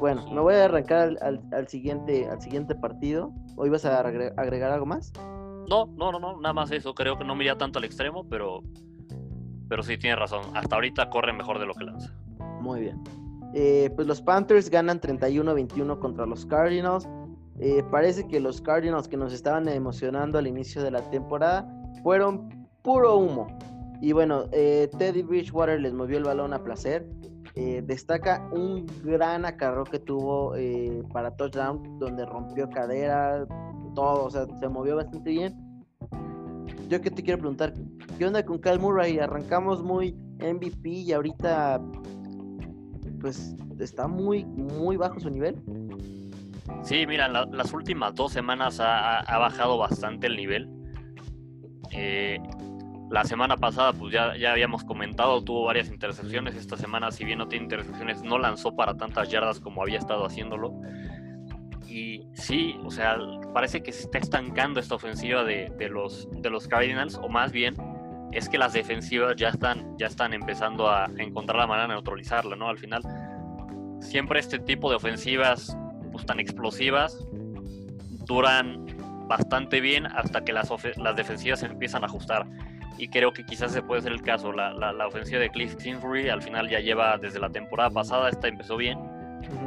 Bueno, 0.00 0.26
me 0.32 0.40
voy 0.40 0.54
a 0.54 0.64
arrancar 0.64 1.16
al, 1.20 1.68
siguiente, 1.68 2.28
al 2.28 2.40
siguiente 2.40 2.74
partido. 2.74 3.32
¿Hoy 3.56 3.70
vas 3.70 3.84
a 3.84 4.00
agregar 4.00 4.70
algo 4.70 4.86
más? 4.86 5.12
No, 5.68 5.86
no, 5.96 6.12
no, 6.12 6.18
no, 6.18 6.40
nada 6.40 6.52
más 6.52 6.70
eso. 6.70 6.94
Creo 6.94 7.16
que 7.16 7.24
no 7.24 7.34
mira 7.34 7.56
tanto 7.56 7.78
al 7.78 7.84
extremo, 7.84 8.26
pero, 8.28 8.62
pero 9.68 9.82
sí 9.82 9.96
tiene 9.96 10.16
razón. 10.16 10.44
Hasta 10.54 10.74
ahorita 10.74 11.10
corre 11.10 11.32
mejor 11.32 11.58
de 11.58 11.66
lo 11.66 11.74
que 11.74 11.84
lanza. 11.84 12.12
Muy 12.60 12.80
bien. 12.80 13.02
Eh, 13.54 13.90
pues 13.94 14.08
los 14.08 14.20
Panthers 14.20 14.68
ganan 14.68 15.00
31-21 15.00 15.98
contra 16.00 16.26
los 16.26 16.44
Cardinals. 16.46 17.08
Eh, 17.60 17.84
parece 17.90 18.26
que 18.26 18.40
los 18.40 18.60
Cardinals 18.60 19.06
que 19.06 19.16
nos 19.16 19.32
estaban 19.32 19.68
emocionando 19.68 20.38
al 20.38 20.46
inicio 20.46 20.82
de 20.82 20.90
la 20.90 21.08
temporada 21.10 21.66
fueron 22.02 22.66
puro 22.82 23.16
humo. 23.16 23.46
Y 24.00 24.12
bueno, 24.12 24.46
eh, 24.52 24.90
Teddy 24.98 25.22
Bridgewater 25.22 25.80
les 25.80 25.94
movió 25.94 26.18
el 26.18 26.24
balón 26.24 26.52
a 26.52 26.62
placer. 26.62 27.06
Destaca 27.54 28.48
un 28.50 28.86
gran 29.04 29.44
acarreo 29.44 29.84
que 29.84 29.98
tuvo 29.98 30.54
para 31.12 31.36
touchdown, 31.36 31.98
donde 31.98 32.26
rompió 32.26 32.68
cadera, 32.68 33.46
todo, 33.94 34.24
o 34.24 34.30
sea, 34.30 34.46
se 34.58 34.68
movió 34.68 34.96
bastante 34.96 35.30
bien. 35.30 35.54
Yo 36.88 37.00
que 37.00 37.10
te 37.10 37.22
quiero 37.22 37.38
preguntar, 37.38 37.72
¿qué 38.18 38.26
onda 38.26 38.44
con 38.44 38.60
Kyle 38.60 38.78
Murray? 38.78 39.18
Arrancamos 39.18 39.82
muy 39.82 40.12
MVP 40.40 40.88
y 40.88 41.12
ahorita 41.12 41.80
pues 43.20 43.54
está 43.78 44.06
muy, 44.06 44.44
muy 44.44 44.96
bajo 44.96 45.18
su 45.18 45.30
nivel. 45.30 45.56
Sí, 46.82 47.06
mira, 47.06 47.28
las 47.28 47.72
últimas 47.72 48.14
dos 48.14 48.32
semanas 48.32 48.78
ha, 48.80 49.38
bajado 49.38 49.78
bastante 49.78 50.26
el 50.26 50.36
nivel. 50.36 50.68
Eh, 51.90 52.38
la 53.10 53.24
semana 53.24 53.56
pasada, 53.56 53.92
pues 53.92 54.12
ya, 54.12 54.36
ya 54.36 54.52
habíamos 54.52 54.84
comentado, 54.84 55.42
tuvo 55.42 55.64
varias 55.64 55.88
intercepciones. 55.88 56.56
Esta 56.56 56.76
semana, 56.76 57.10
si 57.10 57.24
bien 57.24 57.38
no 57.38 57.48
tiene 57.48 57.64
intercepciones, 57.64 58.22
no 58.22 58.38
lanzó 58.38 58.74
para 58.74 58.96
tantas 58.96 59.28
yardas 59.28 59.60
como 59.60 59.82
había 59.82 59.98
estado 59.98 60.24
haciéndolo. 60.24 60.72
Y 61.86 62.26
sí, 62.32 62.76
o 62.84 62.90
sea, 62.90 63.18
parece 63.52 63.82
que 63.82 63.92
se 63.92 64.02
está 64.02 64.18
estancando 64.18 64.80
esta 64.80 64.96
ofensiva 64.96 65.44
de, 65.44 65.70
los, 65.90 66.28
de 66.32 66.50
los 66.50 66.66
Cardinals, 66.66 67.16
o 67.22 67.28
más 67.28 67.52
bien 67.52 67.76
es 68.32 68.48
que 68.48 68.58
las 68.58 68.72
defensivas 68.72 69.36
ya 69.36 69.50
están, 69.50 69.96
ya 69.96 70.06
están 70.06 70.34
empezando 70.34 70.90
a 70.90 71.08
encontrar 71.18 71.58
la 71.58 71.66
manera 71.68 71.86
de 71.86 71.94
neutralizarla, 71.94 72.56
¿no? 72.56 72.68
Al 72.68 72.78
final, 72.78 73.02
siempre 74.00 74.40
este 74.40 74.58
tipo 74.58 74.90
de 74.90 74.96
ofensivas 74.96 75.76
pues, 76.10 76.26
tan 76.26 76.40
explosivas 76.40 77.26
duran 78.26 78.86
bastante 79.28 79.80
bien 79.80 80.06
hasta 80.06 80.44
que 80.44 80.52
las, 80.52 80.70
las 80.96 81.16
defensivas 81.16 81.60
se 81.60 81.66
empiezan 81.66 82.02
a 82.02 82.06
ajustar. 82.06 82.46
Y 82.98 83.08
creo 83.08 83.32
que 83.32 83.44
quizás 83.44 83.72
se 83.72 83.82
puede 83.82 84.02
ser 84.02 84.12
el 84.12 84.22
caso. 84.22 84.52
La, 84.52 84.72
la, 84.72 85.06
ofensiva 85.06 85.40
de 85.40 85.50
Cliff 85.50 85.76
Kingsbury 85.76 86.28
al 86.28 86.42
final 86.42 86.68
ya 86.68 86.80
lleva 86.80 87.18
desde 87.18 87.38
la 87.38 87.50
temporada 87.50 87.90
pasada, 87.90 88.28
esta 88.28 88.48
empezó 88.48 88.76
bien, 88.76 88.98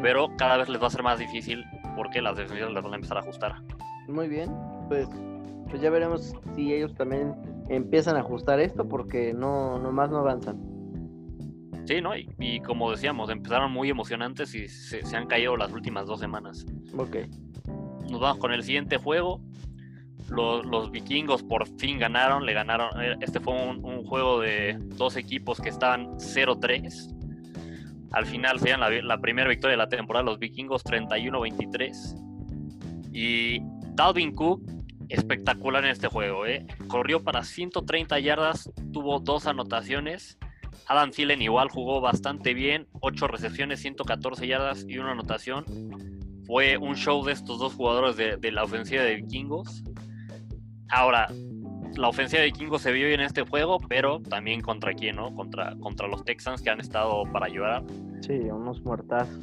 pero 0.02 0.30
cada 0.38 0.58
vez 0.58 0.70
les 0.70 0.82
va 0.82 0.88
a 0.88 0.92
ser 0.92 1.04
más 1.04 1.20
difícil 1.20 1.64
porque 1.96 2.22
las 2.22 2.38
defensivas 2.38 2.72
les 2.72 2.84
van 2.84 2.94
a 2.94 2.96
empezar 2.96 3.18
a 3.18 3.20
ajustar. 3.22 3.56
Muy 4.08 4.28
bien, 4.28 4.50
pues, 4.88 5.08
pues 5.70 5.82
ya 5.82 5.90
veremos 5.90 6.34
si 6.56 6.74
ellos 6.74 6.94
también 6.96 7.36
empiezan 7.70 8.16
a 8.16 8.20
ajustar 8.20 8.60
esto 8.60 8.88
porque 8.88 9.34
no 9.34 9.80
más 9.92 10.10
no 10.10 10.20
avanzan. 10.20 10.78
Sí, 11.88 12.02
¿no? 12.02 12.12
Y, 12.18 12.60
como 12.60 12.92
decíamos, 12.92 13.30
empezaron 13.30 13.72
muy 13.72 13.90
emocionantes 13.90 14.54
y 14.54 14.68
se, 14.68 15.16
han 15.16 15.26
caído 15.26 15.56
las 15.56 15.72
últimas 15.72 16.06
dos 16.06 16.20
semanas. 16.20 16.66
Ok. 16.98 17.16
Nos 18.12 18.20
vamos 18.20 18.40
con 18.40 18.52
el 18.52 18.62
siguiente 18.62 18.98
juego. 18.98 19.40
Los, 20.30 20.92
vikingos 20.92 21.44
por 21.44 21.68
fin 21.80 22.00
ganaron, 22.00 22.46
le 22.46 22.54
ganaron. 22.54 22.90
Eh, 23.02 23.16
este 23.22 23.40
fue 23.40 23.54
un, 23.54 24.04
juego 24.06 24.42
de 24.42 24.78
dos 24.80 25.16
equipos 25.16 25.60
que 25.60 25.70
estaban 25.70 26.08
0-3. 26.18 27.14
Al 28.12 28.26
final 28.26 28.60
la, 28.64 28.90
la 28.90 29.18
primera 29.20 29.50
victoria 29.50 29.74
de 29.74 29.78
la 29.78 29.90
temporada, 29.90 30.26
los 30.26 30.40
vikingos 30.40 30.84
31-23. 30.84 32.24
Y 33.14 33.60
Dalvin 33.96 34.34
Cook 34.34 34.78
espectacular 35.10 35.84
en 35.86 35.92
este 35.92 36.08
juego. 36.08 36.46
¿eh? 36.46 36.66
Corrió 36.88 37.24
para 37.24 37.44
130 37.44 38.20
yardas, 38.20 38.72
tuvo 38.92 39.20
dos 39.20 39.48
anotaciones. 39.48 40.38
Adam 40.88 41.12
Thielen 41.12 41.42
igual 41.42 41.70
jugó 41.70 42.02
bastante 42.02 42.54
bien, 42.54 42.88
8 43.02 43.28
recepciones, 43.28 43.82
114 43.82 44.48
yardas 44.48 44.86
y 44.88 44.98
una 44.98 45.12
anotación. 45.12 45.66
Fue 46.46 46.78
un 46.78 46.96
show 46.96 47.26
de 47.26 47.34
estos 47.34 47.60
dos 47.60 47.74
jugadores 47.74 48.16
de, 48.16 48.52
la 48.52 48.64
ofensiva 48.64 49.04
de 49.04 49.16
vikingos. 49.16 49.84
Ahora, 50.90 51.28
la 51.96 52.10
ofensiva 52.10 52.42
de 52.42 52.48
vikingos 52.48 52.82
se 52.82 52.92
vio 52.92 53.08
bien 53.08 53.20
en 53.20 53.26
este 53.26 53.44
juego, 53.44 53.80
pero 53.90 54.22
también 54.22 54.62
contra 54.62 54.94
quién, 54.94 55.16
¿no? 55.16 55.34
Contra, 55.36 55.76
contra 55.80 56.08
los 56.08 56.24
Texans 56.24 56.62
que 56.62 56.70
han 56.70 56.80
estado 56.80 57.24
para 57.32 57.48
ayudar. 57.48 57.84
Sí, 58.22 58.34
unos 58.34 58.82
muertazos. 58.84 59.40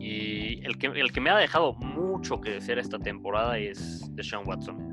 Y 0.00 0.64
el 0.64 0.78
que, 0.78 0.86
el 0.86 1.12
que 1.12 1.20
me 1.20 1.30
ha 1.30 1.36
dejado 1.36 1.74
mucho 1.74 2.40
que 2.40 2.52
desear 2.52 2.78
esta 2.78 2.98
temporada 2.98 3.58
es 3.58 4.08
Deshaun 4.14 4.48
Watson. 4.48 4.88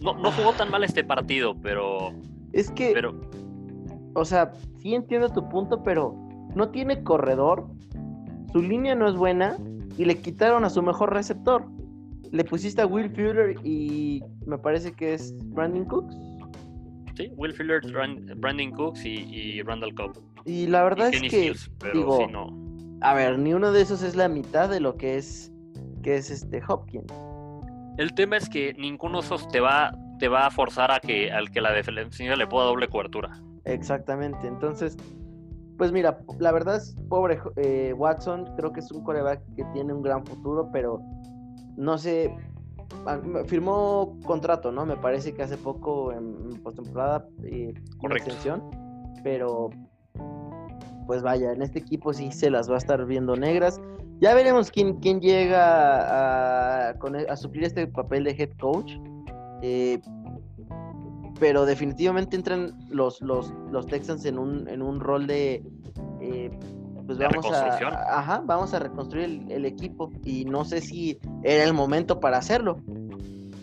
No, 0.00 0.14
no 0.14 0.30
jugó 0.32 0.52
tan 0.52 0.70
mal 0.70 0.84
este 0.84 1.04
partido, 1.04 1.56
pero. 1.60 2.12
Es 2.52 2.70
que. 2.70 2.92
Pero... 2.92 3.20
O 4.14 4.24
sea, 4.24 4.52
sí 4.78 4.94
entiendo 4.94 5.30
tu 5.30 5.48
punto, 5.48 5.82
pero 5.82 6.14
no 6.54 6.68
tiene 6.68 7.02
corredor. 7.02 7.66
Su 8.52 8.62
línea 8.62 8.94
no 8.94 9.08
es 9.08 9.16
buena. 9.16 9.56
Y 9.96 10.04
le 10.04 10.20
quitaron 10.20 10.64
a 10.64 10.70
su 10.70 10.82
mejor 10.82 11.12
receptor. 11.12 11.66
Le 12.32 12.44
pusiste 12.44 12.82
a 12.82 12.86
Will 12.86 13.10
Fuller 13.10 13.54
y 13.64 14.22
me 14.46 14.58
parece 14.58 14.92
que 14.92 15.14
es 15.14 15.34
Brandon 15.50 15.84
Cooks. 15.84 16.14
Sí, 17.14 17.30
Will 17.36 17.52
Fuller, 17.52 17.80
Brandon 18.36 18.70
Cooks 18.72 19.04
y, 19.04 19.62
Randall 19.62 19.94
Cobb. 19.94 20.18
Y 20.44 20.66
la 20.66 20.82
verdad 20.82 21.12
es 21.12 21.20
que. 21.22 21.52
digo, 21.92 22.26
no 22.26 22.62
a 23.02 23.14
ver, 23.14 23.38
ni 23.38 23.52
uno 23.52 23.72
de 23.72 23.82
esos 23.82 24.02
es 24.02 24.14
la 24.14 24.28
mitad 24.28 24.68
de 24.68 24.80
lo 24.80 24.96
que 24.96 25.16
es, 25.16 25.52
que 26.02 26.16
es 26.16 26.30
este 26.30 26.62
Hopkins. 26.66 27.12
El 27.98 28.14
tema 28.14 28.36
es 28.36 28.48
que 28.48 28.74
ninguno 28.74 29.20
de 29.20 29.26
esos 29.26 29.46
te 29.48 29.60
va, 29.60 29.92
te 30.18 30.28
va 30.28 30.46
a 30.46 30.50
forzar 30.50 30.90
a 30.90 31.00
que, 31.00 31.30
al 31.30 31.50
que 31.50 31.60
la 31.60 31.72
defensiva 31.72 32.36
le 32.36 32.46
pueda 32.46 32.66
doble 32.66 32.88
cobertura. 32.88 33.30
Exactamente. 33.64 34.46
Entonces, 34.46 34.96
pues 35.78 35.90
mira, 35.90 36.20
la 36.38 36.52
verdad 36.52 36.76
es 36.76 36.94
pobre 37.08 37.40
eh, 37.56 37.92
Watson, 37.96 38.54
creo 38.56 38.72
que 38.72 38.80
es 38.80 38.90
un 38.92 39.02
coreback 39.02 39.42
que 39.56 39.64
tiene 39.72 39.92
un 39.92 40.02
gran 40.02 40.24
futuro, 40.24 40.70
pero 40.72 41.00
no 41.76 41.98
sé, 41.98 42.34
ah, 43.06 43.20
firmó 43.46 44.18
contrato, 44.24 44.72
¿no? 44.72 44.86
Me 44.86 44.96
parece 44.96 45.32
que 45.34 45.42
hace 45.42 45.56
poco 45.56 46.12
en, 46.12 46.62
postemporada 46.62 47.26
eh, 47.44 47.74
una 48.02 48.16
extensión, 48.16 48.62
pero 49.22 49.70
pues 51.06 51.22
vaya, 51.22 51.52
en 51.52 51.62
este 51.62 51.80
equipo 51.80 52.12
sí 52.12 52.30
se 52.32 52.50
las 52.50 52.70
va 52.70 52.74
a 52.74 52.78
estar 52.78 53.04
viendo 53.06 53.36
negras. 53.36 53.80
Ya 54.20 54.34
veremos 54.34 54.70
quién, 54.70 54.94
quién 55.00 55.20
llega 55.20 56.88
a, 56.88 56.92
e, 56.92 57.26
a, 57.28 57.36
suplir 57.36 57.64
este 57.64 57.86
papel 57.88 58.24
de 58.24 58.30
head 58.30 58.50
coach. 58.60 58.92
Eh, 59.62 60.00
pero 61.40 61.66
definitivamente 61.66 62.36
entran 62.36 62.78
los, 62.88 63.20
los, 63.20 63.52
los 63.72 63.86
Texans 63.88 64.24
en 64.26 64.38
un, 64.38 64.68
en 64.68 64.80
un 64.80 65.00
rol 65.00 65.26
de... 65.26 65.64
Eh, 66.20 66.50
pues 67.06 67.18
vamos 67.18 67.46
a, 67.50 68.18
ajá, 68.18 68.42
vamos 68.44 68.74
a 68.74 68.78
reconstruir 68.78 69.44
el, 69.48 69.64
equipo 69.64 70.10
y 70.24 70.44
no 70.44 70.64
sé 70.64 70.80
si 70.80 71.18
era 71.42 71.64
el 71.64 71.72
momento 71.72 72.20
para 72.20 72.38
hacerlo. 72.38 72.80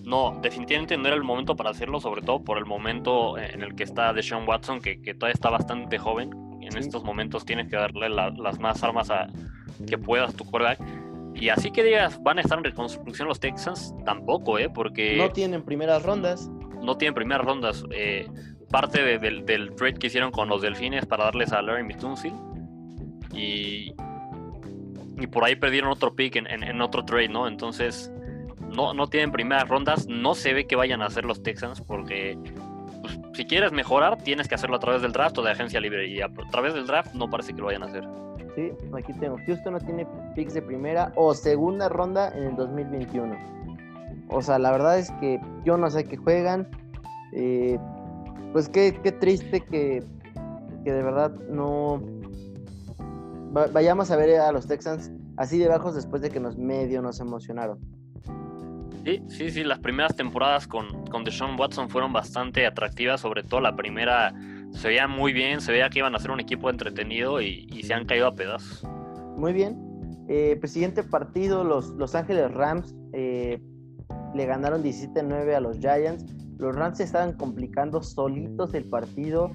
No, 0.03 0.39
definitivamente 0.41 0.97
no 0.97 1.07
era 1.07 1.15
el 1.15 1.23
momento 1.23 1.55
para 1.55 1.69
hacerlo, 1.69 1.99
sobre 1.99 2.21
todo 2.21 2.43
por 2.43 2.57
el 2.57 2.65
momento 2.65 3.37
en 3.37 3.61
el 3.61 3.75
que 3.75 3.83
está 3.83 4.11
Deshaun 4.11 4.47
Watson, 4.47 4.79
que, 4.79 5.01
que 5.01 5.13
todavía 5.13 5.33
está 5.33 5.49
bastante 5.49 5.99
joven 5.99 6.31
en 6.69 6.77
estos 6.77 7.03
momentos 7.03 7.45
tienes 7.45 7.67
que 7.67 7.75
darle 7.75 8.09
las 8.09 8.59
más 8.59 8.83
armas 8.83 9.09
a, 9.09 9.27
que 9.87 9.97
puedas 9.97 10.35
tu 10.35 10.45
quarterback. 10.45 10.79
Y 11.35 11.49
así 11.49 11.71
que 11.71 11.83
digas, 11.83 12.21
van 12.21 12.37
a 12.37 12.41
estar 12.41 12.57
en 12.57 12.63
reconstrucción 12.63 13.27
los 13.27 13.39
Texans, 13.39 13.93
tampoco, 14.05 14.59
¿eh? 14.59 14.69
Porque... 14.69 15.15
No 15.17 15.29
tienen 15.29 15.63
primeras 15.63 16.03
rondas. 16.03 16.49
No 16.81 16.97
tienen 16.97 17.13
primeras 17.13 17.45
rondas. 17.45 17.83
Eh, 17.91 18.27
parte 18.69 19.19
del, 19.19 19.45
trade 19.75 19.93
que 19.95 20.07
hicieron 20.07 20.31
con 20.31 20.49
los 20.49 20.61
Delfines 20.61 21.05
para 21.05 21.25
darles 21.25 21.51
a 21.53 21.61
Larry 21.61 21.83
Mitunsil. 21.83 22.33
Y, 23.33 23.93
y 25.19 25.27
por 25.27 25.43
ahí 25.43 25.55
perdieron 25.55 25.91
otro 25.91 26.15
pick 26.15 26.35
en, 26.37 26.81
otro 26.81 27.05
trade, 27.05 27.29
¿no? 27.29 27.47
Entonces, 27.47 28.11
no, 28.69 28.93
no 28.93 29.07
tienen 29.07 29.31
primeras 29.31 29.67
rondas. 29.67 30.07
No 30.07 30.35
se 30.35 30.53
ve 30.53 30.65
que 30.65 30.75
vayan 30.75 31.01
a 31.01 31.07
hacer 31.07 31.25
los 31.25 31.43
Texans 31.43 31.81
porque 31.81 32.37
pues, 33.01 33.19
si 33.33 33.45
quieres 33.45 33.71
mejorar, 33.71 34.17
tienes 34.23 34.47
que 34.47 34.55
hacerlo 34.55 34.77
a 34.77 34.79
través 34.79 35.01
del 35.01 35.11
draft 35.11 35.37
o 35.37 35.43
de 35.43 35.51
agencia 35.51 35.79
libre. 35.79 36.07
Y 36.07 36.21
a, 36.21 36.29
través 36.51 36.73
del 36.73 36.87
draft 36.87 37.13
no 37.13 37.29
parece 37.29 37.53
que 37.53 37.59
lo 37.59 37.65
vayan 37.65 37.83
a 37.83 37.87
hacer. 37.87 38.07
Sí, 38.55 38.71
aquí 38.97 39.13
tengo. 39.13 39.37
Houston 39.45 39.73
no 39.73 39.79
tiene 39.79 40.07
picks 40.35 40.53
de 40.53 40.61
primera 40.61 41.11
o 41.15 41.33
segunda 41.33 41.89
ronda 41.89 42.29
en 42.35 42.43
el 42.43 42.55
2021. 42.55 43.37
O 44.29 44.41
sea, 44.41 44.59
la 44.59 44.71
verdad 44.71 44.99
es 44.99 45.11
que 45.19 45.39
yo 45.65 45.77
no 45.77 45.89
sé 45.89 46.03
qué 46.05 46.17
juegan. 46.17 46.67
Eh, 47.33 47.77
pues 48.53 48.67
qué, 48.69 48.99
qué 49.03 49.11
triste 49.11 49.61
que, 49.61 50.03
que 50.83 50.91
de 50.91 51.03
verdad 51.03 51.31
no 51.49 52.01
vayamos 53.51 54.11
a 54.11 54.15
ver 54.15 54.39
a 54.39 54.51
los 54.51 54.67
Texans 54.67 55.11
así 55.37 55.57
de 55.57 55.67
bajos 55.67 55.95
después 55.95 56.21
de 56.21 56.29
que 56.29 56.39
nos 56.39 56.57
medio 56.57 57.01
nos 57.01 57.19
emocionaron. 57.19 57.79
Sí, 59.05 59.23
sí, 59.27 59.49
sí, 59.49 59.63
las 59.63 59.79
primeras 59.79 60.15
temporadas 60.15 60.67
con, 60.67 61.05
con 61.07 61.23
Deshaun 61.23 61.57
Watson 61.59 61.89
fueron 61.89 62.11
bastante 62.11 62.65
atractivas, 62.65 63.21
sobre 63.21 63.43
todo 63.43 63.61
la 63.61 63.75
primera 63.75 64.33
se 64.71 64.87
veía 64.87 65.07
muy 65.07 65.33
bien, 65.33 65.61
se 65.61 65.71
veía 65.71 65.89
que 65.89 65.99
iban 65.99 66.15
a 66.15 66.19
ser 66.19 66.31
un 66.31 66.39
equipo 66.39 66.69
entretenido 66.69 67.41
y, 67.41 67.67
se 67.83 67.93
han 67.93 68.05
caído 68.05 68.27
a 68.27 68.35
pedazos. 68.35 68.83
Muy 69.35 69.53
bien. 69.53 69.77
Eh, 70.27 70.57
pues 70.59 70.73
siguiente 70.73 71.01
partido, 71.03 71.63
los 71.63 71.89
Los 71.91 72.13
Ángeles 72.13 72.51
Rams 72.53 72.95
eh, 73.13 73.59
le 74.35 74.45
ganaron 74.45 74.83
17-9 74.83 75.55
a 75.55 75.59
los 75.59 75.79
Giants. 75.79 76.25
Los 76.57 76.75
Rams 76.75 76.97
se 76.97 77.03
estaban 77.03 77.33
complicando 77.33 78.03
solitos 78.03 78.73
el 78.73 78.85
partido 78.85 79.51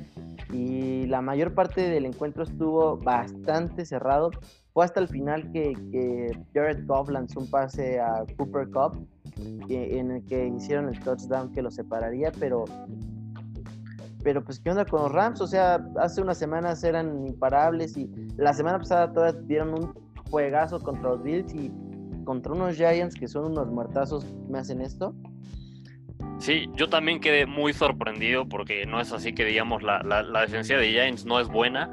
y 0.55 1.07
la 1.07 1.21
mayor 1.21 1.53
parte 1.53 1.81
del 1.81 2.07
encuentro 2.07 2.45
estuvo 2.45 2.97
bastante 2.97 3.85
cerrado. 3.85 4.31
Fue 4.73 4.85
hasta 4.85 5.01
el 5.01 5.09
final 5.09 5.51
que, 5.51 6.31
Jared 6.55 6.87
Goff 6.87 7.11
lanzó 7.11 7.41
un 7.41 7.51
pase 7.51 7.99
a 7.99 8.25
Cooper 8.37 8.71
Cup 8.71 9.05
en 9.69 10.13
el 10.13 10.25
que 10.27 10.47
hicieron 10.47 10.89
el 10.89 11.01
touchdown 11.01 11.51
que 11.53 11.61
lo 11.61 11.71
separaría, 11.71 12.31
pero 12.39 12.65
pero 14.23 14.43
pues 14.43 14.59
qué 14.59 14.71
onda 14.71 14.87
con 14.87 15.03
los 15.03 15.13
Rams, 15.13 15.43
o 15.43 15.47
sea, 15.47 15.87
hace 15.99 16.23
unas 16.23 16.39
semanas 16.39 16.83
eran 16.83 17.27
imparables 17.27 17.95
y 17.99 18.11
la 18.39 18.55
semana 18.55 18.79
pasada 18.79 19.13
todavía 19.13 19.41
dieron 19.43 19.75
un 19.75 19.95
juegazo 20.31 20.81
contra 20.81 21.11
los 21.11 21.23
Bills 21.23 21.55
y 21.55 21.71
contra 22.25 22.55
unos 22.55 22.77
Giants 22.77 23.15
que 23.15 23.29
son 23.29 23.53
unos 23.53 23.71
muertazos 23.71 24.25
me 24.49 24.59
hacen 24.59 24.81
esto. 24.81 25.15
Sí, 26.39 26.69
yo 26.75 26.89
también 26.89 27.21
quedé 27.21 27.47
muy 27.47 27.73
sorprendido 27.73 28.49
porque 28.49 28.87
no 28.87 29.01
es 29.01 29.13
así 29.13 29.33
que 29.33 29.45
digamos 29.45 29.83
la, 29.83 30.03
la, 30.03 30.41
defensiva 30.43 30.79
de 30.79 30.91
Giants 30.91 31.25
no 31.25 31.41
es 31.41 31.49
buena 31.49 31.89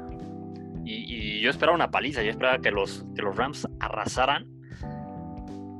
y, 0.84 1.40
yo 1.40 1.50
esperaba 1.50 1.74
una 1.74 1.90
paliza, 1.90 2.22
yo 2.22 2.30
esperaba 2.30 2.58
que 2.58 2.70
los, 2.70 3.04
que 3.14 3.22
los 3.22 3.36
Rams 3.36 3.68
arrasaran. 3.80 4.46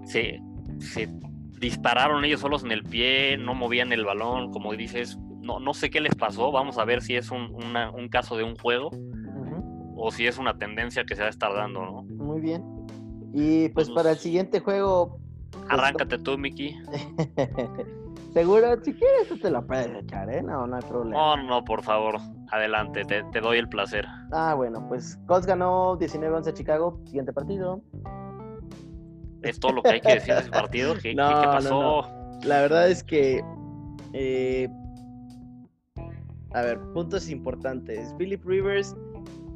Sí, 0.05 0.39
se 0.79 1.09
dispararon 1.61 2.25
ellos 2.25 2.41
solos 2.41 2.65
en 2.65 2.73
el 2.73 2.83
pie, 2.83 3.37
no 3.37 3.55
movían 3.55 3.93
el 3.93 4.05
balón, 4.05 4.51
como 4.51 4.73
dices, 4.73 5.19
no, 5.41 5.61
no 5.61 5.75
sé 5.75 5.91
qué 5.91 6.01
les 6.01 6.15
pasó, 6.15 6.51
vamos 6.51 6.79
a 6.79 6.85
ver 6.85 7.03
si 7.03 7.15
es 7.15 7.31
un, 7.31 7.53
caso 8.11 8.37
de 8.37 8.45
un 8.45 8.57
juego 8.57 8.91
o 9.97 10.11
si 10.11 10.27
es 10.27 10.39
una 10.39 10.59
tendencia 10.59 11.05
que 11.05 11.15
se 11.15 11.21
va 11.21 11.29
a 11.29 11.31
estar 11.31 11.55
dando, 11.55 11.85
¿no? 11.85 12.03
Muy 12.03 12.41
bien. 12.41 12.65
Y 13.33 13.69
pues, 13.69 13.91
para 13.91 14.11
el 14.11 14.19
siguiente 14.19 14.61
juego... 14.61 15.21
Pues, 15.51 15.65
arráncate 15.69 16.19
tú, 16.19 16.37
Miki. 16.37 16.77
Seguro, 18.33 18.83
si 18.83 18.95
quieres, 18.95 19.29
tú 19.29 19.39
te 19.39 19.51
lo 19.51 19.67
puedes 19.67 19.95
echar, 19.95 20.31
¿eh? 20.33 20.43
No, 20.43 20.67
no 20.67 20.77
hay 20.77 20.83
problema. 20.83 21.37
No, 21.37 21.43
no, 21.43 21.65
por 21.65 21.83
favor, 21.83 22.17
adelante, 22.51 23.05
te, 23.05 23.41
doy 23.41 23.59
el 23.59 23.69
placer. 23.69 24.07
Ah, 24.33 24.55
bueno, 24.55 24.87
pues 24.89 25.19
Colts 25.27 25.47
ganó 25.47 25.99
19-11 25.99 26.49
a 26.49 26.55
Chicago, 26.55 27.01
siguiente 27.05 27.33
partido 27.33 27.83
es 29.43 29.59
todo 29.59 29.73
lo 29.73 29.83
que 29.83 29.91
hay 29.91 30.01
que 30.01 30.15
decir 30.15 30.35
de 30.35 30.41
ese 30.41 30.51
partido. 30.51 30.95
¿Qué, 31.01 31.15
pasó? 31.15 32.09
La 32.43 32.61
verdad 32.61 32.89
es 32.89 33.03
que. 33.03 33.43
Eh, 34.13 34.69
a 36.55 36.63
ver, 36.63 36.79
puntos 36.93 37.29
importantes. 37.31 38.15
Philip 38.19 38.45
Rivers 38.45 38.95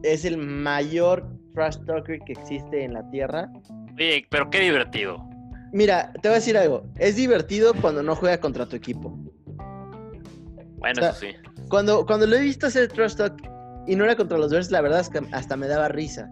es 0.02 0.24
el 0.24 0.38
mayor 0.38 1.26
trash 1.54 1.76
talker 1.86 2.20
que 2.20 2.32
existe 2.32 2.84
en 2.84 2.94
la 2.94 3.08
tierra. 3.10 3.50
Oye, 3.94 4.26
pero 4.30 4.48
qué 4.50 4.60
divertido. 4.60 5.28
Mira, 5.76 6.10
te 6.22 6.28
voy 6.28 6.36
a 6.36 6.38
decir 6.38 6.56
algo. 6.56 6.84
Es 6.96 7.16
divertido 7.16 7.74
cuando 7.74 8.02
no 8.02 8.16
juega 8.16 8.40
contra 8.40 8.64
tu 8.64 8.76
equipo. 8.76 9.14
Bueno, 10.78 11.02
eso 11.02 11.12
sí. 11.20 11.34
Cuando, 11.68 12.06
cuando 12.06 12.26
lo 12.26 12.34
he 12.34 12.40
visto 12.40 12.66
hacer 12.66 12.88
trash 12.88 13.14
talk 13.14 13.34
y 13.86 13.94
no 13.94 14.04
era 14.04 14.16
contra 14.16 14.38
los 14.38 14.50
Bears, 14.50 14.70
la 14.70 14.80
verdad 14.80 15.00
es 15.00 15.10
que 15.10 15.20
hasta 15.32 15.54
me 15.54 15.68
daba 15.68 15.88
risa. 15.88 16.30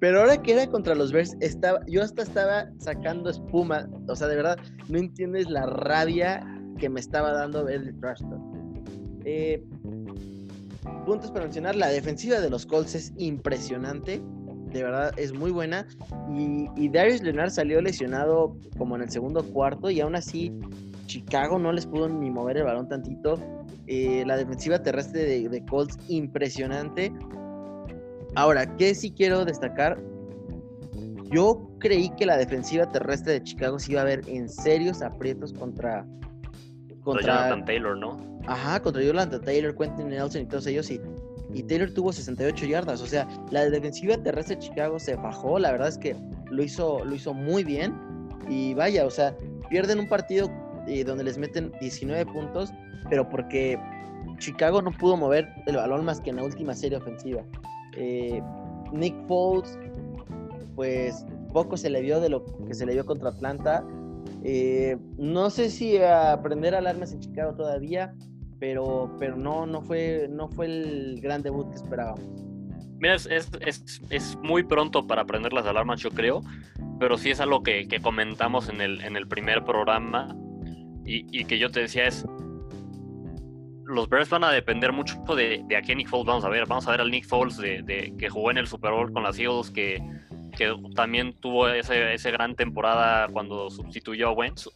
Pero 0.00 0.20
ahora 0.20 0.40
que 0.40 0.54
era 0.54 0.66
contra 0.68 0.94
los 0.94 1.12
Bears, 1.12 1.36
estaba, 1.40 1.80
yo 1.86 2.02
hasta 2.02 2.22
estaba 2.22 2.70
sacando 2.78 3.28
espuma. 3.28 3.90
O 4.08 4.16
sea, 4.16 4.26
de 4.26 4.36
verdad, 4.36 4.56
no 4.88 4.96
entiendes 5.00 5.50
la 5.50 5.66
rabia 5.66 6.42
que 6.78 6.88
me 6.88 7.00
estaba 7.00 7.32
dando 7.32 7.62
ver 7.62 7.82
el 7.82 8.00
trash 8.00 8.22
eh, 9.26 9.62
puntos 11.04 11.30
para 11.30 11.44
mencionar, 11.44 11.76
la 11.76 11.88
defensiva 11.88 12.40
de 12.40 12.48
los 12.48 12.64
Colts 12.64 12.94
es 12.94 13.12
impresionante. 13.18 14.22
De 14.76 14.82
verdad, 14.82 15.10
es 15.16 15.32
muy 15.32 15.52
buena. 15.52 15.86
Y, 16.36 16.90
Darius 16.90 17.22
Leonard 17.22 17.48
salió 17.48 17.80
lesionado 17.80 18.54
como 18.76 18.94
en 18.96 19.02
el 19.02 19.10
segundo 19.10 19.42
cuarto 19.42 19.90
y 19.90 20.02
aún 20.02 20.14
así 20.14 20.52
Chicago 21.06 21.58
no 21.58 21.72
les 21.72 21.86
pudo 21.86 22.10
ni 22.10 22.30
mover 22.30 22.58
el 22.58 22.64
balón 22.64 22.86
tantito. 22.86 23.40
Eh, 23.86 24.22
la 24.26 24.36
defensiva 24.36 24.82
terrestre 24.82 25.22
de, 25.22 25.48
de 25.48 25.64
Colts 25.64 25.96
impresionante. 26.08 27.10
Ahora, 28.34 28.76
¿qué 28.76 28.94
sí 28.94 29.12
quiero 29.12 29.46
destacar? 29.46 29.98
Yo 31.30 31.70
creí 31.78 32.10
que 32.10 32.26
la 32.26 32.36
defensiva 32.36 32.84
terrestre 32.92 33.32
de 33.32 33.44
Chicago 33.44 33.78
se 33.78 33.92
iba 33.92 34.02
a 34.02 34.04
ver 34.04 34.24
en 34.26 34.46
serios 34.46 35.00
aprietos 35.00 35.54
contra. 35.54 36.06
Contra 37.02 37.34
Jonathan 37.34 37.64
Taylor, 37.64 37.96
¿no? 37.96 38.38
Ajá, 38.46 38.82
contra 38.82 39.02
Jonathan 39.02 39.40
Taylor, 39.40 39.74
Quentin 39.74 40.10
Nelson 40.10 40.42
y 40.42 40.46
todos 40.46 40.66
ellos. 40.66 40.90
Y, 40.90 41.00
y 41.52 41.62
Taylor 41.62 41.92
tuvo 41.92 42.12
68 42.12 42.66
yardas. 42.66 43.00
O 43.00 43.06
sea, 43.06 43.26
la 43.50 43.68
defensiva 43.68 44.16
terrestre 44.16 44.56
de 44.56 44.62
Chicago 44.62 44.98
se 44.98 45.16
bajó. 45.16 45.58
La 45.58 45.72
verdad 45.72 45.88
es 45.88 45.98
que 45.98 46.16
lo 46.50 46.62
hizo, 46.62 47.04
lo 47.04 47.14
hizo 47.14 47.34
muy 47.34 47.64
bien. 47.64 47.94
Y 48.48 48.74
vaya, 48.74 49.06
o 49.06 49.10
sea, 49.10 49.36
pierden 49.68 50.00
un 50.00 50.08
partido 50.08 50.50
eh, 50.86 51.04
donde 51.04 51.24
les 51.24 51.38
meten 51.38 51.72
19 51.80 52.26
puntos, 52.26 52.72
pero 53.10 53.28
porque 53.28 53.78
Chicago 54.38 54.82
no 54.82 54.92
pudo 54.92 55.16
mover 55.16 55.48
el 55.66 55.76
balón 55.76 56.04
más 56.04 56.20
que 56.20 56.30
en 56.30 56.36
la 56.36 56.44
última 56.44 56.74
serie 56.74 56.98
ofensiva. 56.98 57.42
Eh, 57.96 58.40
Nick 58.92 59.14
Foles, 59.26 59.78
pues 60.74 61.24
poco 61.52 61.76
se 61.76 61.90
le 61.90 62.02
vio 62.02 62.20
de 62.20 62.28
lo 62.28 62.44
que 62.44 62.74
se 62.74 62.86
le 62.86 62.92
vio 62.92 63.04
contra 63.04 63.30
Atlanta. 63.30 63.84
Eh, 64.44 64.96
no 65.16 65.50
sé 65.50 65.70
si 65.70 65.98
aprender 65.98 66.74
alarmas 66.74 67.12
en 67.12 67.20
Chicago 67.20 67.54
todavía, 67.54 68.14
pero, 68.58 69.14
pero 69.18 69.36
no, 69.36 69.66
no, 69.66 69.82
fue, 69.82 70.28
no 70.30 70.48
fue 70.48 70.66
el 70.66 71.20
gran 71.20 71.42
debut 71.42 71.68
que 71.70 71.76
esperábamos. 71.76 72.24
Mira, 72.98 73.14
es, 73.14 73.28
es, 74.10 74.38
muy 74.42 74.62
pronto 74.62 75.06
para 75.06 75.22
aprender 75.22 75.52
las 75.52 75.66
alarmas, 75.66 76.00
yo 76.00 76.10
creo, 76.10 76.42
pero 76.98 77.18
sí 77.18 77.30
es 77.30 77.40
algo 77.40 77.62
que, 77.62 77.86
que 77.88 78.00
comentamos 78.00 78.70
en 78.70 78.80
el, 78.80 79.02
en 79.02 79.16
el 79.16 79.28
primer 79.28 79.64
programa 79.64 80.34
y, 81.04 81.26
y, 81.30 81.44
que 81.44 81.58
yo 81.58 81.70
te 81.70 81.80
decía 81.80 82.06
es, 82.06 82.24
los 83.86 84.08
Bears 84.08 84.28
van 84.28 84.44
a 84.44 84.50
depender 84.50 84.92
mucho 84.92 85.22
de, 85.36 85.62
de 85.66 85.76
a 85.76 85.82
qué 85.82 85.94
Nick 85.94 86.08
Foles 86.08 86.26
vamos 86.26 86.44
a 86.44 86.48
ver. 86.48 86.66
Vamos 86.66 86.86
a 86.86 86.90
ver 86.90 87.00
al 87.00 87.10
Nick 87.10 87.24
Foles 87.24 87.56
de, 87.56 88.12
que 88.18 88.28
jugó 88.28 88.50
en 88.50 88.58
el 88.58 88.66
Super 88.66 88.92
Bowl 88.92 89.12
con 89.12 89.22
las 89.22 89.38
Eagles, 89.38 89.70
que, 89.70 90.02
que 90.56 90.74
también 90.94 91.34
tuvo 91.40 91.68
ese, 91.68 92.14
ese, 92.14 92.30
gran 92.30 92.56
temporada 92.56 93.28
cuando 93.28 93.70
sustituyó 93.70 94.28
a 94.28 94.32
Wentz. 94.32 94.68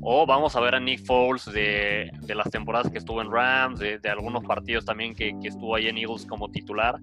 O 0.00 0.26
vamos 0.26 0.56
a 0.56 0.60
ver 0.60 0.74
a 0.74 0.80
Nick 0.80 1.04
Foles 1.04 1.44
de, 1.46 2.10
de 2.20 2.34
las 2.34 2.50
temporadas 2.50 2.90
que 2.90 2.98
estuvo 2.98 3.20
en 3.20 3.30
Rams, 3.30 3.78
de, 3.78 3.98
algunos 4.08 4.44
partidos 4.44 4.84
también 4.84 5.14
que, 5.14 5.34
que, 5.40 5.48
estuvo 5.48 5.74
ahí 5.74 5.88
en 5.88 5.98
Eagles 5.98 6.26
como 6.26 6.50
titular, 6.50 7.00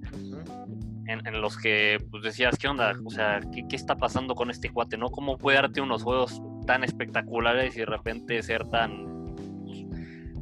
en, 1.08 1.26
en, 1.26 1.42
los 1.42 1.58
que 1.58 1.98
pues 2.10 2.24
decías, 2.24 2.58
¿qué 2.58 2.68
onda? 2.68 2.94
O 3.06 3.10
sea, 3.10 3.40
¿qué, 3.54 3.68
¿qué, 3.68 3.76
está 3.76 3.96
pasando 3.96 4.36
con 4.36 4.50
este 4.50 4.70
cuate? 4.70 4.98
¿no? 4.98 5.10
¿Cómo 5.10 5.38
puede 5.38 5.58
darte 5.58 5.82
unos 5.82 6.04
juegos 6.04 6.42
tan 6.66 6.84
espectaculares 6.84 7.76
y 7.76 7.80
de 7.80 7.86
repente 7.86 8.42
ser 8.44 8.68
tan 8.70 9.12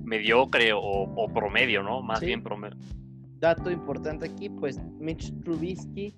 mediocre 0.10 0.72
o, 0.74 1.28
promedio, 1.34 1.84
¿no? 1.84 2.02
Más 2.02 2.20
bien 2.20 2.42
promedio. 2.42 2.78
Dato 3.40 3.72
importante 3.72 4.26
aquí, 4.26 4.50
pues 4.50 4.82
Mitch 5.00 5.32
Trubisky, 5.44 6.14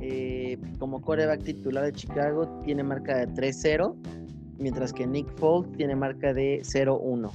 eh, 0.00 0.58
como 0.78 1.00
coreback 1.00 1.42
titular 1.42 1.84
de 1.84 1.92
Chicago, 1.92 2.60
tiene 2.62 2.84
marca 2.84 3.16
de 3.16 3.28
3-0, 3.28 3.96
mientras 4.62 4.92
que 4.92 5.06
Nick 5.06 5.28
Foles 5.36 5.70
tiene 5.72 5.94
marca 5.96 6.32
de 6.32 6.62
0-1. 6.62 7.30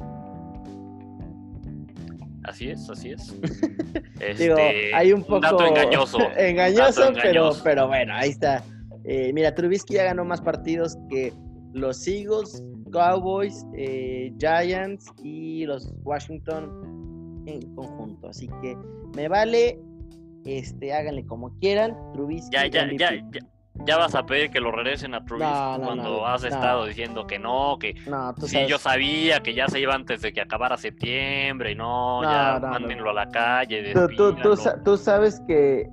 Así 2.44 2.70
es, 2.70 2.90
así 2.90 3.12
es. 3.12 3.36
Digo, 4.40 4.58
este, 4.58 4.96
hay 4.96 5.12
un 5.12 5.22
poco. 5.22 5.40
dato 5.42 5.66
engañoso. 5.66 6.18
engañoso, 6.38 7.12
Pero, 7.22 7.52
pero 7.64 7.88
bueno, 7.88 8.14
ahí 8.16 8.30
está. 8.30 8.64
Eh, 9.04 9.32
mira, 9.34 9.54
Trubisky 9.54 9.96
ya 9.96 10.06
ganó 10.06 10.24
más 10.26 10.42
partidos 10.42 10.98
que 11.10 11.34
los 11.74 12.08
Eagles, 12.08 12.64
Cowboys, 12.92 13.66
eh, 13.76 14.34
Giants 14.40 15.06
y 15.24 15.66
los 15.66 15.94
Washington 16.04 17.44
en 17.46 17.62
conjunto. 17.76 18.30
Así 18.30 18.48
que 18.62 18.78
me 19.16 19.28
vale, 19.28 19.80
este, 20.46 20.94
háganle 20.94 21.26
como 21.26 21.58
quieran. 21.60 21.98
Trubisky. 22.14 22.52
Ya, 22.54 22.68
ya, 22.68 22.90
ya, 22.98 23.12
ya, 23.32 23.40
vas 23.86 24.16
a 24.16 24.26
pedir 24.26 24.50
que 24.50 24.60
lo 24.60 24.72
regresen 24.72 25.14
a 25.14 25.24
Trubisky 25.24 25.82
cuando 25.84 26.26
has 26.26 26.44
estado 26.44 26.86
diciendo 26.86 27.28
que 27.28 27.40
no, 27.40 27.78
que 27.80 27.96
sí, 28.46 28.66
yo 28.68 28.78
sabía 28.78 29.42
que 29.42 29.54
ya 29.54 29.68
se 29.68 29.80
iba 29.80 29.94
antes 29.94 30.22
de 30.22 30.34
que 30.34 30.42
acabara 30.42 30.78
septiembre 30.78 31.72
y 31.72 31.76
no, 31.76 32.24
ya 32.24 32.60
mándenlo 32.60 33.12
a 33.12 33.14
la 33.14 33.30
calle. 33.30 33.94
Tú, 34.16 34.36
tú, 34.84 34.98
sabes 34.98 35.42
que 35.48 35.90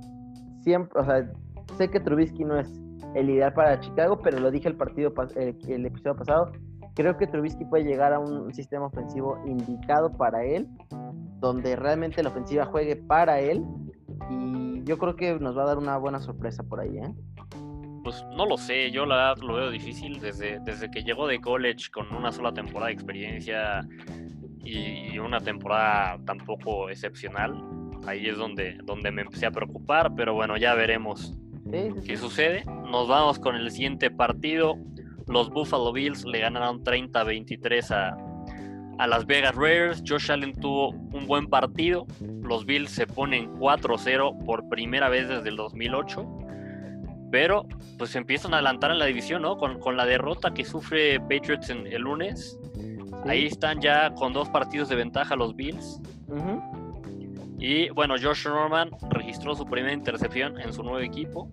siempre, 0.61 0.99
o 0.99 1.05
sea, 1.05 1.29
sé 1.77 1.89
que 1.89 1.99
Trubisky 1.99 2.43
no 2.43 2.59
es 2.59 2.69
el 3.15 3.29
ideal 3.29 3.53
para 3.53 3.79
Chicago, 3.79 4.19
pero 4.21 4.39
lo 4.39 4.51
dije 4.51 4.67
el 4.67 4.75
partido 4.75 5.13
el 5.35 5.85
episodio 5.85 6.15
pasado, 6.15 6.51
Creo 6.95 7.17
que 7.17 7.27
Trubisky 7.27 7.65
puede 7.65 7.83
llegar 7.83 8.13
a 8.13 8.19
un 8.19 8.53
sistema 8.53 8.85
ofensivo 8.85 9.37
indicado 9.45 10.11
para 10.11 10.43
él. 10.45 10.67
donde 11.41 11.75
realmente 11.75 12.23
la 12.23 12.29
ofensiva 12.29 12.65
juegue 12.65 12.95
para 12.95 13.39
él. 13.39 13.63
Y 14.29 14.81
yo 14.85 14.97
creo 14.97 15.15
que 15.15 15.37
nos 15.37 15.55
va 15.55 15.63
a 15.63 15.65
dar 15.65 15.77
una 15.77 15.97
buena 15.97 16.19
sorpresa 16.19 16.63
por 16.63 16.79
ahí, 16.79 16.97
¿eh? 16.97 17.13
Pues 18.05 18.23
no 18.37 18.45
lo 18.45 18.55
sé, 18.55 18.91
yo 18.91 19.03
la 19.07 19.15
verdad 19.15 19.37
lo 19.41 19.55
veo 19.55 19.71
difícil 19.71 20.19
desde, 20.19 20.59
desde 20.59 20.91
que 20.91 21.01
llegó 21.01 21.25
de 21.25 21.41
college 21.41 21.89
con 21.91 22.13
una 22.13 22.31
sola 22.31 22.53
temporada 22.53 22.89
de 22.89 22.93
experiencia 22.93 23.83
y 24.63 25.17
una 25.17 25.39
temporada 25.39 26.19
tampoco 26.23 26.91
excepcional. 26.91 27.59
Ahí 28.05 28.27
es 28.27 28.37
donde, 28.37 28.77
donde 28.83 29.09
me 29.09 29.23
empecé 29.23 29.47
a 29.47 29.51
preocupar, 29.51 30.13
pero 30.15 30.35
bueno, 30.35 30.55
ya 30.55 30.75
veremos 30.75 31.35
qué 32.05 32.15
sucede. 32.15 32.63
Nos 32.91 33.07
vamos 33.07 33.39
con 33.39 33.55
el 33.55 33.71
siguiente 33.71 34.11
partido. 34.11 34.77
Los 35.25 35.49
Buffalo 35.49 35.91
Bills 35.91 36.25
le 36.25 36.41
ganaron 36.41 36.83
30-23 36.83 37.89
a, 37.89 38.15
a 38.99 39.07
Las 39.07 39.25
Vegas 39.25 39.55
Raiders. 39.55 40.03
Josh 40.07 40.31
Allen 40.31 40.53
tuvo 40.53 40.89
un 40.89 41.25
buen 41.25 41.47
partido. 41.47 42.05
Los 42.43 42.67
Bills 42.67 42.91
se 42.91 43.07
ponen 43.07 43.51
4-0 43.55 44.45
por 44.45 44.69
primera 44.69 45.09
vez 45.09 45.27
desde 45.27 45.49
el 45.49 45.55
2008 45.55 46.44
pero 47.35 47.65
pues 47.97 48.15
empiezan 48.15 48.53
a 48.53 48.59
adelantar 48.59 48.91
en 48.91 48.99
la 48.99 49.07
división, 49.07 49.41
¿no? 49.41 49.57
Con, 49.57 49.97
la 49.97 50.05
derrota 50.05 50.53
que 50.53 50.63
sufre 50.63 51.19
Patriots 51.19 51.69
en, 51.69 51.85
el 51.85 52.03
lunes. 52.03 52.57
Ahí 53.25 53.47
están 53.47 53.81
ya 53.81 54.15
con 54.15 54.31
dos 54.31 54.47
partidos 54.47 54.87
de 54.87 54.95
ventaja 54.95 55.35
los 55.35 55.53
Bills. 55.53 55.99
Y 57.59 57.89
bueno, 57.89 58.15
Josh 58.17 58.47
Norman 58.47 58.89
registró 59.09 59.53
su 59.53 59.65
primera 59.65 59.93
intercepción 59.93 60.57
en 60.61 60.71
su 60.71 60.81
nuevo 60.81 60.99
equipo. 60.99 61.49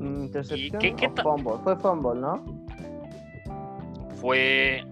¿Intercepción 0.00 0.80
qué, 0.80 1.08
fumble? 1.22 1.52
Fue 1.62 1.76
fumble, 1.76 2.20
¿no? 2.20 2.44
Fue, 4.16 4.84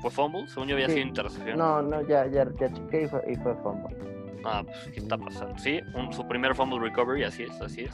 fue 0.00 0.10
fumble, 0.10 0.48
según 0.48 0.68
yo 0.68 0.74
había 0.74 0.88
sido 0.88 1.00
intercepción. 1.00 1.58
No, 1.58 1.82
no, 1.82 2.00
ya, 2.08 2.24
ya, 2.28 2.46
ya 2.58 2.72
chequé 2.72 3.02
y 3.02 3.08
fue, 3.08 3.22
y 3.30 3.36
fue 3.36 3.54
fumble. 3.56 4.07
Ah, 4.44 4.62
pues, 4.64 4.90
¿qué 4.92 5.00
está 5.00 5.16
pasando? 5.16 5.58
Sí, 5.58 5.80
su 6.10 6.26
primer 6.26 6.54
fumble 6.54 6.80
recovery, 6.80 7.24
así 7.24 7.44
es, 7.44 7.60
así 7.60 7.82
es. 7.82 7.90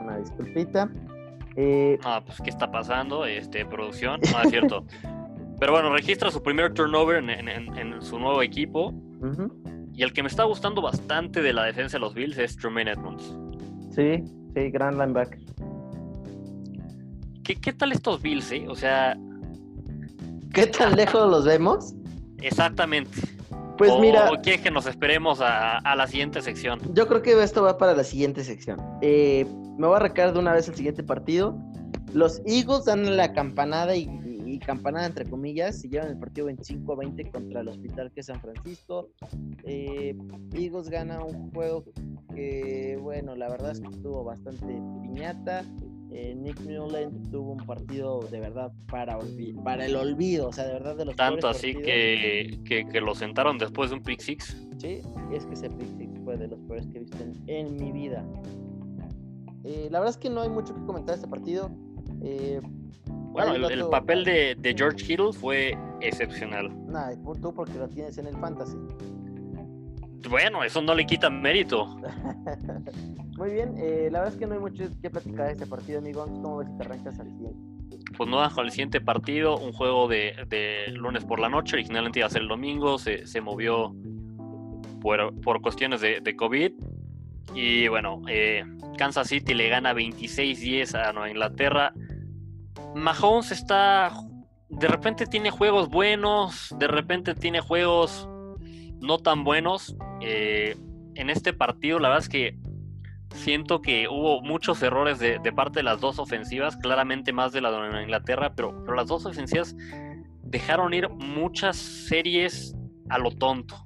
Una 0.00 0.18
disculpita. 0.18 0.90
Eh... 1.56 1.98
Ah, 2.04 2.22
pues, 2.24 2.40
¿qué 2.40 2.50
está 2.50 2.70
pasando? 2.70 3.24
Este, 3.26 3.64
producción, 3.64 4.20
no 4.32 4.42
es 4.42 4.50
cierto. 4.50 4.84
Pero 5.60 5.72
bueno, 5.72 5.92
registra 5.92 6.30
su 6.30 6.42
primer 6.42 6.74
turnover 6.74 7.22
en, 7.22 8.02
su 8.02 8.18
nuevo 8.18 8.42
equipo. 8.42 8.92
Y 9.94 10.02
el 10.02 10.12
que 10.12 10.22
me 10.22 10.28
está 10.28 10.44
gustando 10.44 10.82
bastante 10.82 11.40
de 11.40 11.52
la 11.52 11.64
defensa 11.64 11.98
de 11.98 12.00
los 12.00 12.14
Bills 12.14 12.36
es 12.38 12.56
Tremaine 12.56 12.90
Edmonds. 12.90 13.36
Sí, 13.94 14.24
sí, 14.54 14.70
gran 14.70 14.98
linebacker. 14.98 15.38
¿Qué, 17.44 17.56
¿Qué 17.56 17.72
tal 17.72 17.92
estos 17.92 18.20
Bills, 18.22 18.50
eh? 18.50 18.66
O 18.68 18.74
sea. 18.74 19.16
¿Qué 20.52 20.66
tan 20.66 20.96
lejos 20.96 21.30
los 21.30 21.44
vemos? 21.44 21.94
Exactamente. 22.40 23.16
Pues 23.88 23.98
mira. 23.98 24.30
¿O 24.30 24.40
quieres 24.40 24.60
que 24.60 24.70
nos 24.70 24.86
esperemos 24.86 25.40
a, 25.40 25.96
la 25.96 26.06
siguiente 26.06 26.40
sección? 26.40 26.78
Yo 26.94 27.08
creo 27.08 27.20
que 27.20 27.42
esto 27.42 27.64
va 27.64 27.78
para 27.78 27.94
la 27.94 28.04
siguiente 28.04 28.44
sección. 28.44 28.80
Eh, 29.00 29.44
me 29.76 29.88
voy 29.88 29.94
a 29.94 29.96
arrancar 29.96 30.32
de 30.32 30.38
una 30.38 30.52
vez 30.52 30.68
el 30.68 30.76
siguiente 30.76 31.02
partido. 31.02 31.58
Los 32.14 32.40
Eagles 32.46 32.84
dan 32.84 33.16
la 33.16 33.32
campanada 33.32 33.96
y, 33.96 34.08
campanada 34.64 35.06
entre 35.06 35.24
comillas 35.24 35.84
y 35.84 35.88
llevan 35.88 36.10
el 36.10 36.18
partido 36.18 36.46
25 36.46 36.94
20 36.94 37.30
contra 37.30 37.62
el 37.62 37.68
Hospital 37.68 38.12
que 38.12 38.20
es 38.20 38.26
San 38.26 38.40
Francisco. 38.40 39.08
Eh, 39.64 40.14
Eagles 40.52 40.88
gana 40.88 41.24
un 41.24 41.50
juego 41.50 41.84
que, 42.32 42.96
bueno, 43.00 43.34
la 43.34 43.48
verdad 43.48 43.72
es 43.72 43.80
que 43.80 43.88
estuvo 43.88 44.22
bastante 44.22 44.80
piñata. 45.02 45.64
Eh, 46.14 46.34
Nick 46.34 46.60
Mullen 46.60 47.30
tuvo 47.30 47.52
un 47.52 47.64
partido 47.64 48.20
de 48.30 48.38
verdad 48.38 48.70
para, 48.90 49.18
para 49.64 49.86
el 49.86 49.96
olvido, 49.96 50.48
o 50.48 50.52
sea, 50.52 50.64
de 50.66 50.74
verdad 50.74 50.94
de 50.94 51.06
los 51.06 51.16
Tanto 51.16 51.48
así 51.48 51.74
que, 51.74 52.58
que, 52.64 53.00
lo 53.00 53.14
sentaron 53.14 53.56
después 53.56 53.90
de 53.90 53.96
un 53.96 54.02
pick 54.02 54.20
six. 54.20 54.54
Sí, 54.76 55.00
es 55.32 55.46
que 55.46 55.54
ese 55.54 55.70
pick 55.70 55.88
six 55.96 56.20
fue 56.22 56.36
de 56.36 56.48
los 56.48 56.60
peores 56.60 56.86
que 56.88 56.98
he 56.98 57.00
visto 57.00 57.16
en, 57.46 57.76
mi 57.76 57.92
vida. 57.92 58.26
Eh, 59.64 59.88
la 59.90 60.00
verdad 60.00 60.14
es 60.14 60.18
que 60.18 60.28
no 60.28 60.42
hay 60.42 60.50
mucho 60.50 60.74
que 60.74 60.84
comentar 60.84 61.14
de 61.14 61.22
este 61.22 61.28
partido. 61.28 61.70
Eh, 62.20 62.60
bueno, 63.06 63.66
el, 63.66 63.86
papel 63.86 64.24
de, 64.24 64.54
de, 64.58 64.74
George 64.76 65.06
Kittle 65.06 65.32
fue 65.32 65.78
excepcional. 66.02 66.70
Nah, 66.88 67.14
tú 67.40 67.54
porque 67.54 67.78
lo 67.78 67.88
tienes 67.88 68.18
en 68.18 68.26
el 68.26 68.36
fantasy. 68.36 68.76
Bueno, 70.28 70.64
eso 70.64 70.82
no 70.82 70.94
le 70.94 71.06
quita 71.06 71.30
mérito. 71.30 71.86
Muy 73.36 73.50
bien, 73.50 73.74
eh, 73.78 74.08
la 74.10 74.20
verdad 74.20 74.34
es 74.34 74.38
que 74.38 74.46
no 74.46 74.54
hay 74.54 74.60
mucho 74.60 74.84
que 75.00 75.10
platicar 75.10 75.46
de 75.46 75.52
este 75.54 75.66
partido, 75.66 75.98
amigo. 75.98 76.24
¿Cómo 76.24 76.58
ves 76.58 76.68
si 76.68 76.76
te 76.76 76.84
arrancas 76.84 77.18
al 77.18 77.28
siguiente? 77.28 77.58
Pues 78.16 78.30
no, 78.30 78.50
con 78.54 78.66
el 78.66 78.70
siguiente 78.70 79.00
partido, 79.00 79.58
un 79.58 79.72
juego 79.72 80.06
de, 80.06 80.86
lunes 80.92 81.24
por 81.24 81.40
la 81.40 81.48
noche, 81.48 81.76
originalmente 81.76 82.20
iba 82.20 82.26
a 82.26 82.30
ser 82.30 82.42
el 82.42 82.48
domingo, 82.48 82.98
se, 82.98 83.40
movió 83.40 83.94
por, 85.00 85.40
por 85.40 85.60
cuestiones 85.62 86.00
de, 86.00 86.36
COVID. 86.36 86.72
Y 87.54 87.88
bueno, 87.88 88.22
eh, 88.28 88.64
Kansas 88.96 89.28
City 89.28 89.54
le 89.54 89.68
gana 89.68 89.94
26-10 89.94 90.94
a 90.94 91.12
Nueva 91.12 91.30
Inglaterra. 91.30 91.92
Mahomes 92.94 93.50
está. 93.50 94.12
De 94.68 94.88
repente 94.88 95.26
tiene 95.26 95.50
juegos 95.50 95.88
buenos, 95.88 96.74
de 96.78 96.86
repente 96.86 97.34
tiene 97.34 97.60
juegos 97.60 98.28
no 99.02 99.18
tan 99.18 99.44
buenos. 99.44 99.96
Eh, 100.20 100.76
en 101.14 101.30
este 101.30 101.52
partido, 101.52 101.98
la 101.98 102.08
verdad 102.08 102.24
es 102.24 102.28
que 102.28 102.58
siento 103.34 103.82
que 103.82 104.08
hubo 104.08 104.40
muchos 104.42 104.82
errores 104.82 105.18
de, 105.18 105.40
parte 105.52 105.80
de 105.80 105.82
las 105.82 106.00
dos 106.00 106.18
ofensivas, 106.18 106.76
claramente 106.76 107.32
más 107.32 107.52
de 107.52 107.60
la 107.60 107.70
de 107.70 108.02
Inglaterra, 108.02 108.52
pero, 108.54 108.82
pero 108.84 108.94
las 108.96 109.08
dos 109.08 109.26
ofensivas 109.26 109.76
dejaron 110.42 110.94
ir 110.94 111.08
muchas 111.08 111.76
series 111.76 112.74
a 113.08 113.18
lo 113.18 113.30
tonto. 113.30 113.76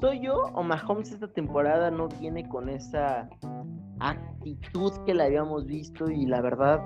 ¿Soy 0.00 0.20
yo 0.20 0.34
o 0.54 0.62
Mahomes 0.62 1.12
esta 1.12 1.28
temporada 1.28 1.90
no 1.90 2.08
viene 2.08 2.48
con 2.48 2.68
esa 2.68 3.28
actitud 4.00 4.92
que 5.06 5.14
la 5.14 5.24
habíamos 5.24 5.66
visto 5.66 6.10
y 6.10 6.26
la 6.26 6.40
verdad 6.40 6.80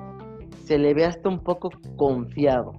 se 0.65 0.79
le 0.79 0.95
ve 0.95 1.05
hasta 1.05 1.29
un 1.29 1.41
poco 1.41 1.71
confiado? 1.97 2.73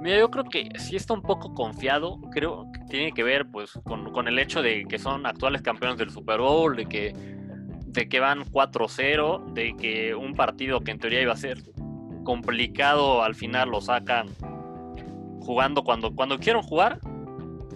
Mira, 0.00 0.18
yo 0.18 0.30
creo 0.30 0.44
que 0.44 0.68
sí 0.78 0.96
está 0.96 1.14
un 1.14 1.22
poco 1.22 1.54
confiado. 1.54 2.20
Creo 2.32 2.70
que 2.72 2.80
tiene 2.88 3.12
que 3.12 3.22
ver 3.22 3.46
pues 3.50 3.72
con, 3.84 4.12
con 4.12 4.28
el 4.28 4.38
hecho 4.38 4.62
de 4.62 4.84
que 4.84 4.98
son 4.98 5.26
actuales 5.26 5.62
campeones 5.62 5.98
del 5.98 6.10
Super 6.10 6.38
Bowl, 6.38 6.76
de 6.76 6.86
que 6.86 7.14
de 7.88 8.08
que 8.08 8.20
van 8.20 8.44
4-0, 8.44 9.52
de 9.54 9.74
que 9.76 10.14
un 10.14 10.34
partido 10.34 10.80
que 10.80 10.90
en 10.90 10.98
teoría 10.98 11.22
iba 11.22 11.32
a 11.32 11.36
ser 11.36 11.58
complicado 12.22 13.22
al 13.22 13.34
final 13.34 13.70
lo 13.70 13.80
sacan 13.80 14.28
jugando 15.40 15.82
cuando, 15.82 16.14
cuando 16.14 16.38
quieren 16.38 16.62
jugar, 16.62 17.00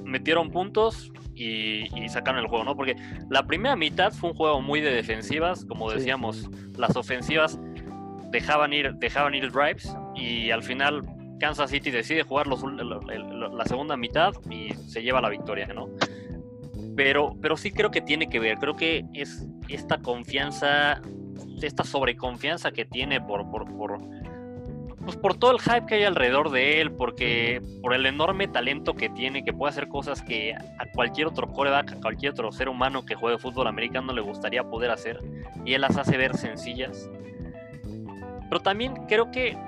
metieron 0.04 0.50
puntos 0.50 1.10
y, 1.34 1.86
sacaron 2.10 2.40
el 2.40 2.46
juego, 2.46 2.64
¿no? 2.64 2.76
Porque 2.76 2.94
la 3.30 3.46
primera 3.46 3.74
mitad 3.76 4.12
fue 4.12 4.30
un 4.30 4.36
juego 4.36 4.60
muy 4.60 4.82
de 4.82 4.92
defensivas, 4.92 5.64
como 5.64 5.90
decíamos, 5.90 6.50
las 6.76 6.94
ofensivas 6.96 7.58
dejaban 8.30 8.74
ir, 8.74 8.94
dejaban 8.96 9.34
ir 9.34 9.50
drives 9.50 9.96
y 10.14 10.50
al 10.50 10.62
final 10.62 11.02
Kansas 11.42 11.70
City 11.70 11.90
decide 11.90 12.22
jugar 12.22 12.46
los, 12.46 12.62
la 12.62 13.64
segunda 13.64 13.96
mitad 13.96 14.32
y 14.48 14.72
se 14.74 15.02
lleva 15.02 15.20
la 15.20 15.28
victoria, 15.28 15.66
¿no? 15.66 15.88
Pero, 16.94 17.34
pero 17.42 17.56
sí 17.56 17.72
creo 17.72 17.90
que 17.90 18.00
tiene 18.00 18.28
que 18.28 18.38
ver, 18.38 18.58
creo 18.58 18.76
que 18.76 19.04
es 19.12 19.44
esta 19.68 19.98
confianza, 19.98 21.02
esta 21.60 21.82
sobreconfianza 21.82 22.70
que 22.70 22.84
tiene 22.84 23.20
por, 23.20 23.50
por, 23.50 23.66
por, 23.76 23.98
pues 25.04 25.16
por 25.16 25.34
todo 25.36 25.50
el 25.50 25.60
hype 25.60 25.86
que 25.86 25.96
hay 25.96 26.04
alrededor 26.04 26.52
de 26.52 26.80
él, 26.80 26.92
porque 26.92 27.60
por 27.82 27.92
el 27.92 28.06
enorme 28.06 28.46
talento 28.46 28.94
que 28.94 29.08
tiene, 29.08 29.42
que 29.42 29.52
puede 29.52 29.70
hacer 29.70 29.88
cosas 29.88 30.22
que 30.22 30.54
a 30.54 30.86
cualquier 30.94 31.26
otro 31.26 31.48
coreback, 31.48 31.94
a 31.94 32.00
cualquier 32.00 32.34
otro 32.34 32.52
ser 32.52 32.68
humano 32.68 33.04
que 33.04 33.16
juegue 33.16 33.38
fútbol 33.38 33.66
americano 33.66 34.12
le 34.12 34.20
gustaría 34.20 34.62
poder 34.62 34.92
hacer, 34.92 35.18
y 35.64 35.74
él 35.74 35.80
las 35.80 35.96
hace 35.96 36.16
ver 36.16 36.36
sencillas. 36.36 37.10
Pero 38.48 38.60
también 38.60 38.94
creo 39.08 39.32
que 39.32 39.58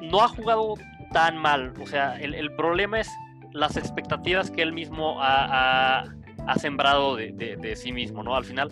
no 0.00 0.22
ha 0.22 0.28
jugado 0.28 0.76
tan 1.14 1.38
mal, 1.38 1.72
o 1.80 1.86
sea, 1.86 2.20
el, 2.20 2.54
problema 2.56 3.00
es 3.00 3.08
las 3.52 3.78
expectativas 3.78 4.50
que 4.50 4.60
él 4.60 4.74
mismo 4.74 5.22
ha, 5.22 6.04
ha 6.46 6.58
sembrado 6.58 7.16
de, 7.16 7.76
sí 7.76 7.92
mismo, 7.92 8.22
¿no? 8.22 8.34
Al 8.34 8.44
final, 8.44 8.70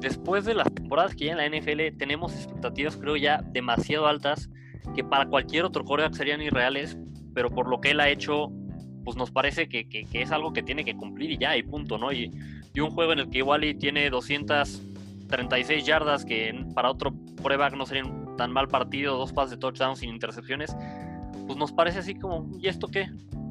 después 0.00 0.44
de 0.44 0.54
las 0.54 0.72
temporadas 0.72 1.14
que 1.14 1.26
ya 1.26 1.32
en 1.32 1.38
la 1.38 1.48
NFL 1.48 1.96
tenemos 1.96 2.34
expectativas, 2.34 2.96
creo 2.96 3.16
ya 3.16 3.42
demasiado 3.42 4.06
altas, 4.06 4.50
que 4.94 5.04
para 5.04 5.26
cualquier 5.26 5.64
otro 5.64 5.84
coreback 5.84 6.14
serían 6.14 6.42
irreales, 6.42 6.98
pero 7.34 7.50
por 7.50 7.68
lo 7.68 7.80
que 7.80 7.92
él 7.92 8.00
ha 8.00 8.08
hecho, 8.08 8.50
pues 9.04 9.16
nos 9.16 9.30
parece 9.30 9.68
que, 9.68 9.86
es 10.12 10.32
algo 10.32 10.52
que 10.52 10.62
tiene 10.62 10.84
que 10.84 10.96
cumplir 10.96 11.30
y 11.30 11.38
ya, 11.38 11.56
y 11.56 11.62
punto, 11.62 11.98
¿no? 11.98 12.12
Y, 12.12 12.30
un 12.80 12.90
juego 12.90 13.12
en 13.12 13.18
el 13.18 13.28
que 13.28 13.38
igual 13.38 13.62
tiene 13.78 14.08
236 14.08 15.84
yardas, 15.84 16.24
que 16.24 16.64
para 16.74 16.90
otro 16.90 17.12
coreback 17.42 17.74
no 17.74 17.84
sería 17.84 18.06
un 18.06 18.36
tan 18.38 18.52
mal 18.52 18.68
partido, 18.68 19.18
dos 19.18 19.34
pases 19.34 19.50
de 19.50 19.56
touchdown 19.58 19.96
sin 19.96 20.08
intercepciones, 20.08 20.74
pues 21.46 21.58
nos 21.58 21.72
parece 21.72 22.00
así 22.00 22.14
como, 22.14 22.48
¿y 22.58 22.68
esto 22.68 22.88
qué? 22.88 23.08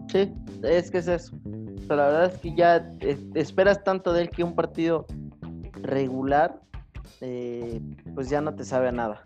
Sí, 0.07 0.31
es 0.63 0.89
que 0.89 0.97
es 0.99 1.07
eso 1.07 1.37
la 1.95 2.07
verdad 2.07 2.25
es 2.33 2.39
que 2.39 2.53
ya 2.53 2.91
esperas 3.35 3.83
tanto 3.83 4.13
de 4.13 4.23
él 4.23 4.29
que 4.29 4.43
un 4.43 4.55
partido 4.55 5.05
regular, 5.81 6.59
eh, 7.21 7.81
pues 8.13 8.29
ya 8.29 8.41
no 8.41 8.53
te 8.53 8.63
sabe 8.63 8.89
a 8.89 8.91
nada. 8.91 9.23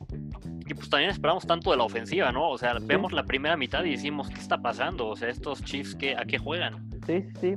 Y 0.68 0.74
pues 0.74 0.89
también 0.89 1.12
esperamos 1.12 1.45
tanto 1.45 1.72
de 1.72 1.78
la 1.78 1.84
ofensiva, 1.84 2.32
¿no? 2.32 2.49
O 2.49 2.58
sea, 2.58 2.76
vemos 2.82 3.12
la 3.12 3.24
primera 3.24 3.58
mitad 3.58 3.84
y 3.84 3.91
decimos, 3.91 4.30
¿qué 4.30 4.39
está 4.39 4.62
pasando? 4.62 5.08
O 5.10 5.16
sea, 5.16 5.30
estos 5.30 5.64
Chiefs, 5.64 5.95
¿qué, 5.95 6.16
¿a 6.16 6.26
qué 6.26 6.38
juegan? 6.38 6.89
Sí, 7.06 7.26
sí. 7.39 7.54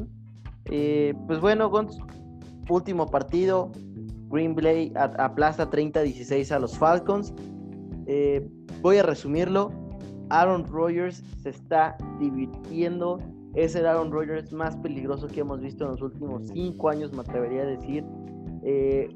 Eh, 0.66 1.14
pues 1.26 1.40
bueno, 1.40 1.70
Gonz, 1.70 1.96
último 2.68 3.06
partido. 3.06 3.70
Green 4.28 4.56
Bay 4.56 4.92
aplasta 4.96 5.70
30-16 5.70 6.50
a 6.50 6.58
los 6.58 6.76
Falcons. 6.76 7.32
Eh, 8.08 8.46
voy 8.82 8.98
a 8.98 9.04
resumirlo. 9.04 9.70
Aaron 10.30 10.64
Rodgers 10.66 11.22
se 11.42 11.50
está 11.50 11.96
divirtiendo. 12.20 13.18
Es 13.54 13.74
el 13.74 13.86
Aaron 13.86 14.12
Rodgers 14.12 14.52
más 14.52 14.76
peligroso 14.76 15.26
que 15.28 15.40
hemos 15.40 15.60
visto 15.60 15.84
en 15.84 15.92
los 15.92 16.02
últimos 16.02 16.48
cinco 16.48 16.90
años, 16.90 17.12
me 17.12 17.20
atrevería 17.20 17.62
a 17.62 17.66
decir. 17.66 18.04
Eh, 18.62 19.08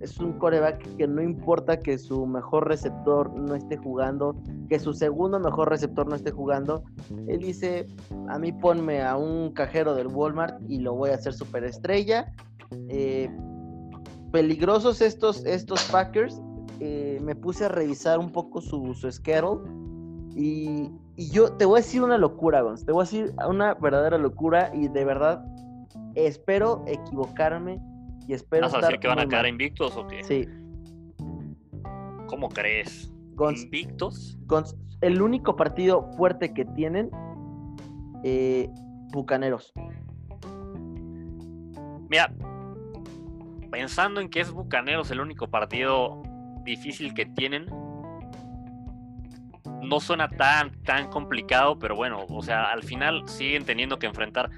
es 0.00 0.18
un 0.18 0.34
coreback 0.34 0.96
que 0.96 1.06
no 1.06 1.22
importa 1.22 1.78
que 1.78 1.96
su 1.98 2.26
mejor 2.26 2.68
receptor 2.68 3.32
no 3.34 3.54
esté 3.54 3.76
jugando, 3.76 4.36
que 4.68 4.78
su 4.78 4.92
segundo 4.92 5.40
mejor 5.40 5.70
receptor 5.70 6.06
no 6.06 6.14
esté 6.14 6.30
jugando. 6.30 6.84
Él 7.26 7.40
dice, 7.40 7.86
a 8.28 8.38
mí 8.38 8.52
ponme 8.52 9.02
a 9.02 9.16
un 9.16 9.52
cajero 9.52 9.94
del 9.94 10.08
Walmart 10.08 10.60
y 10.68 10.80
lo 10.80 10.94
voy 10.94 11.10
a 11.10 11.14
hacer 11.14 11.32
superestrella. 11.32 12.32
Eh, 12.88 13.30
peligrosos 14.30 15.00
estos, 15.00 15.44
estos 15.46 15.82
Packers. 15.84 16.40
Eh, 16.80 17.18
me 17.22 17.34
puse 17.34 17.64
a 17.64 17.68
revisar 17.68 18.18
un 18.18 18.30
poco 18.30 18.60
su, 18.60 18.94
su 18.94 19.10
schedule. 19.10 19.62
Y, 20.34 20.90
yo 21.16 21.52
te 21.52 21.64
voy 21.64 21.78
a 21.78 21.82
decir 21.82 22.02
una 22.02 22.18
locura, 22.18 22.60
Gonz. 22.62 22.84
Te 22.84 22.92
voy 22.92 23.02
a 23.02 23.04
decir 23.04 23.34
una 23.48 23.74
verdadera 23.74 24.18
locura. 24.18 24.70
Y 24.74 24.88
de 24.88 25.04
verdad, 25.04 25.44
espero 26.14 26.84
equivocarme. 26.86 27.80
Y 28.26 28.32
espero. 28.32 28.66
¿Vas 28.66 28.74
a 28.74 28.80
decir 28.80 28.98
que 28.98 29.08
van 29.08 29.20
a 29.20 29.26
quedar 29.26 29.46
invictos 29.46 29.96
o 29.96 30.06
qué? 30.06 30.24
Sí. 30.24 30.48
¿Cómo 32.26 32.48
crees? 32.48 33.12
¿Invictos? 33.38 34.38
El 35.00 35.20
único 35.20 35.56
partido 35.56 36.10
fuerte 36.16 36.54
que 36.54 36.64
tienen, 36.64 37.10
eh, 38.22 38.70
Bucaneros. 39.12 39.72
Mira, 42.08 42.32
pensando 43.70 44.20
en 44.20 44.30
que 44.30 44.40
es 44.40 44.52
Bucaneros 44.52 45.10
el 45.10 45.20
único 45.20 45.48
partido 45.48 46.22
difícil 46.64 47.12
que 47.12 47.26
tienen, 47.26 47.66
no 49.84 50.00
suena 50.00 50.28
tan, 50.28 50.72
tan 50.82 51.08
complicado, 51.08 51.78
pero 51.78 51.96
bueno, 51.96 52.24
o 52.28 52.42
sea, 52.42 52.72
al 52.72 52.82
final 52.82 53.28
siguen 53.28 53.64
teniendo 53.64 53.98
que 53.98 54.06
enfrentar. 54.06 54.50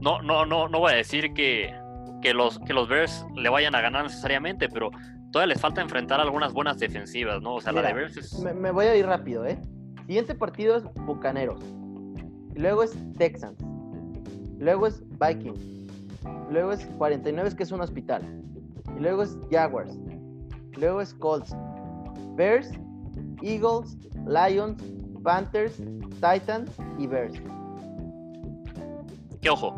No, 0.00 0.22
no, 0.22 0.46
no, 0.46 0.68
no 0.68 0.78
voy 0.78 0.92
a 0.92 0.96
decir 0.96 1.32
que, 1.34 1.74
que 2.22 2.34
los, 2.34 2.58
que 2.60 2.72
los 2.72 2.88
Bears 2.88 3.26
le 3.34 3.48
vayan 3.48 3.74
a 3.74 3.80
ganar 3.80 4.04
necesariamente, 4.04 4.68
pero 4.68 4.90
todavía 5.32 5.54
les 5.54 5.60
falta 5.60 5.80
enfrentar 5.80 6.20
algunas 6.20 6.52
buenas 6.52 6.78
defensivas, 6.78 7.42
¿no? 7.42 7.56
O 7.56 7.60
sea, 7.60 7.72
la 7.72 7.82
de 7.82 7.92
Bears 7.92 8.16
es... 8.16 8.38
me, 8.40 8.52
me, 8.52 8.70
voy 8.70 8.86
a 8.86 8.96
ir 8.96 9.06
rápido, 9.06 9.44
¿eh? 9.44 9.58
Siguiente 10.06 10.34
partido 10.34 10.76
es 10.76 10.84
Bucaneros. 11.04 11.60
Luego 12.54 12.82
es 12.82 12.96
Texans. 13.18 13.58
Luego 14.58 14.86
es 14.86 15.02
Vikings. 15.18 15.60
Luego 16.50 16.72
es 16.72 16.86
49, 16.98 17.56
que 17.56 17.62
es 17.62 17.72
un 17.72 17.80
hospital 17.80 18.22
luego 18.98 19.22
es 19.22 19.38
Jaguars. 19.50 19.96
Luego 20.76 21.00
es 21.00 21.14
Colts. 21.14 21.54
Bears, 22.36 22.70
Eagles, 23.42 23.96
Lions, 24.26 24.82
Panthers, 25.22 25.80
Titans 26.20 26.70
y 26.98 27.06
Bears. 27.06 27.40
Que 29.40 29.50
ojo, 29.50 29.76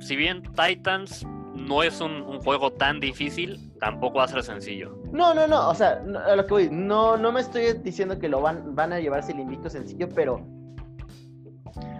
si 0.00 0.16
bien 0.16 0.42
Titans 0.42 1.26
no 1.54 1.82
es 1.82 2.00
un, 2.00 2.24
juego 2.40 2.72
tan 2.72 3.00
difícil, 3.00 3.72
tampoco 3.80 4.18
va 4.18 4.24
a 4.24 4.28
ser 4.28 4.42
sencillo. 4.42 4.98
No, 5.12 5.32
no, 5.34 5.46
no, 5.46 5.68
o 5.68 5.74
sea, 5.74 6.02
a 6.26 6.36
lo 6.36 6.44
que 6.46 6.52
voy, 6.52 6.68
no, 6.70 7.16
no 7.16 7.32
me 7.32 7.40
estoy 7.40 7.72
diciendo 7.74 8.18
que 8.18 8.28
lo 8.28 8.40
van, 8.40 8.74
van 8.74 8.92
a 8.92 9.00
llevarse 9.00 9.32
el 9.32 9.40
invicto 9.40 9.70
sencillo, 9.70 10.08
pero... 10.14 10.46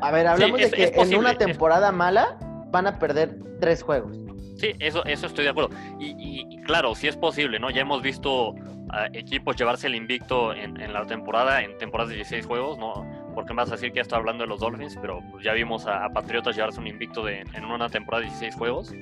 A 0.01 0.11
ver, 0.11 0.27
hablamos 0.27 0.61
de 0.61 0.71
que 0.71 0.93
en 0.95 1.15
una 1.17 1.39
temporada 1.39 1.91
mala 1.93 2.37
van 2.71 2.87
a 2.87 2.99
perder 2.99 3.39
tres 3.61 3.83
juegos. 3.83 4.17
Sí, 4.57 4.73
eso, 4.79 5.05
eso 5.05 5.27
estoy 5.27 5.45
de 5.45 5.51
acuerdo. 5.51 5.71
Y, 5.99 6.61
claro, 6.63 6.95
si 6.95 7.09
es 7.09 7.17
posible, 7.17 7.59
¿no? 7.59 7.71
Ya 7.71 7.83
hemos 7.83 8.03
visto 8.03 8.55
a 8.95 9.07
equipos 9.13 9.57
llevarse 9.57 9.89
el 9.89 9.95
invicto 9.95 10.55
en, 10.55 10.93
la 10.93 11.05
temporada, 11.05 11.63
en 11.63 11.77
temporadas 11.79 12.11
de 12.11 12.17
16 12.17 12.47
juegos, 12.47 12.79
¿no? 12.79 13.05
Porque 13.35 13.53
me 13.53 13.59
vas 13.59 13.71
a 13.71 13.73
decir 13.73 13.91
que 13.91 13.97
ya 13.97 14.03
estoy 14.03 14.19
hablando 14.19 14.45
de 14.45 14.49
los 14.49 14.61
Dolphins, 14.61 14.97
pero 15.01 15.21
pues 15.31 15.45
ya 15.45 15.53
vimos 15.53 15.87
a, 15.87 16.09
Patriotas 16.11 16.55
llevarse 16.55 16.79
un 16.81 16.87
invicto 16.87 17.25
de, 17.25 17.41
en 17.41 17.65
una 17.65 17.89
temporada 17.89 18.23
de 18.23 18.29
16 18.29 18.55
juegos. 18.55 18.89
Sí. 18.89 18.99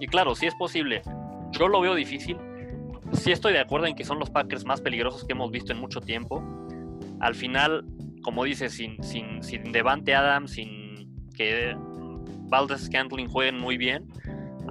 Y 0.00 0.06
claro, 0.08 0.34
si 0.34 0.46
es 0.46 0.54
posible. 0.54 1.02
Yo 1.52 1.68
lo 1.68 1.80
veo 1.80 1.94
difícil. 1.94 2.36
Sí 3.12 3.30
estoy 3.30 3.52
de 3.52 3.60
acuerdo 3.60 3.86
en 3.86 3.94
que 3.94 4.04
son 4.04 4.18
los 4.18 4.30
Packers 4.30 4.64
más 4.64 4.80
peligrosos 4.80 5.24
que 5.24 5.32
hemos 5.32 5.52
visto 5.52 5.72
en 5.72 5.78
mucho 5.78 6.00
tiempo. 6.00 6.42
Al 7.20 7.36
final, 7.36 7.84
como 8.22 8.42
dices, 8.42 8.72
sin, 8.72 9.00
sin, 9.04 9.42
sin 9.42 9.70
Devante 9.70 10.14
Adams, 10.14 10.50
sin 10.50 11.08
que 11.36 11.76
Valdez 12.48 12.86
Scantling 12.86 13.28
jueguen 13.28 13.58
muy 13.58 13.76
bien, 13.76 14.08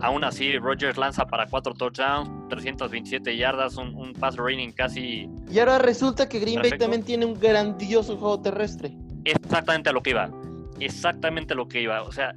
Aún 0.01 0.23
así, 0.23 0.57
Rogers 0.57 0.97
lanza 0.97 1.25
para 1.25 1.47
cuatro 1.47 1.73
touchdowns, 1.73 2.29
327 2.49 3.37
yardas, 3.37 3.77
un, 3.77 3.95
un 3.95 4.13
pass 4.13 4.35
rating 4.35 4.71
casi. 4.71 5.29
Y 5.49 5.59
ahora 5.59 5.79
resulta 5.79 6.27
que 6.27 6.39
Green 6.39 6.61
Bay 6.61 6.77
también 6.77 7.03
tiene 7.03 7.25
un 7.25 7.33
grandioso 7.39 8.17
juego 8.17 8.41
terrestre. 8.41 8.95
Exactamente 9.25 9.89
a 9.89 9.93
lo 9.93 10.03
que 10.03 10.11
iba. 10.11 10.29
Exactamente 10.79 11.53
a 11.53 11.55
lo 11.55 11.67
que 11.67 11.81
iba. 11.81 12.01
O 12.03 12.11
sea, 12.11 12.35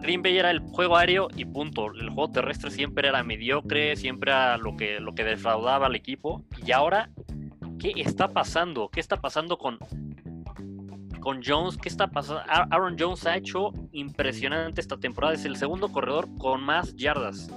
Green 0.00 0.22
Bay 0.22 0.38
era 0.38 0.50
el 0.50 0.60
juego 0.60 0.96
aéreo 0.96 1.28
y 1.36 1.44
punto. 1.44 1.86
El 1.92 2.10
juego 2.10 2.30
terrestre 2.30 2.70
siempre 2.70 3.08
era 3.08 3.22
mediocre, 3.22 3.96
siempre 3.96 4.30
era 4.30 4.56
lo 4.56 4.76
que, 4.76 5.00
lo 5.00 5.14
que 5.14 5.24
defraudaba 5.24 5.86
al 5.86 5.94
equipo. 5.94 6.44
Y 6.64 6.72
ahora, 6.72 7.10
¿qué 7.78 7.92
está 7.96 8.28
pasando? 8.28 8.88
¿Qué 8.88 9.00
está 9.00 9.16
pasando 9.16 9.58
con 9.58 9.78
con 11.26 11.42
Jones, 11.44 11.76
¿qué 11.76 11.88
está 11.88 12.06
pasando? 12.06 12.40
Aaron 12.46 12.94
Jones 12.96 13.26
ha 13.26 13.36
hecho 13.36 13.72
impresionante 13.90 14.80
esta 14.80 14.96
temporada, 14.96 15.34
es 15.34 15.44
el 15.44 15.56
segundo 15.56 15.90
corredor 15.90 16.28
con 16.38 16.62
más 16.62 16.94
yardas. 16.94 17.50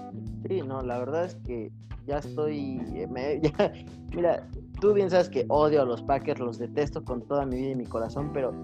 Sí, 0.47 0.63
no, 0.63 0.81
la 0.81 0.97
verdad 0.97 1.25
es 1.25 1.35
que 1.45 1.71
ya 2.07 2.17
estoy, 2.17 2.81
eh, 2.95 3.07
mira, 4.15 4.47
tú 4.81 4.91
bien 4.95 5.11
sabes 5.11 5.29
que 5.29 5.45
odio 5.49 5.83
a 5.83 5.85
los 5.85 6.01
Packers, 6.01 6.39
los 6.39 6.57
detesto 6.57 7.03
con 7.03 7.21
toda 7.27 7.45
mi 7.45 7.57
vida 7.57 7.69
y 7.69 7.75
mi 7.75 7.85
corazón, 7.85 8.31
pero 8.33 8.55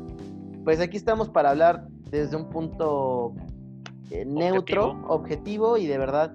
pues 0.64 0.80
aquí 0.80 0.98
estamos 0.98 1.30
para 1.30 1.52
hablar 1.52 1.86
desde 2.10 2.36
un 2.36 2.50
punto 2.50 3.36
eh, 4.10 4.26
neutro, 4.26 5.06
objetivo 5.08 5.78
y 5.78 5.86
de 5.86 6.00
verdad, 6.00 6.34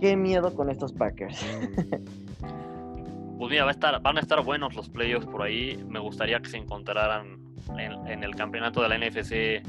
qué 0.00 0.16
miedo 0.16 0.52
con 0.56 0.70
estos 0.70 0.92
Packers. 0.92 1.38
Pues 3.38 3.50
mira, 3.50 3.62
va 3.62 3.70
a 3.70 3.72
estar, 3.72 4.02
van 4.02 4.16
a 4.16 4.20
estar 4.20 4.42
buenos 4.42 4.74
los 4.74 4.88
playoffs 4.90 5.26
por 5.26 5.42
ahí. 5.42 5.82
Me 5.88 6.00
gustaría 6.00 6.40
que 6.40 6.50
se 6.50 6.56
encontraran 6.56 7.38
en, 7.78 8.24
el 8.24 8.34
campeonato 8.34 8.82
de 8.82 8.88
la 8.88 8.98
NFC 8.98 9.62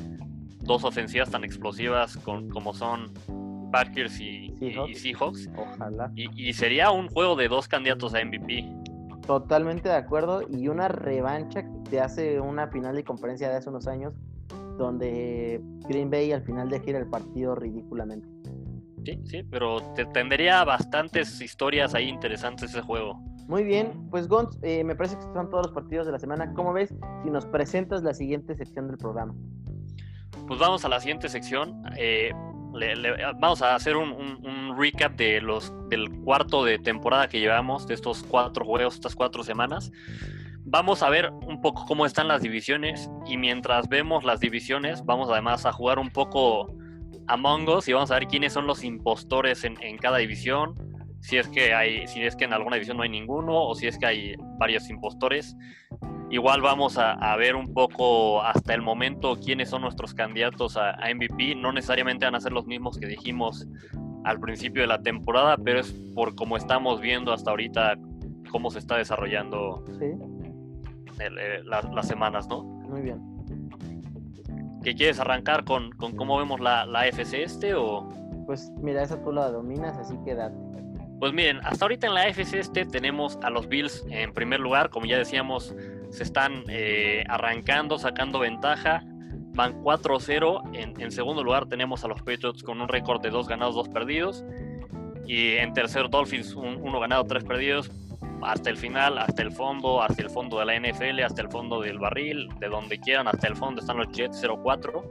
dos 0.61 0.84
ofensivas 0.84 1.30
tan 1.30 1.43
explosivas 1.43 2.17
como 2.17 2.74
son 2.74 3.13
Packers 3.72 4.20
y 4.20 4.55
Seahawks. 4.95 5.49
Ojalá. 5.55 6.11
Y, 6.15 6.53
sería 6.53 6.91
un 6.91 7.09
juego 7.09 7.36
de 7.36 7.47
dos 7.47 7.67
candidatos 7.67 8.13
a 8.13 8.24
MVP. 8.24 8.65
Totalmente 9.26 9.89
de 9.89 9.95
acuerdo. 9.95 10.41
Y 10.49 10.67
una 10.67 10.88
revancha 10.88 11.63
de 11.89 11.99
hace 11.99 12.39
una 12.39 12.67
final 12.67 12.95
de 12.95 13.03
conferencia 13.03 13.49
de 13.49 13.57
hace 13.57 13.70
unos 13.70 13.88
años, 13.88 14.13
donde 14.78 15.61
Green 15.88 16.09
Bay 16.09 16.32
al 16.32 16.41
final 16.43 16.70
de 16.70 16.80
gira 16.80 16.99
el 16.99 17.07
partido 17.07 17.55
ridículamente. 17.55 18.28
Sí, 19.05 19.20
sí, 19.26 19.43
pero 19.43 19.82
te 19.93 20.05
tendría 20.05 20.63
bastantes 20.63 21.39
historias 21.39 21.93
ahí 21.93 22.09
interesantes 22.09 22.72
ese 22.72 22.82
juego. 22.82 23.20
Muy 23.50 23.64
bien, 23.64 24.08
pues 24.12 24.28
Gonz, 24.28 24.60
eh, 24.62 24.84
me 24.84 24.95
parece 24.95 25.16
que 25.16 25.24
son 25.24 25.50
todos 25.50 25.66
los 25.66 25.74
partidos 25.74 26.06
de 26.06 26.12
la 26.12 26.20
semana. 26.20 26.54
¿Cómo 26.54 26.72
ves 26.72 26.93
si 27.24 27.32
nos 27.32 27.47
presentas 27.47 28.04
la 28.04 28.14
siguiente 28.14 28.56
sección 28.56 28.88
del 28.88 29.00
programa? 29.00 29.34
Pues 30.47 30.60
vamos 30.60 30.86
a 30.86 30.88
la 30.88 31.00
siguiente 31.00 31.30
sección. 31.30 31.82
Eh, 31.97 32.32
vamos 33.39 33.64
a 33.64 33.74
hacer 33.74 33.97
un, 33.97 34.78
recap 34.78 35.16
de 35.16 35.41
los 35.41 35.74
del 35.89 36.12
cuarto 36.22 36.64
de 36.64 36.78
temporada 36.78 37.28
que 37.28 37.39
llevamos, 37.39 37.88
de 37.88 37.95
estos 37.95 38.22
cuatro 38.22 38.64
juegos, 38.64 38.93
estas 38.93 39.16
cuatro 39.16 39.43
semanas. 39.43 39.91
Vamos 40.60 41.02
a 41.02 41.10
ver 41.10 41.32
un 41.32 41.60
poco 41.60 41.86
cómo 41.88 42.06
están 42.06 42.28
las 42.28 42.43
divisiones 42.43 43.10
y 43.26 43.38
mientras 43.38 43.89
vemos 43.89 44.24
las 44.26 44.39
divisiones, 44.39 45.04
vamos 45.06 45.28
además 45.32 45.66
a 45.66 45.72
jugar 45.72 45.97
un 45.97 46.12
poco 46.12 46.72
Among 47.26 47.68
Us 47.68 47.88
y 47.88 47.93
vamos 47.93 48.12
a 48.12 48.14
ver 48.14 48.28
quiénes 48.28 48.54
son 48.54 48.68
los 48.68 48.84
impostores 48.84 49.64
en, 49.64 49.76
en 49.82 49.97
cada 49.97 50.20
división 50.20 50.76
si 51.22 51.38
es 51.38 51.47
que 51.47 51.74
hay, 51.74 52.07
si 52.07 52.22
es 52.24 52.36
que 52.36 52.45
en 52.45 52.53
alguna 52.53 52.76
división 52.76 52.97
no 52.97 53.03
hay 53.03 53.09
ninguno 53.09 53.63
o 53.63 53.76
si 53.76 53.88
es 53.88 53.97
que 53.97 54.05
hay 54.05 54.36
varios 54.57 54.89
impostores. 54.89 55.55
Igual 56.32 56.61
vamos 56.61 56.97
a, 56.97 57.36
ver 57.38 57.55
un 57.55 57.74
poco 57.74 58.43
hasta 58.43 58.76
el 58.76 58.84
momento 58.84 59.36
quiénes 59.43 59.70
son 59.70 59.82
nuestros 59.82 60.13
candidatos 60.13 60.78
a, 60.78 60.95
MVP. 61.13 61.55
No 61.55 61.72
necesariamente 61.72 62.26
van 62.26 62.36
a 62.36 62.39
ser 62.39 62.51
los 62.51 62.67
mismos 62.67 62.97
que 62.97 63.07
dijimos 63.07 63.67
al 64.24 64.39
principio 64.39 64.84
de 64.84 64.88
la 64.88 65.01
temporada, 65.01 65.57
pero 65.57 65.80
es 65.80 65.91
por 66.13 66.36
cómo 66.36 66.55
estamos 66.55 67.01
viendo 67.01 67.34
hasta 67.34 67.49
ahorita 67.49 67.97
cómo 68.51 68.70
se 68.70 68.80
está 68.80 68.97
desarrollando 68.97 69.84
eh, 69.99 71.63
las 71.63 72.07
semanas, 72.07 72.47
¿no? 72.47 72.63
Muy 72.63 73.01
bien. 73.01 73.20
¿Qué 74.84 74.93
quieres 74.93 75.20
arrancar 75.20 75.65
con, 75.65 75.91
con 75.91 76.15
cómo 76.15 76.38
vemos 76.38 76.59
la, 76.59 76.86
la 76.86 77.07
FC 77.07 77.43
este 77.43 77.74
o...? 77.74 78.07
Pues 78.45 78.72
mira, 78.82 79.03
esa 79.03 79.22
tú 79.22 79.32
la 79.32 79.49
dominas, 79.49 79.97
así 79.97 80.15
que 80.24 80.36
date. 80.36 80.55
Pues 81.20 81.34
miren, 81.34 81.59
hasta 81.63 81.86
ahorita 81.86 82.07
en 82.07 82.13
la 82.13 82.22
AFC 82.22 82.53
este 82.53 82.86
tenemos 82.86 83.38
a 83.43 83.49
los 83.49 83.67
Bills 83.67 84.05
en 84.09 84.34
primer 84.34 84.61
lugar, 84.61 84.89
como 84.89 85.05
ya 85.05 85.17
decíamos, 85.17 85.76
se 86.11 86.24
están 86.24 86.63
eh, 86.70 87.26
arrancando, 87.28 87.99
sacando 87.99 88.39
ventaja. 88.39 89.03
van 89.53 89.84
4-0. 89.84 90.76
En, 90.76 90.99
en, 90.99 91.11
segundo 91.11 91.43
lugar 91.43 91.67
tenemos 91.67 92.05
a 92.05 92.07
los 92.07 92.22
Patriots 92.22 92.63
con 92.63 92.80
un 92.80 92.88
récord 92.88 93.22
de 93.22 93.30
2 93.30 93.47
ganados, 93.47 93.76
2 93.76 93.89
perdidos. 93.89 94.45
Y 95.28 95.57
en 95.57 95.74
tercero 95.74 96.07
Dolphins, 96.07 96.53
1 96.53 96.80
un, 96.80 96.99
ganado, 96.99 97.26
3 97.26 97.43
perdidos. 97.43 97.91
Hasta 98.41 98.70
el 98.70 98.78
final, 98.78 99.17
hasta 99.17 99.41
el 99.41 99.51
fondo, 99.51 100.01
hasta 100.01 100.22
el 100.22 100.30
fondo 100.30 100.59
de 100.59 100.65
la 100.65 100.80
NFL, 100.80 101.20
hasta 101.24 101.41
el 101.41 101.49
fondo 101.49 101.82
del 101.82 101.99
barril, 101.99 102.47
de 102.59 102.70
donde 102.70 102.97
quieran, 102.97 103.28
hasta 103.28 103.47
el 103.47 103.57
fondo 103.57 103.82
están 103.82 103.97
los 103.97 104.07
Jets 104.13 104.41
0-4. 104.41 105.03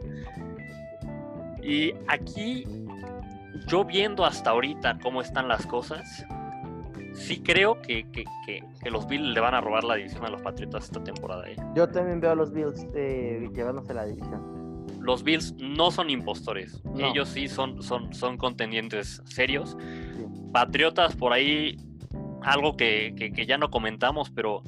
Y 1.62 1.92
aquí, 2.08 2.64
yo 3.66 3.84
viendo 3.84 4.24
hasta 4.24 4.50
ahorita 4.50 4.98
cómo 5.02 5.20
están 5.20 5.48
las 5.48 5.66
cosas, 5.66 6.24
sí 7.18 7.42
creo 7.42 7.80
que, 7.82 8.10
que, 8.10 8.24
que, 8.46 8.64
que, 8.82 8.90
los 8.90 9.06
Bills 9.06 9.34
le 9.34 9.40
van 9.40 9.54
a 9.54 9.60
robar 9.60 9.84
la 9.84 9.96
división 9.96 10.24
a 10.24 10.30
los 10.30 10.40
Patriotas 10.40 10.84
esta 10.84 11.02
temporada. 11.02 11.48
¿eh? 11.48 11.56
Yo 11.74 11.88
también 11.88 12.20
veo 12.20 12.32
a 12.32 12.34
los 12.34 12.52
Bills 12.52 12.86
eh, 12.94 13.48
llevándose 13.54 13.94
la 13.94 14.06
división. 14.06 14.86
Los 15.00 15.22
Bills 15.22 15.54
no 15.58 15.90
son 15.90 16.10
impostores. 16.10 16.82
No. 16.84 17.06
Ellos 17.06 17.28
sí 17.28 17.48
son, 17.48 17.82
son, 17.82 18.12
son 18.14 18.36
contendientes 18.36 19.22
serios. 19.26 19.76
Sí. 19.80 20.26
Patriotas 20.52 21.16
por 21.16 21.32
ahí, 21.32 21.76
algo 22.42 22.76
que, 22.76 23.14
ya 23.46 23.58
no 23.58 23.70
comentamos, 23.70 24.30
pero 24.30 24.62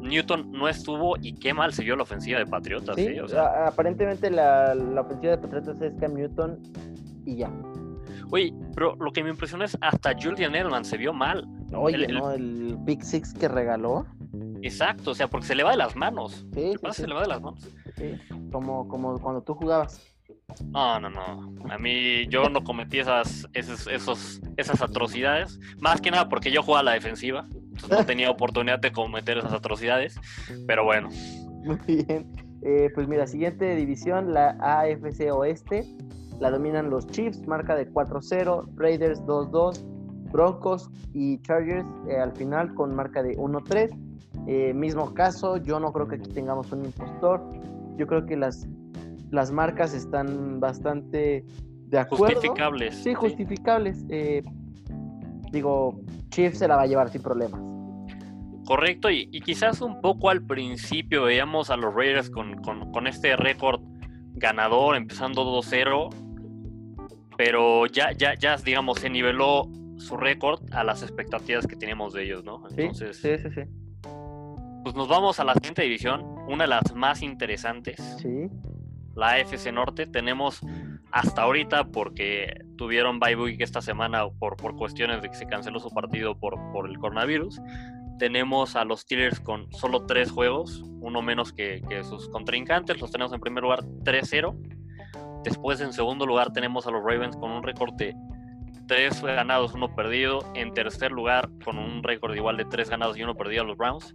Newton 0.00 0.52
no 0.52 0.68
estuvo 0.68 1.16
y 1.20 1.34
qué 1.34 1.54
mal 1.54 1.72
se 1.72 1.84
vio 1.84 1.96
la 1.96 2.02
ofensiva 2.02 2.38
de 2.38 2.46
Patriotas. 2.46 2.96
Sí, 2.96 3.06
¿eh? 3.06 3.22
o 3.22 3.28
sea, 3.28 3.66
aparentemente 3.66 4.30
la, 4.30 4.74
la 4.74 5.00
ofensiva 5.00 5.32
de 5.32 5.38
Patriotas 5.38 5.80
es 5.80 5.94
Cam 6.00 6.14
Newton 6.14 6.58
y 7.24 7.36
ya. 7.36 7.50
Oye, 8.32 8.54
pero 8.74 8.96
lo 8.96 9.12
que 9.12 9.22
me 9.22 9.28
impresionó 9.28 9.62
es 9.62 9.76
hasta 9.82 10.14
Julian 10.18 10.54
Edelman 10.54 10.86
se 10.86 10.96
vio 10.96 11.12
mal. 11.12 11.46
Oye, 11.74 11.96
el, 11.96 12.04
el, 12.04 12.14
¿no? 12.14 12.32
El 12.32 12.76
Big 12.78 13.04
Six 13.04 13.34
que 13.34 13.46
regaló. 13.46 14.06
Exacto, 14.62 15.10
o 15.10 15.14
sea, 15.14 15.28
porque 15.28 15.46
se 15.46 15.54
le 15.54 15.62
va 15.62 15.72
de 15.72 15.76
las 15.76 15.94
manos. 15.96 16.46
Sí, 16.54 16.72
sí, 16.72 16.78
sí. 16.92 17.02
se 17.02 17.08
le 17.08 17.14
va 17.14 17.20
de 17.20 17.28
las 17.28 17.42
manos. 17.42 17.68
Sí, 17.94 18.14
como, 18.50 18.88
como 18.88 19.20
cuando 19.20 19.42
tú 19.42 19.54
jugabas. 19.54 20.00
No, 20.70 20.98
no, 20.98 21.10
no. 21.10 21.52
A 21.70 21.76
mí 21.76 22.26
yo 22.28 22.48
no 22.48 22.64
cometí 22.64 23.00
esas, 23.00 23.46
esos, 23.52 23.86
esos, 23.86 24.40
esas 24.56 24.80
atrocidades. 24.80 25.60
Más 25.78 26.00
que 26.00 26.10
nada 26.10 26.30
porque 26.30 26.50
yo 26.50 26.62
jugaba 26.62 26.80
a 26.80 26.84
la 26.84 26.92
defensiva. 26.92 27.46
no 27.90 28.04
tenía 28.06 28.30
oportunidad 28.30 28.78
de 28.78 28.92
cometer 28.92 29.36
esas 29.36 29.52
atrocidades. 29.52 30.18
Pero 30.66 30.84
bueno. 30.84 31.10
Muy 31.64 31.78
bien. 31.86 32.32
Eh, 32.62 32.90
pues 32.94 33.08
mira, 33.08 33.26
siguiente 33.26 33.76
división, 33.76 34.32
la 34.32 34.56
AFC 34.60 35.30
Oeste. 35.32 35.84
La 36.40 36.50
dominan 36.50 36.90
los 36.90 37.06
Chiefs, 37.06 37.46
marca 37.46 37.74
de 37.74 37.90
4-0, 37.90 38.68
Raiders 38.76 39.20
2-2, 39.22 39.82
Broncos 40.32 40.90
y 41.12 41.40
Chargers 41.42 41.86
eh, 42.08 42.18
al 42.18 42.32
final 42.32 42.74
con 42.74 42.94
marca 42.94 43.22
de 43.22 43.36
1-3. 43.36 43.90
Eh, 44.48 44.72
mismo 44.74 45.14
caso, 45.14 45.58
yo 45.58 45.78
no 45.78 45.92
creo 45.92 46.08
que 46.08 46.16
aquí 46.16 46.30
tengamos 46.30 46.72
un 46.72 46.84
impostor. 46.84 47.40
Yo 47.96 48.06
creo 48.06 48.26
que 48.26 48.36
las, 48.36 48.66
las 49.30 49.52
marcas 49.52 49.94
están 49.94 50.58
bastante 50.58 51.44
de 51.86 51.98
acuerdo. 51.98 52.34
Justificables. 52.34 52.96
Sí, 52.96 53.14
justificables. 53.14 54.04
Eh, 54.08 54.42
digo, 55.52 56.00
Chiefs 56.30 56.58
se 56.58 56.66
la 56.66 56.76
va 56.76 56.82
a 56.82 56.86
llevar 56.86 57.10
sin 57.10 57.22
problemas. 57.22 57.60
Correcto, 58.64 59.10
y, 59.10 59.28
y 59.32 59.40
quizás 59.40 59.82
un 59.82 60.00
poco 60.00 60.30
al 60.30 60.42
principio 60.42 61.24
veíamos 61.24 61.68
a 61.70 61.76
los 61.76 61.94
Raiders 61.94 62.30
con, 62.30 62.54
con, 62.62 62.90
con 62.92 63.06
este 63.06 63.36
récord 63.36 63.82
ganador, 64.42 64.96
empezando 64.96 65.44
2-0, 65.44 66.10
pero 67.38 67.86
ya, 67.86 68.12
ya, 68.12 68.34
ya, 68.34 68.56
digamos, 68.56 68.98
se 68.98 69.08
niveló 69.08 69.68
su 69.96 70.16
récord 70.16 70.60
a 70.72 70.84
las 70.84 71.02
expectativas 71.02 71.66
que 71.66 71.76
teníamos 71.76 72.12
de 72.12 72.24
ellos, 72.24 72.44
¿no? 72.44 72.62
Entonces, 72.68 73.16
sí, 73.16 73.36
sí, 73.38 73.48
sí, 73.48 73.54
sí. 73.54 73.62
Pues 74.82 74.96
nos 74.96 75.08
vamos 75.08 75.38
a 75.38 75.44
la 75.44 75.54
siguiente 75.54 75.82
división, 75.82 76.24
una 76.48 76.64
de 76.64 76.68
las 76.68 76.92
más 76.94 77.22
interesantes. 77.22 77.96
Sí. 78.20 78.48
La 79.14 79.34
AFC 79.34 79.72
Norte. 79.72 80.06
Tenemos 80.06 80.60
hasta 81.12 81.42
ahorita, 81.42 81.84
porque 81.84 82.64
tuvieron 82.76 83.20
bye 83.20 83.36
week 83.36 83.60
esta 83.60 83.80
semana 83.80 84.28
por, 84.40 84.56
por 84.56 84.74
cuestiones 84.74 85.22
de 85.22 85.28
que 85.28 85.36
se 85.36 85.46
canceló 85.46 85.78
su 85.78 85.90
partido 85.90 86.36
por, 86.36 86.56
por 86.72 86.88
el 86.88 86.98
coronavirus. 86.98 87.60
Tenemos 88.22 88.76
a 88.76 88.84
los 88.84 89.00
Steelers 89.00 89.40
con 89.40 89.66
solo 89.72 90.06
tres 90.06 90.30
juegos, 90.30 90.80
uno 91.00 91.22
menos 91.22 91.52
que, 91.52 91.82
sus 92.08 92.28
contrincantes. 92.28 93.00
Los 93.00 93.10
tenemos 93.10 93.32
en 93.32 93.40
primer 93.40 93.64
lugar 93.64 93.82
3-0. 94.04 95.42
Después, 95.42 95.80
en 95.80 95.92
segundo 95.92 96.24
lugar, 96.24 96.52
tenemos 96.52 96.86
a 96.86 96.92
los 96.92 97.02
Ravens 97.02 97.36
con 97.36 97.50
un 97.50 97.64
récord 97.64 97.94
de 97.94 98.14
3 98.86 99.24
ganados, 99.24 99.74
1 99.74 99.96
perdido. 99.96 100.38
En 100.54 100.72
tercer 100.72 101.10
lugar, 101.10 101.50
con 101.64 101.78
un 101.78 102.04
récord 102.04 102.32
igual 102.36 102.56
de 102.58 102.64
3 102.64 102.90
ganados 102.90 103.18
y 103.18 103.24
1 103.24 103.34
perdido 103.34 103.62
a 103.62 103.66
los 103.66 103.76
Browns. 103.76 104.14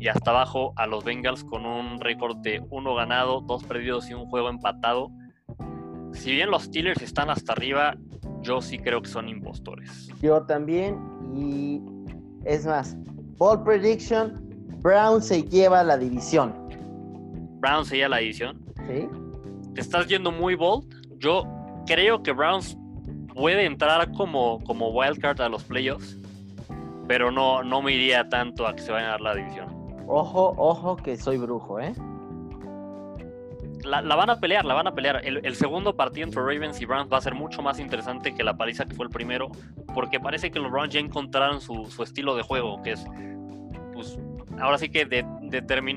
Y 0.00 0.08
hasta 0.08 0.32
abajo 0.32 0.72
a 0.74 0.88
los 0.88 1.04
Bengals 1.04 1.44
con 1.44 1.64
un 1.64 2.00
récord 2.00 2.38
de 2.38 2.60
1 2.70 2.94
ganado, 2.96 3.40
2 3.40 3.62
perdidos 3.66 4.10
y 4.10 4.14
un 4.14 4.26
juego 4.26 4.48
empatado. 4.48 5.12
Si 6.12 6.32
bien 6.32 6.50
los 6.50 6.64
Steelers 6.64 7.02
están 7.02 7.30
hasta 7.30 7.52
arriba, 7.52 7.94
yo 8.40 8.60
sí 8.60 8.80
creo 8.80 9.00
que 9.00 9.08
son 9.08 9.28
impostores. 9.28 10.08
Yo 10.20 10.42
también. 10.42 10.98
Y 11.36 11.80
es 12.44 12.66
más, 12.66 12.96
Ball 13.36 13.62
Prediction, 13.64 14.40
Brown 14.82 15.22
se 15.22 15.42
lleva 15.42 15.82
la 15.82 15.96
división. 15.96 16.52
Brown 17.60 17.84
se 17.84 17.96
lleva 17.96 18.10
la 18.10 18.18
división. 18.18 18.64
Sí 18.88 19.08
te 19.74 19.80
estás 19.80 20.06
yendo 20.06 20.32
muy 20.32 20.54
bold. 20.54 20.86
Yo 21.18 21.44
creo 21.86 22.22
que 22.22 22.32
Browns 22.32 22.76
puede 23.34 23.66
entrar 23.66 24.10
como, 24.12 24.62
como 24.64 24.90
wildcard 24.90 25.40
a 25.40 25.48
los 25.48 25.64
playoffs, 25.64 26.18
pero 27.08 27.30
no, 27.30 27.62
no 27.62 27.82
me 27.82 27.92
iría 27.92 28.28
tanto 28.28 28.66
a 28.66 28.74
que 28.74 28.82
se 28.82 28.92
vayan 28.92 29.08
a 29.08 29.12
dar 29.12 29.20
la 29.20 29.34
división. 29.34 29.66
Ojo, 30.06 30.54
ojo 30.56 30.96
que 30.96 31.16
soy 31.16 31.38
brujo, 31.38 31.80
¿eh? 31.80 31.92
La, 33.84 34.00
van 34.00 34.30
a 34.30 34.40
pelear, 34.40 34.64
la 34.64 34.74
van 34.74 34.86
a 34.86 34.94
pelear. 34.94 35.20
El, 35.24 35.54
segundo 35.54 35.94
partido 35.94 36.26
entre 36.26 36.40
Ravens 36.40 36.80
y 36.80 36.86
Browns 36.86 37.12
va 37.12 37.18
a 37.18 37.20
ser 37.20 37.34
mucho 37.34 37.62
más 37.62 37.78
interesante 37.78 38.34
que 38.34 38.42
la 38.42 38.56
paliza 38.56 38.86
que 38.86 38.94
fue 38.94 39.06
el 39.06 39.10
primero, 39.10 39.50
porque 39.94 40.18
parece 40.18 40.50
que 40.50 40.58
los 40.58 40.70
Browns 40.70 40.92
ya 40.92 41.00
encontraron 41.00 41.60
su, 41.60 41.86
su 41.86 42.02
estilo 42.02 42.34
de 42.34 42.42
juego, 42.42 42.82
que 42.82 42.92
es, 42.92 43.04
pues, 43.92 44.18
ahora 44.58 44.78
sí 44.78 44.88
que 44.88 45.04
de, 45.04 45.22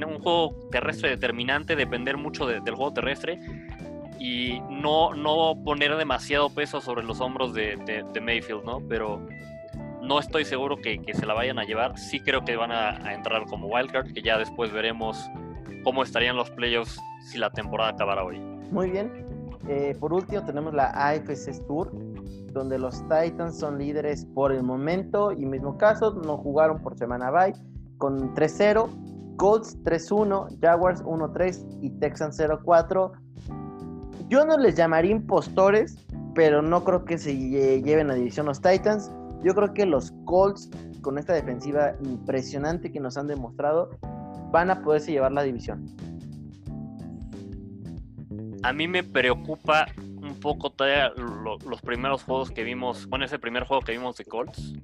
un 0.05 0.19
juego 0.19 0.55
terrestre 0.71 1.09
determinante, 1.09 1.75
depender 1.75 2.17
mucho 2.17 2.45
de, 2.45 2.59
del 2.59 2.75
juego 2.75 2.93
terrestre 2.93 3.39
y 4.19 4.59
no, 4.69 5.13
no 5.13 5.55
poner 5.63 5.95
demasiado 5.95 6.49
peso 6.49 6.81
sobre 6.81 7.03
los 7.03 7.21
hombros 7.21 7.53
de, 7.53 7.77
de, 7.85 8.03
de 8.11 8.21
Mayfield, 8.21 8.63
¿no? 8.63 8.81
Pero 8.88 9.25
no 10.01 10.19
estoy 10.19 10.45
seguro 10.45 10.77
que, 10.77 10.99
que, 10.99 11.13
se 11.13 11.25
la 11.25 11.33
vayan 11.33 11.59
a 11.59 11.63
llevar. 11.63 11.97
Sí 11.97 12.19
creo 12.19 12.43
que 12.43 12.55
van 12.55 12.71
a, 12.71 12.89
a, 12.89 13.13
entrar 13.13 13.45
como 13.45 13.67
wildcard, 13.67 14.13
que 14.13 14.21
ya 14.21 14.38
después 14.38 14.71
veremos 14.71 15.29
cómo 15.84 16.03
estarían 16.03 16.36
los 16.36 16.49
playoffs 16.51 16.99
si 17.22 17.38
la 17.38 17.49
temporada 17.49 17.91
acabara 17.91 18.24
hoy. 18.24 18.39
Muy 18.72 18.91
bien. 18.91 19.11
Eh, 19.68 19.95
por 19.99 20.13
último 20.13 20.43
tenemos 20.45 20.74
la 20.74 20.89
AFC 20.91 21.65
Tour, 21.68 21.91
donde 22.53 22.80
los 22.80 23.01
Titans 23.03 23.57
son 23.57 23.78
líderes 23.78 24.26
por 24.34 24.51
el 24.51 24.63
momento 24.63 25.32
y 25.32 25.45
mismo 25.45 25.78
caso, 25.78 26.13
no 26.13 26.38
jugaron 26.38 26.82
por 26.82 26.97
semana 26.97 27.32
bye 27.32 27.53
con 27.97 28.34
3-0, 28.36 29.36
Colts 29.38 29.78
3-1, 29.84 30.59
Jaguars 30.61 31.03
1-3 31.03 31.80
y 31.82 31.89
Texans 31.99 32.39
0-4. 32.39 33.11
Yo 34.30 34.45
no 34.45 34.57
les 34.57 34.76
llamaría 34.76 35.11
impostores, 35.11 35.97
pero 36.34 36.61
no 36.61 36.84
creo 36.84 37.05
que 37.05 37.18
se 37.18 37.36
lleven 37.36 38.11
a 38.11 38.15
división 38.15 38.45
los 38.45 38.61
Titans. 38.61 39.11
Yo 39.43 39.53
creo 39.53 39.74
que 39.74 39.86
los 39.86 40.11
Colts, 40.26 40.70
con 41.01 41.18
esta 41.18 41.34
defensiva 41.34 41.93
impresionante 42.03 42.91
que 42.91 42.99
nos 42.99 43.18
han 43.18 43.28
demostrado, 43.28 43.89
van 44.52 44.70
a 44.72 44.82
poderse 44.82 45.12
llevar 45.12 45.32
la 45.32 45.43
división. 45.43 45.86
A 48.64 48.74
mí 48.74 48.88
me 48.88 49.04
preocupa 49.04 49.86
un 49.98 50.39
poco 50.39 50.72
todavía 50.72 51.10
lo, 51.16 51.58
los 51.60 51.82
primeros 51.82 52.24
juegos 52.24 52.52
que 52.52 52.64
vimos, 52.64 53.08
bueno, 53.08 53.26
ese 53.26 53.39
primer 53.39 53.64
juego 53.64 53.82
que 53.82 53.91
vimos 53.93 54.18
de 54.18 54.26
Colts. 54.26 54.58
Sí 54.58 54.82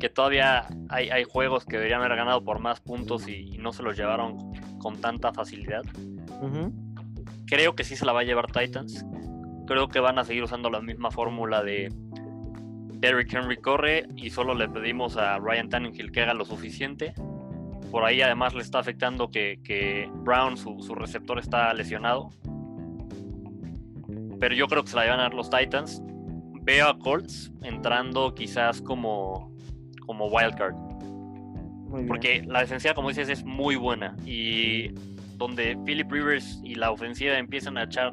que 0.00 0.08
todavía 0.08 0.66
hay, 0.88 1.10
hay, 1.10 1.24
juegos 1.24 1.64
que 1.64 1.76
deberían 1.76 2.00
haber 2.00 2.16
ganado 2.16 2.42
por 2.42 2.58
más 2.58 2.80
puntos 2.80 3.28
y, 3.28 3.54
y 3.54 3.58
no 3.58 3.72
se 3.72 3.84
los 3.84 3.96
llevaron 3.96 4.52
con 4.78 5.00
tanta 5.00 5.32
facilidad. 5.32 5.84
Uh 6.40 6.46
-huh. 6.46 6.72
Creo 7.46 7.76
que 7.76 7.84
sí 7.84 7.94
se 7.94 8.06
la 8.06 8.12
va 8.12 8.20
a 8.20 8.24
llevar 8.24 8.50
Titans. 8.50 9.04
Creo 9.66 9.88
que 9.88 10.00
van 10.00 10.18
a 10.18 10.24
seguir 10.24 10.42
usando 10.42 10.70
la 10.70 10.80
misma 10.80 11.10
fórmula 11.10 11.62
de 11.62 11.92
Derrick 12.94 13.32
Henry 13.32 13.58
corre 13.58 14.06
y 14.16 14.30
solo 14.30 14.54
le 14.54 14.68
pedimos 14.68 15.16
a 15.16 15.38
Ryan 15.38 15.68
Tannehill 15.68 16.10
que 16.10 16.22
haga 16.22 16.34
lo 16.34 16.44
suficiente. 16.44 17.14
Por 17.90 18.04
ahí 18.04 18.22
además 18.22 18.54
le 18.54 18.62
está 18.62 18.78
afectando 18.78 19.30
que, 19.30 19.60
que 19.64 20.08
Brown, 20.12 20.56
su, 20.56 20.80
su, 20.82 20.94
receptor, 20.94 21.38
está 21.38 21.72
lesionado. 21.74 22.30
Pero 24.38 24.54
yo 24.54 24.66
creo 24.68 24.82
que 24.82 24.90
se 24.90 24.96
la 24.96 25.06
van 25.06 25.20
a 25.20 25.24
dar 25.24 25.34
los 25.34 25.50
Titans. 25.50 26.02
Veo 26.62 26.88
a 26.88 26.98
Colts 26.98 27.52
entrando 27.62 28.34
quizás 28.34 28.80
como 28.80 29.50
como 30.10 30.26
wildcard. 30.26 30.74
Porque 32.08 32.42
la 32.44 32.62
defensiva, 32.62 32.94
como 32.94 33.10
dices, 33.10 33.28
es 33.28 33.44
muy 33.44 33.76
buena. 33.76 34.16
Y 34.26 34.88
donde 35.36 35.78
Philip 35.84 36.10
Rivers 36.10 36.60
y 36.64 36.74
la 36.74 36.90
ofensiva 36.90 37.38
empiezan 37.38 37.78
a 37.78 37.84
echar 37.84 38.12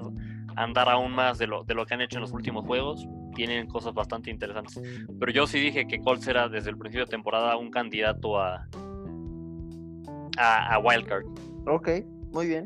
a 0.56 0.64
andar 0.64 0.90
aún 0.90 1.12
más 1.12 1.40
de 1.40 1.48
lo, 1.48 1.64
de 1.64 1.74
lo 1.74 1.88
que 1.88 1.96
han 1.96 2.02
hecho 2.02 2.18
en 2.18 2.22
los 2.22 2.34
últimos 2.34 2.66
juegos, 2.66 3.08
tienen 3.34 3.66
cosas 3.66 3.96
bastante 3.96 4.30
interesantes. 4.30 4.80
Pero 5.20 5.32
yo 5.32 5.48
sí 5.48 5.60
dije 5.60 5.88
que 5.88 6.00
Colts 6.00 6.28
era 6.28 6.48
desde 6.50 6.70
el 6.70 6.78
principio 6.78 7.06
de 7.06 7.10
temporada 7.10 7.58
un 7.58 7.72
candidato 7.72 8.40
a, 8.40 8.68
a, 10.38 10.74
a 10.76 10.80
wildcard. 10.80 11.26
Ok, 11.68 11.90
muy 12.32 12.48
bien. 12.48 12.66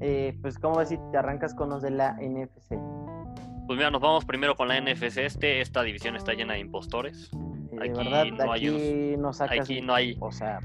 Eh, 0.00 0.36
pues, 0.40 0.58
¿cómo 0.58 0.78
ves 0.78 0.88
si 0.88 0.98
te 1.12 1.18
arrancas 1.18 1.54
con 1.54 1.68
los 1.70 1.82
de 1.82 1.90
la 1.90 2.12
NFC? 2.20 2.74
Pues 3.66 3.76
mira, 3.76 3.90
nos 3.90 4.00
vamos 4.00 4.24
primero 4.24 4.56
con 4.56 4.68
la 4.68 4.80
NFC 4.80 5.18
este. 5.18 5.60
Esta 5.60 5.82
división 5.82 6.16
está 6.16 6.32
llena 6.32 6.54
de 6.54 6.60
impostores. 6.60 7.30
De 7.70 7.88
Aquí 7.88 7.92
verdad, 8.10 8.24
no 8.26 8.52
hay 8.52 8.66
aquí 8.68 9.16
no 9.18 9.32
sacas. 9.32 9.60
Aquí 9.60 9.80
no 9.80 9.94
hay, 9.94 10.16
O 10.20 10.32
sea, 10.32 10.58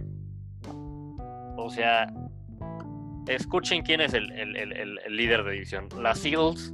o 1.58 1.70
sea, 1.70 2.08
escuchen 3.28 3.84
quién 3.84 4.02
es 4.02 4.14
el, 4.14 4.32
el- 4.32 4.56
el- 4.56 4.72
el- 4.74 5.00
el 5.06 5.16
líder 5.18 5.44
de 5.44 5.52
división. 5.52 5.88
Las 6.02 6.24
Eagles. 6.26 6.74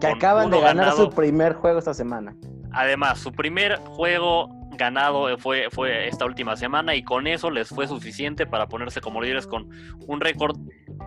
que 0.00 0.06
acaban 0.08 0.50
de 0.50 0.58
ganar 0.60 0.86
ganado. 0.86 0.96
su 1.04 1.10
primer 1.10 1.52
juego 1.54 1.78
esta 1.78 1.94
semana. 1.94 2.34
Además, 2.72 3.18
su 3.20 3.30
primer 3.32 3.76
juego 3.76 4.48
ganado 4.82 5.36
fue, 5.38 5.68
fue 5.70 6.08
esta 6.08 6.24
última 6.24 6.56
semana 6.56 6.94
y 6.94 7.02
con 7.02 7.26
eso 7.26 7.50
les 7.50 7.68
fue 7.68 7.86
suficiente 7.88 8.46
para 8.46 8.66
ponerse 8.68 9.00
como 9.00 9.20
líderes 9.22 9.46
con 9.46 9.68
un 10.06 10.20
récord 10.20 10.56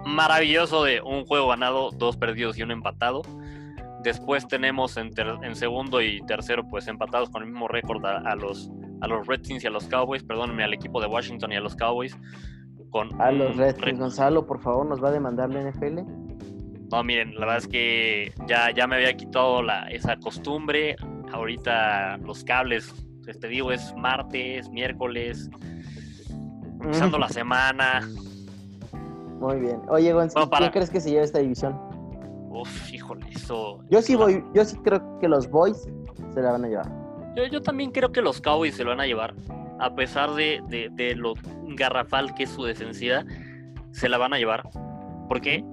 maravilloso 0.06 0.84
de 0.84 1.02
un 1.02 1.26
juego 1.26 1.48
ganado, 1.50 1.92
dos 1.92 2.18
perdidos 2.18 2.58
y 2.58 2.64
un 2.64 2.72
empatado. 2.72 3.22
Después 4.04 4.48
tenemos 4.48 4.98
en, 4.98 5.12
ter- 5.14 5.38
en 5.42 5.56
segundo 5.56 6.02
y 6.02 6.22
tercero 6.26 6.64
pues 6.70 6.88
empatados 6.88 7.30
con 7.30 7.44
el 7.44 7.50
mismo 7.50 7.68
récord 7.68 8.06
a, 8.06 8.18
a 8.20 8.36
los, 8.36 8.70
a 9.02 9.08
los 9.08 9.26
Redskins 9.28 9.64
y 9.64 9.68
a 9.68 9.72
los 9.72 9.86
Cowboys, 9.88 10.24
perdónenme, 10.24 10.64
al 10.64 10.74
equipo 10.74 11.02
de 11.02 11.08
Washington 11.08 11.52
y 11.52 11.56
a 11.56 11.62
los 11.62 11.76
Cowboys. 11.76 12.16
Con 12.92 13.20
A 13.22 13.32
los 13.32 13.56
Redskins, 13.58 14.00
Gonzalo, 14.00 14.46
por 14.46 14.62
favor, 14.62 14.86
nos 14.86 15.04
va 15.04 15.10
a 15.10 15.12
demandar 15.12 15.50
la 15.50 15.62
NFL. 15.70 16.02
No, 16.92 17.04
miren, 17.04 17.34
la 17.34 17.42
verdad 17.42 17.58
es 17.58 17.68
que 17.68 18.32
ya, 18.48 18.70
ya 18.72 18.86
me 18.88 18.96
había 18.98 19.14
quitado 19.18 19.62
la, 19.64 19.88
esa 19.88 20.18
costumbre. 20.18 20.96
Ahorita 21.34 22.18
los 22.20 22.44
cables, 22.44 22.94
pues, 23.26 23.40
te 23.40 23.48
digo, 23.48 23.72
es 23.72 23.94
martes, 23.98 24.70
miércoles, 24.70 25.50
empezando 26.82 27.18
la 27.18 27.30
semana. 27.30 28.08
Muy 29.40 29.60
bien. 29.60 29.82
Oye, 29.90 30.14
Gonzalo, 30.14 30.46
Bueno, 30.46 30.50
para- 30.50 30.66
¿quién 30.66 30.72
crees 30.74 30.90
que 30.90 31.02
se 31.02 31.10
lleve 31.12 31.24
esta 31.26 31.40
división? 31.40 31.78
Uf, 32.50 32.94
híjole, 32.94 33.26
eso. 33.32 33.80
Yo 33.90 34.02
sí 34.02 34.16
voy, 34.16 34.44
yo 34.54 34.64
sí 34.64 34.78
creo 34.84 35.20
que 35.20 35.28
los 35.28 35.50
Boys 35.50 35.88
se 36.34 36.42
la 36.42 36.54
van 36.54 36.64
a 36.66 36.68
llevar. 36.70 36.90
Yo, 37.36 37.46
yo 37.48 37.62
también 37.62 37.92
creo 37.92 38.12
que 38.14 38.22
los 38.22 38.40
Cowboys 38.40 38.76
se 38.76 38.84
lo 38.86 38.92
van 38.92 39.02
a 39.02 39.06
llevar. 39.06 39.34
A 39.80 39.94
pesar 39.94 40.34
de, 40.36 40.62
de- 40.70 40.90
de 40.94 41.16
lo 41.16 41.34
garrafal 41.76 42.34
que 42.34 42.44
es 42.44 42.50
su 42.50 42.64
defensiva, 42.64 43.26
se 43.92 44.08
la 44.08 44.18
van 44.18 44.34
a 44.34 44.38
llevar. 44.38 44.64
Porque, 45.28 45.66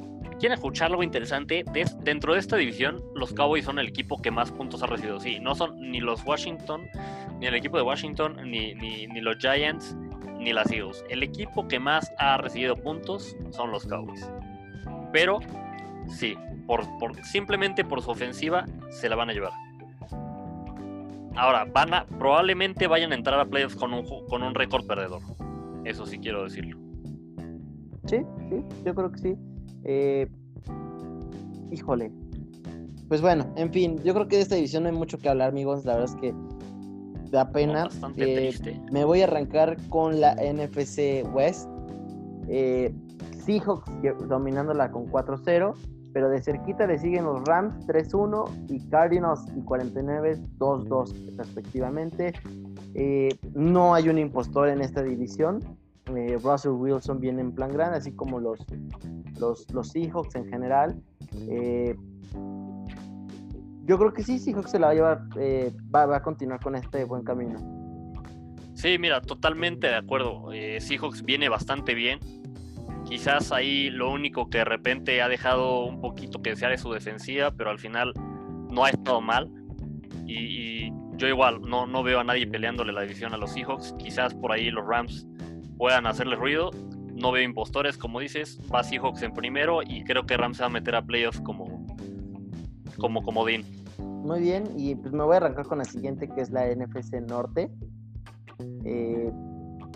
¿quieren 0.42 0.56
escuchar 0.56 0.90
algo 0.90 1.04
interesante? 1.04 1.64
Dentro 2.02 2.34
de 2.34 2.40
esta 2.40 2.56
división, 2.56 3.00
los 3.14 3.32
Cowboys 3.32 3.64
son 3.64 3.78
el 3.78 3.86
equipo 3.86 4.20
que 4.20 4.32
más 4.32 4.50
puntos 4.50 4.82
ha 4.82 4.88
recibido. 4.88 5.20
Sí, 5.20 5.38
no 5.38 5.54
son 5.54 5.78
ni 5.78 6.00
los 6.00 6.24
Washington, 6.24 6.88
ni 7.38 7.46
el 7.46 7.54
equipo 7.54 7.76
de 7.76 7.84
Washington, 7.84 8.50
ni, 8.50 8.74
ni, 8.74 9.20
los 9.20 9.36
Giants, 9.38 9.96
ni 10.40 10.52
las 10.52 10.68
Eagles. 10.72 11.04
El 11.08 11.22
equipo 11.22 11.68
que 11.68 11.78
más 11.78 12.10
ha 12.18 12.38
recibido 12.38 12.74
puntos 12.74 13.36
son 13.50 13.70
los 13.70 13.86
Cowboys. 13.86 14.28
Pero, 15.12 15.38
sí, 16.08 16.36
por, 16.66 16.84
simplemente 17.22 17.84
por 17.84 18.02
su 18.02 18.10
ofensiva, 18.10 18.66
se 18.90 19.08
la 19.08 19.14
van 19.14 19.30
a 19.30 19.34
llevar. 19.34 19.52
Ahora, 21.36 21.66
van 21.66 21.94
a, 21.94 22.04
probablemente 22.18 22.88
vayan 22.88 23.12
a 23.12 23.14
entrar 23.14 23.38
a 23.38 23.44
playoffs 23.44 23.76
con 23.76 23.94
un, 23.94 24.04
con 24.26 24.42
un 24.42 24.56
récord 24.56 24.88
perdedor. 24.88 25.22
Eso 25.84 26.04
sí 26.04 26.18
quiero 26.18 26.42
decirlo. 26.42 26.76
Sí, 28.06 28.16
sí, 28.50 28.64
yo 28.84 28.92
creo 28.92 29.12
que 29.12 29.18
sí. 29.18 29.51
Eh, 29.84 30.28
híjole. 31.70 32.10
Pues 33.08 33.20
bueno, 33.20 33.44
en 33.56 33.70
fin, 33.72 33.98
yo 34.04 34.14
creo 34.14 34.26
que 34.28 34.36
de 34.36 34.42
esta 34.42 34.54
división 34.54 34.84
no 34.84 34.88
hay 34.88 34.94
mucho 34.94 35.18
que 35.18 35.28
hablar, 35.28 35.50
amigos. 35.50 35.84
La 35.84 35.96
verdad 35.96 36.14
es 36.14 36.20
que 36.20 36.34
da 37.30 37.50
pena. 37.50 37.84
Bastante 37.84 38.32
Eh, 38.32 38.36
triste. 38.36 38.80
Me 38.90 39.04
voy 39.04 39.20
a 39.20 39.24
arrancar 39.24 39.76
con 39.88 40.20
la 40.20 40.34
NFC 40.34 41.24
West. 41.34 41.68
Eh, 42.48 42.94
Seahawks 43.44 43.90
dominándola 44.28 44.90
con 44.90 45.06
4-0, 45.06 45.74
pero 46.12 46.28
de 46.28 46.40
cerquita 46.42 46.86
le 46.86 46.98
siguen 46.98 47.24
los 47.24 47.42
Rams 47.44 47.86
3-1 47.86 48.44
y 48.68 48.78
Cardinals 48.88 49.44
y 49.56 49.62
49 49.62 50.38
2-2 50.58 51.36
respectivamente. 51.36 52.32
Eh, 52.94 53.30
no 53.54 53.94
hay 53.94 54.08
un 54.08 54.18
impostor 54.18 54.68
en 54.68 54.80
esta 54.80 55.02
división. 55.02 55.60
Eh, 56.06 56.38
Russell 56.42 56.72
Wilson 56.72 57.20
viene 57.20 57.42
en 57.42 57.54
plan 57.54 57.70
grande, 57.70 57.98
así 57.98 58.12
como 58.12 58.40
los, 58.40 58.58
los, 59.38 59.70
los 59.72 59.88
Seahawks 59.88 60.34
en 60.34 60.48
general. 60.48 61.00
Eh, 61.48 61.96
yo 63.84 63.98
creo 63.98 64.12
que 64.12 64.22
sí, 64.22 64.38
Seahawks 64.38 64.70
se 64.70 64.78
la 64.78 64.86
va 64.86 64.92
a 64.92 64.94
llevar, 64.94 65.22
eh, 65.38 65.72
va, 65.94 66.16
a 66.16 66.22
continuar 66.22 66.60
con 66.60 66.74
este 66.74 67.04
buen 67.04 67.22
camino. 67.22 67.58
Sí, 68.74 68.98
mira, 68.98 69.20
totalmente 69.20 69.86
de 69.86 69.96
acuerdo. 69.96 70.52
Eh, 70.52 70.80
Seahawks 70.80 71.22
viene 71.22 71.48
bastante 71.48 71.94
bien. 71.94 72.18
Quizás 73.04 73.52
ahí 73.52 73.90
lo 73.90 74.10
único 74.10 74.48
que 74.48 74.58
de 74.58 74.64
repente 74.64 75.20
ha 75.22 75.28
dejado 75.28 75.84
un 75.84 76.00
poquito 76.00 76.40
que 76.40 76.50
desear 76.50 76.72
es 76.72 76.80
su 76.80 76.92
defensiva, 76.92 77.50
pero 77.50 77.70
al 77.70 77.78
final 77.78 78.12
no 78.70 78.84
ha 78.84 78.90
estado 78.90 79.20
mal. 79.20 79.50
Y, 80.26 80.86
y 80.86 80.92
yo 81.16 81.28
igual 81.28 81.60
no, 81.62 81.86
no 81.86 82.02
veo 82.02 82.20
a 82.20 82.24
nadie 82.24 82.46
peleándole 82.46 82.92
la 82.92 83.02
división 83.02 83.34
a 83.34 83.36
los 83.36 83.52
Seahawks. 83.52 83.94
Quizás 83.98 84.34
por 84.34 84.52
ahí 84.52 84.70
los 84.70 84.86
Rams 84.86 85.26
puedan 85.82 86.06
hacerle 86.06 86.36
ruido. 86.36 86.70
No 87.20 87.32
veo 87.32 87.42
impostores, 87.42 87.98
como 87.98 88.20
dices. 88.20 88.56
Va 88.72 88.84
Seahawks 88.84 89.20
en 89.24 89.32
primero 89.32 89.82
y 89.82 90.04
creo 90.04 90.24
que 90.24 90.36
Rams 90.36 90.60
va 90.60 90.66
a 90.66 90.68
meter 90.68 90.94
a 90.94 91.02
playoffs 91.02 91.40
como, 91.40 91.84
como 93.00 93.20
comodín. 93.24 93.64
Muy 93.98 94.42
bien, 94.42 94.62
y 94.76 94.94
pues 94.94 95.12
me 95.12 95.24
voy 95.24 95.34
a 95.34 95.38
arrancar 95.38 95.66
con 95.66 95.78
la 95.78 95.84
siguiente 95.84 96.28
que 96.28 96.40
es 96.40 96.50
la 96.52 96.72
NFC 96.72 97.14
Norte. 97.28 97.68
Eh, 98.84 99.32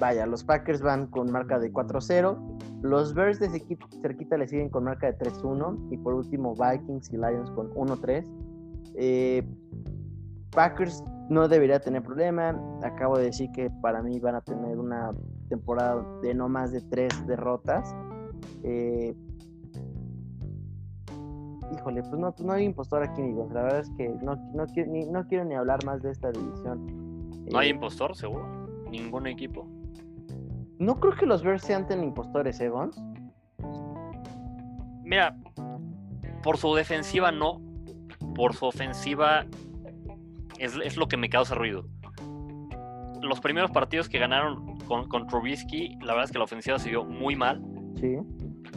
vaya, 0.00 0.26
los 0.26 0.42
Packers 0.42 0.82
van 0.82 1.06
con 1.06 1.30
marca 1.30 1.60
de 1.60 1.72
4-0. 1.72 2.58
Los 2.82 3.14
Bears 3.14 3.38
de 3.38 3.48
cerqui- 3.48 3.78
cerquita 4.02 4.36
le 4.38 4.48
siguen 4.48 4.68
con 4.70 4.82
marca 4.82 5.06
de 5.06 5.16
3-1. 5.16 5.86
Y 5.92 5.98
por 5.98 6.14
último, 6.14 6.52
Vikings 6.54 7.12
y 7.12 7.16
Lions 7.16 7.48
con 7.52 7.70
1-3. 7.74 8.26
Eh, 8.96 9.44
Packers 10.50 11.04
no 11.30 11.46
debería 11.46 11.78
tener 11.78 12.02
problema. 12.02 12.60
Acabo 12.82 13.18
de 13.18 13.26
decir 13.26 13.50
que 13.52 13.70
para 13.82 14.02
mí 14.02 14.18
van 14.18 14.34
a 14.34 14.40
tener 14.40 14.78
una 14.80 15.12
temporada 15.46 16.04
de 16.22 16.34
no 16.34 16.48
más 16.48 16.72
de 16.72 16.80
3 16.82 17.26
derrotas. 17.26 17.94
Eh, 18.62 19.14
híjole, 21.74 22.02
pues 22.02 22.18
no, 22.18 22.34
no 22.44 22.52
hay 22.52 22.64
impostor 22.64 23.02
aquí, 23.02 23.20
amigos. 23.22 23.52
La 23.52 23.62
verdad 23.62 23.80
es 23.80 23.90
que 23.96 24.08
no, 24.22 24.36
no, 24.54 24.66
quiero, 24.66 24.90
ni, 24.92 25.06
no 25.06 25.26
quiero 25.26 25.44
ni 25.44 25.54
hablar 25.54 25.84
más 25.84 26.02
de 26.02 26.10
esta 26.10 26.30
división. 26.30 26.86
No 27.50 27.58
hay 27.58 27.68
Eh, 27.68 27.72
impostor, 27.72 28.14
seguro. 28.16 28.46
Ningún 28.90 29.26
equipo. 29.26 29.66
no 30.78 31.00
creo 31.00 31.14
que 31.16 31.26
los 31.26 31.42
Bears 31.42 31.62
sean 31.62 31.86
tan 31.86 32.02
impostores, 32.04 32.60
¿eh, 32.60 32.68
Gons? 32.68 33.00
Mira, 35.04 35.36
por 36.42 36.56
su 36.58 36.74
defensiva 36.74 37.30
no. 37.32 37.60
Por 38.34 38.54
su 38.54 38.66
ofensiva 38.66 39.46
es, 40.58 40.76
es 40.84 40.96
lo 40.96 41.08
que 41.08 41.16
me 41.16 41.28
causa 41.28 41.54
ruido. 41.54 41.84
Los 43.22 43.40
primeros 43.40 43.70
partidos 43.70 44.08
que 44.08 44.18
ganaron 44.18 44.75
con, 44.86 45.08
con 45.08 45.26
Trubisky, 45.26 45.96
la 46.00 46.12
verdad 46.14 46.24
es 46.24 46.32
que 46.32 46.38
la 46.38 46.44
ofensiva 46.44 46.78
se 46.78 46.88
vio 46.90 47.04
muy 47.04 47.36
mal. 47.36 47.62
Sí. 48.00 48.16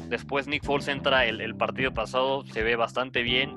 Después 0.09 0.47
Nick 0.47 0.63
Foles 0.65 0.87
entra 0.87 1.25
el, 1.25 1.41
el 1.41 1.55
partido 1.55 1.93
pasado, 1.93 2.43
se 2.45 2.63
ve 2.63 2.75
bastante 2.75 3.21
bien. 3.21 3.51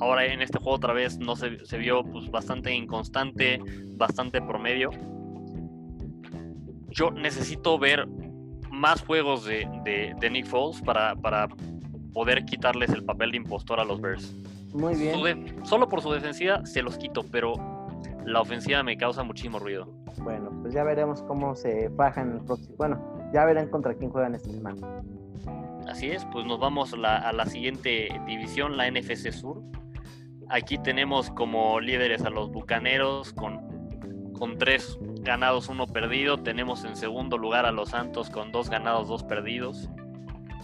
Ahora 0.00 0.24
en 0.26 0.40
este 0.40 0.58
juego 0.58 0.76
otra 0.76 0.92
vez 0.94 1.18
no 1.18 1.36
se, 1.36 1.64
se 1.66 1.76
vio 1.78 2.02
pues, 2.04 2.30
bastante 2.30 2.74
inconstante, 2.74 3.60
bastante 3.96 4.40
promedio. 4.40 4.90
Yo 6.90 7.10
necesito 7.10 7.78
ver 7.78 8.06
más 8.70 9.02
juegos 9.04 9.44
de, 9.44 9.68
de- 9.84 10.14
de 10.18 10.30
Nick 10.30 10.46
Foles 10.46 10.80
para, 10.82 11.14
para 11.16 11.48
poder 12.12 12.44
quitarles 12.44 12.90
el 12.90 13.04
papel 13.04 13.30
de 13.32 13.36
impostor 13.38 13.78
a 13.80 13.84
los 13.84 14.00
Bears. 14.00 14.34
Muy 14.72 14.94
bien. 14.94 15.14
Su 15.62 15.66
solo 15.68 15.88
por 15.88 16.00
su 16.02 16.10
defensiva 16.12 16.64
se 16.64 16.82
los 16.82 16.96
quito, 16.96 17.24
pero 17.30 17.54
la 18.24 18.40
ofensiva 18.40 18.82
me 18.82 18.96
causa 18.96 19.22
muchísimo 19.22 19.58
ruido. 19.58 19.86
Bueno, 20.18 20.50
pues 20.62 20.74
ya 20.74 20.84
veremos 20.84 21.22
cómo 21.22 21.54
se 21.54 21.90
fajan 21.90 22.32
el 22.38 22.44
próximo. 22.44 22.74
Bueno, 22.76 23.30
ya 23.32 23.44
verán 23.44 23.68
contra 23.68 23.94
quién 23.94 24.10
juegan 24.10 24.34
esta 24.34 24.50
semana. 24.50 25.02
Así 25.88 26.10
es, 26.10 26.24
pues 26.26 26.44
nos 26.46 26.60
vamos 26.60 26.96
la- 26.96 27.16
a 27.18 27.32
la 27.32 27.46
siguiente 27.46 28.08
división, 28.26 28.76
la 28.76 28.86
NFC 28.86 29.32
Sur. 29.32 29.62
Aquí 30.48 30.78
tenemos 30.78 31.30
como 31.30 31.80
líderes 31.80 32.24
a 32.24 32.30
los 32.30 32.50
Bucaneros 32.50 33.32
con, 33.32 34.32
con 34.32 34.58
tres 34.58 34.98
ganados, 35.22 35.68
uno 35.68 35.86
perdido. 35.86 36.38
Tenemos 36.38 36.84
en 36.84 36.96
segundo 36.96 37.38
lugar 37.38 37.66
a 37.66 37.72
los 37.72 37.90
Santos 37.90 38.30
con 38.30 38.50
dos 38.52 38.68
ganados, 38.70 39.08
dos 39.08 39.22
perdidos. 39.24 39.88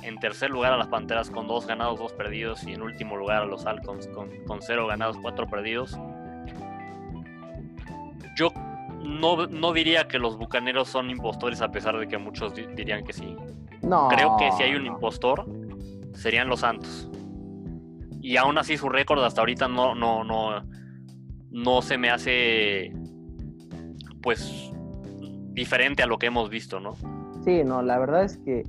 En 0.03 0.19
tercer 0.19 0.51
lugar 0.51 0.73
a 0.73 0.77
las 0.77 0.89
Panteras 0.89 1.31
con 1.31 1.47
dos 1.49 1.67
ganados, 1.67 1.99
dos 1.99 2.13
perdidos. 2.13 2.65
Y 2.65 2.73
en 2.75 2.83
último 2.83 3.17
lugar 3.17 3.43
a 3.43 3.47
los 3.47 3.65
Halcons 3.67 4.07
con, 4.09 4.31
con 4.47 4.61
cero 4.63 4.87
ganados, 4.87 5.17
cuatro 5.23 5.47
perdidos. 5.47 5.99
Yo 8.37 8.51
no, 9.03 9.47
no 9.47 9.73
diría 9.73 10.07
que 10.09 10.19
los 10.19 10.37
Bucaneros 10.39 10.89
son 10.89 11.11
impostores 11.11 11.61
a 11.63 11.71
pesar 11.71 11.99
de 11.99 12.07
que 12.07 12.19
muchos 12.19 12.55
di- 12.55 12.67
dirían 12.77 13.03
que 13.05 13.13
sí. 13.13 13.35
No. 13.83 14.09
Creo 14.09 14.37
que 14.37 14.53
si 14.53 14.63
hay 14.63 14.75
un 14.75 14.87
impostor, 14.87 15.47
serían 16.15 16.49
los 16.49 16.61
Santos. 16.61 17.11
Y 18.21 18.37
aún 18.37 18.59
así 18.59 18.77
su 18.77 18.89
récord 18.89 19.23
hasta 19.25 19.41
ahorita 19.41 19.69
no, 19.69 19.95
no, 19.95 20.25
no, 20.25 20.63
no 21.51 21.83
se 21.83 21.97
me 21.99 22.11
hace 22.11 22.93
pues 24.23 24.71
diferente 25.53 26.03
a 26.03 26.07
lo 26.07 26.19
que 26.19 26.27
hemos 26.27 26.51
visto, 26.51 26.81
¿no? 26.81 26.95
Sí, 27.45 27.63
no, 27.65 27.81
la 27.83 27.99
verdad 27.99 28.25
es 28.25 28.37
que 28.39 28.65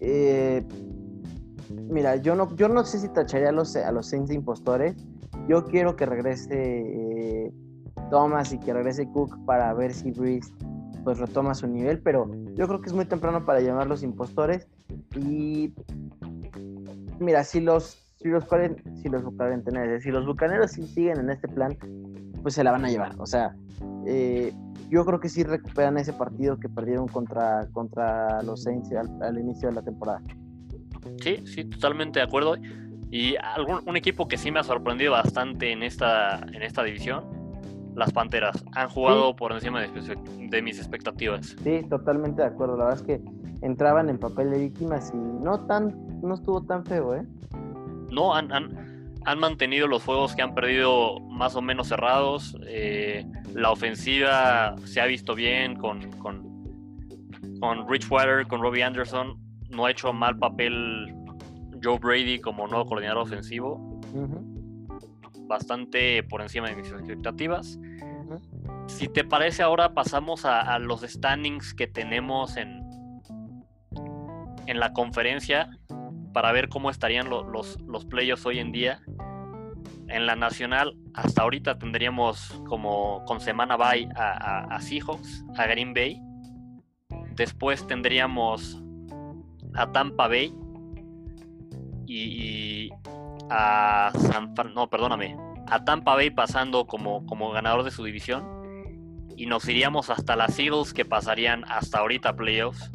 eh, 0.00 0.64
mira, 1.88 2.16
yo 2.16 2.34
no, 2.34 2.54
yo 2.56 2.68
no 2.68 2.84
sé 2.84 2.98
si 2.98 3.08
tacharía 3.12 3.50
a 3.50 3.52
los, 3.52 3.76
a 3.76 3.92
los 3.92 4.08
Saints 4.08 4.28
de 4.28 4.34
impostores. 4.34 4.96
Yo 5.48 5.64
quiero 5.64 5.94
que 5.94 6.04
regrese 6.06 6.50
eh, 7.46 7.52
Thomas 8.10 8.52
y 8.52 8.58
que 8.58 8.72
regrese 8.72 9.06
Cook 9.08 9.44
para 9.44 9.72
ver 9.74 9.92
si 9.92 10.10
Breeze 10.10 10.52
pues 11.04 11.18
retoma 11.18 11.54
su 11.54 11.68
nivel, 11.68 12.00
pero 12.00 12.28
yo 12.54 12.66
creo 12.66 12.80
que 12.80 12.88
es 12.88 12.92
muy 12.92 13.04
temprano 13.04 13.44
para 13.44 13.60
llamarlos 13.60 14.02
impostores. 14.02 14.66
Y 15.16 15.72
mira, 17.20 17.44
si 17.44 17.60
los 17.60 18.02
si 18.16 18.28
los 18.28 18.44
si 19.00 19.08
los 19.08 19.22
bucaneros, 19.22 20.02
si 20.02 20.10
los 20.10 20.26
bucaneros 20.26 20.72
sí 20.72 20.82
siguen 20.82 21.20
en 21.20 21.30
este 21.30 21.46
plan, 21.46 21.78
pues 22.42 22.54
se 22.54 22.64
la 22.64 22.72
van 22.72 22.84
a 22.84 22.88
llevar. 22.88 23.14
O 23.18 23.26
sea, 23.26 23.54
eh, 24.06 24.52
yo 24.88 25.04
creo 25.04 25.20
que 25.20 25.28
sí 25.28 25.42
recuperan 25.44 25.98
ese 25.98 26.12
partido 26.12 26.58
que 26.58 26.68
perdieron 26.68 27.08
contra, 27.08 27.68
contra 27.72 28.42
los 28.42 28.62
Saints 28.62 28.90
al, 29.20 29.38
inicio 29.38 29.68
de 29.68 29.74
la 29.74 29.82
temporada. 29.82 30.22
Sí, 31.22 31.42
sí, 31.46 31.64
totalmente 31.64 32.18
de 32.18 32.24
acuerdo. 32.24 32.56
Y 33.10 33.36
algún, 33.36 33.80
un 33.86 33.96
equipo 33.96 34.26
que 34.26 34.36
sí 34.36 34.50
me 34.50 34.60
ha 34.60 34.64
sorprendido 34.64 35.12
bastante 35.12 35.70
en 35.72 35.82
esta, 35.82 36.40
en 36.52 36.62
esta 36.62 36.82
división, 36.82 37.24
las 37.96 38.12
Panteras. 38.12 38.62
Han 38.74 38.88
jugado 38.88 39.34
por 39.34 39.52
encima 39.52 39.80
de, 39.80 40.62
mis 40.62 40.78
expectativas. 40.78 41.56
Sí, 41.64 41.82
totalmente 41.88 42.42
de 42.42 42.48
acuerdo. 42.48 42.76
La 42.76 42.84
verdad 42.84 43.00
es 43.00 43.06
que 43.06 43.20
entraban 43.62 44.08
en 44.10 44.18
papel 44.18 44.50
de 44.50 44.58
víctimas 44.58 45.10
y 45.12 45.16
no 45.16 45.66
tan, 45.66 46.20
no 46.20 46.34
estuvo 46.34 46.62
tan 46.62 46.84
feo, 46.84 47.16
¿eh? 47.16 47.26
No, 48.10 48.34
han, 48.34 48.52
han, 48.52 49.38
mantenido 49.38 49.88
los 49.88 50.04
juegos 50.04 50.36
que 50.36 50.42
han 50.42 50.54
perdido 50.54 51.18
más 51.20 51.56
o 51.56 51.62
menos 51.62 51.88
cerrados. 51.88 52.56
Eh, 52.66 53.26
la 53.54 53.70
ofensiva 53.70 54.76
se 54.84 55.00
ha 55.00 55.06
visto 55.06 55.34
bien 55.34 55.76
con, 55.76 56.10
con, 56.18 56.44
con 57.60 57.88
Rich 57.88 58.10
Water, 58.10 58.46
con 58.46 58.60
Robbie 58.60 58.84
Anderson. 58.84 59.38
No 59.70 59.86
ha 59.86 59.90
hecho 59.90 60.12
mal 60.12 60.38
papel 60.38 61.14
Joe 61.82 61.98
Brady 61.98 62.40
como 62.40 62.68
nuevo 62.68 62.86
coordinador 62.86 63.22
ofensivo. 63.22 64.00
Bastante 65.46 66.22
por 66.22 66.42
encima 66.42 66.68
de 66.68 66.76
mis 66.76 66.90
expectativas. 66.90 67.78
Si 68.86 69.08
te 69.08 69.24
parece, 69.24 69.62
ahora 69.62 69.94
pasamos 69.94 70.44
a, 70.44 70.78
los 70.78 71.02
standings 71.02 71.74
que 71.74 71.86
tenemos 71.86 72.56
en, 72.56 72.82
en 74.66 74.80
la 74.80 74.92
conferencia 74.92 75.70
para 76.32 76.52
ver 76.52 76.68
cómo 76.68 76.90
estarían 76.90 77.30
los, 77.30 77.80
los 77.80 78.04
playoffs 78.04 78.44
hoy 78.44 78.58
en 78.58 78.70
día. 78.70 79.00
En 80.08 80.26
la 80.26 80.36
nacional, 80.36 80.94
hasta 81.14 81.42
ahorita 81.42 81.78
tendríamos 81.78 82.62
como 82.68 83.24
con 83.24 83.40
semana 83.40 83.76
bye 83.76 84.06
a, 84.14 84.78
Seahawks, 84.80 85.44
a 85.56 85.66
Green 85.66 85.94
Bay. 85.94 86.20
Después 87.34 87.86
tendríamos 87.86 88.82
a 89.74 89.90
Tampa 89.90 90.28
Bay 90.28 90.54
y, 92.06 92.90
a 93.50 94.10
San 94.14 94.54
no, 94.74 94.88
perdóname, 94.88 95.36
a 95.68 95.84
Tampa 95.84 96.14
Bay 96.14 96.30
pasando 96.30 96.86
como, 96.86 97.24
como 97.26 97.50
ganador 97.50 97.84
de 97.84 97.90
su 97.90 98.04
división 98.04 98.44
y 99.36 99.46
nos 99.46 99.68
iríamos 99.68 100.10
hasta 100.10 100.36
las 100.36 100.58
Eagles 100.58 100.92
que 100.92 101.04
pasarían 101.04 101.64
hasta 101.68 101.98
ahorita 101.98 102.34
playoffs 102.34 102.90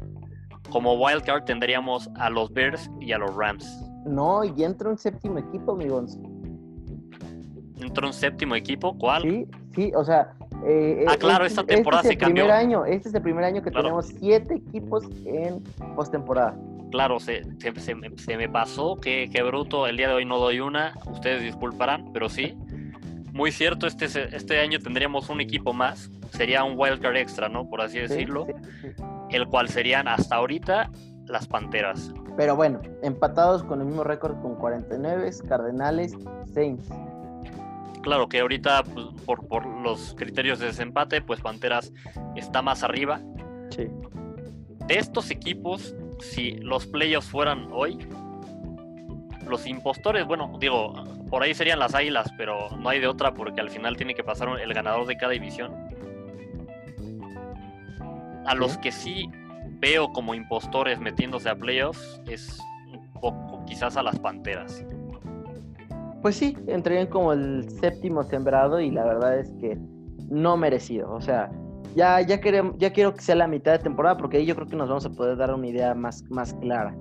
como 0.71 0.93
wildcard 0.93 1.43
tendríamos 1.43 2.09
a 2.15 2.29
los 2.29 2.51
Bears 2.51 2.89
y 2.99 3.11
a 3.11 3.19
los 3.19 3.35
Rams. 3.35 3.65
No, 4.05 4.43
y 4.43 4.63
entra 4.63 4.89
un 4.89 4.97
séptimo 4.97 5.37
equipo, 5.37 5.73
amigos. 5.73 6.17
¿Entra 7.77 8.07
un 8.07 8.13
séptimo 8.13 8.55
equipo? 8.55 8.97
¿Cuál? 8.97 9.21
Sí, 9.23 9.47
sí, 9.75 9.91
o 9.95 10.03
sea. 10.03 10.33
Eh, 10.65 11.05
ah, 11.07 11.15
claro, 11.17 11.45
este 11.45 11.61
esta 11.61 11.75
temporada 11.75 12.03
este 12.03 12.13
se 12.13 12.17
cambió. 12.17 12.45
Primer 12.45 12.59
año, 12.59 12.85
este 12.85 13.09
es 13.09 13.15
el 13.15 13.21
primer 13.21 13.43
año 13.43 13.61
que 13.61 13.71
tenemos 13.71 14.07
siete 14.19 14.55
equipos 14.55 15.03
en 15.25 15.61
postemporada. 15.95 16.55
Claro, 16.91 17.19
se, 17.19 17.43
se, 17.57 17.95
me, 18.37 18.49
pasó, 18.49 18.99
que, 18.99 19.29
bruto, 19.45 19.87
el 19.87 19.97
día 19.97 20.09
de 20.09 20.13
hoy 20.15 20.25
no 20.25 20.37
doy 20.37 20.59
una, 20.59 20.93
ustedes 21.07 21.41
disculparán, 21.41 22.11
pero 22.13 22.29
sí. 22.29 22.57
Muy 23.31 23.53
cierto, 23.53 23.87
este, 23.87 24.05
este 24.05 24.59
año 24.59 24.79
tendríamos 24.79 25.29
un 25.29 25.39
equipo 25.39 25.71
más, 25.71 26.11
sería 26.31 26.65
un 26.65 26.77
wildcard 26.77 27.15
extra, 27.15 27.47
¿no? 27.47 27.69
Por 27.69 27.81
así 27.81 27.97
decirlo. 27.99 28.45
sí, 28.45 29.03
el 29.31 29.47
cual 29.47 29.69
serían 29.69 30.07
hasta 30.07 30.35
ahorita 30.35 30.91
las 31.27 31.47
Panteras. 31.47 32.13
Pero 32.37 32.55
bueno, 32.55 32.81
empatados 33.01 33.63
con 33.63 33.79
el 33.81 33.87
mismo 33.87 34.03
récord 34.03 34.39
con 34.41 34.55
49, 34.55 35.29
Cardenales, 35.47 36.15
Saints. 36.53 36.87
Claro 38.01 38.27
que 38.27 38.39
ahorita, 38.39 38.83
pues, 38.83 39.07
por, 39.25 39.47
por, 39.47 39.65
los 39.65 40.15
criterios 40.15 40.59
de 40.59 40.67
desempate, 40.67 41.21
pues 41.21 41.39
Panteras 41.41 41.93
está 42.35 42.61
más 42.61 42.83
arriba. 42.83 43.21
Sí. 43.69 43.87
De 44.87 44.97
estos 44.97 45.29
equipos, 45.29 45.95
si 46.21 46.51
los 46.53 46.87
playoffs 46.87 47.27
fueran 47.27 47.67
hoy, 47.71 47.97
los 49.47 49.67
impostores, 49.67 50.25
bueno, 50.25 50.53
digo, 50.59 50.93
por 51.29 51.43
ahí 51.43 51.53
serían 51.53 51.79
las 51.79 51.93
águilas, 51.93 52.31
pero 52.37 52.69
no 52.77 52.87
hay 52.87 52.99
de 52.99 53.07
otra 53.07 53.33
porque 53.33 53.59
al 53.59 53.69
final 53.69 53.97
tiene 53.97 54.13
que 54.13 54.23
pasar 54.23 54.47
el 54.59 54.73
ganador 54.73 55.05
de 55.07 55.17
cada 55.17 55.33
división 55.33 55.73
a 58.45 58.55
los 58.55 58.77
que 58.77 58.91
sí 58.91 59.29
veo 59.79 60.11
como 60.11 60.33
impostores 60.33 60.99
metiéndose 60.99 61.49
a 61.49 61.55
playoffs 61.55 62.21
es 62.27 62.59
un 62.91 63.07
poco 63.13 63.63
quizás 63.65 63.97
a 63.97 64.03
las 64.03 64.19
Panteras. 64.19 64.85
Pues 66.21 66.35
sí, 66.35 66.55
entrarían 66.67 67.07
como 67.07 67.33
el 67.33 67.67
séptimo 67.79 68.23
sembrado 68.23 68.79
y 68.79 68.91
la 68.91 69.05
verdad 69.05 69.39
es 69.39 69.49
que 69.59 69.77
no 70.29 70.55
merecido. 70.55 71.11
O 71.11 71.21
sea, 71.21 71.51
ya, 71.95 72.21
ya, 72.21 72.39
queremos, 72.39 72.75
ya 72.77 72.91
quiero 72.91 73.13
que 73.13 73.21
sea 73.21 73.35
la 73.35 73.47
mitad 73.47 73.73
de 73.73 73.79
temporada 73.79 74.17
porque 74.17 74.37
ahí 74.37 74.45
yo 74.45 74.55
creo 74.55 74.67
que 74.67 74.75
nos 74.75 74.89
vamos 74.89 75.05
a 75.05 75.09
poder 75.09 75.37
dar 75.37 75.53
una 75.53 75.67
idea 75.67 75.93
más, 75.93 76.23
más 76.29 76.53
clara. 76.55 76.95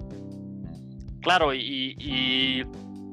Claro, 1.23 1.53
y, 1.55 2.65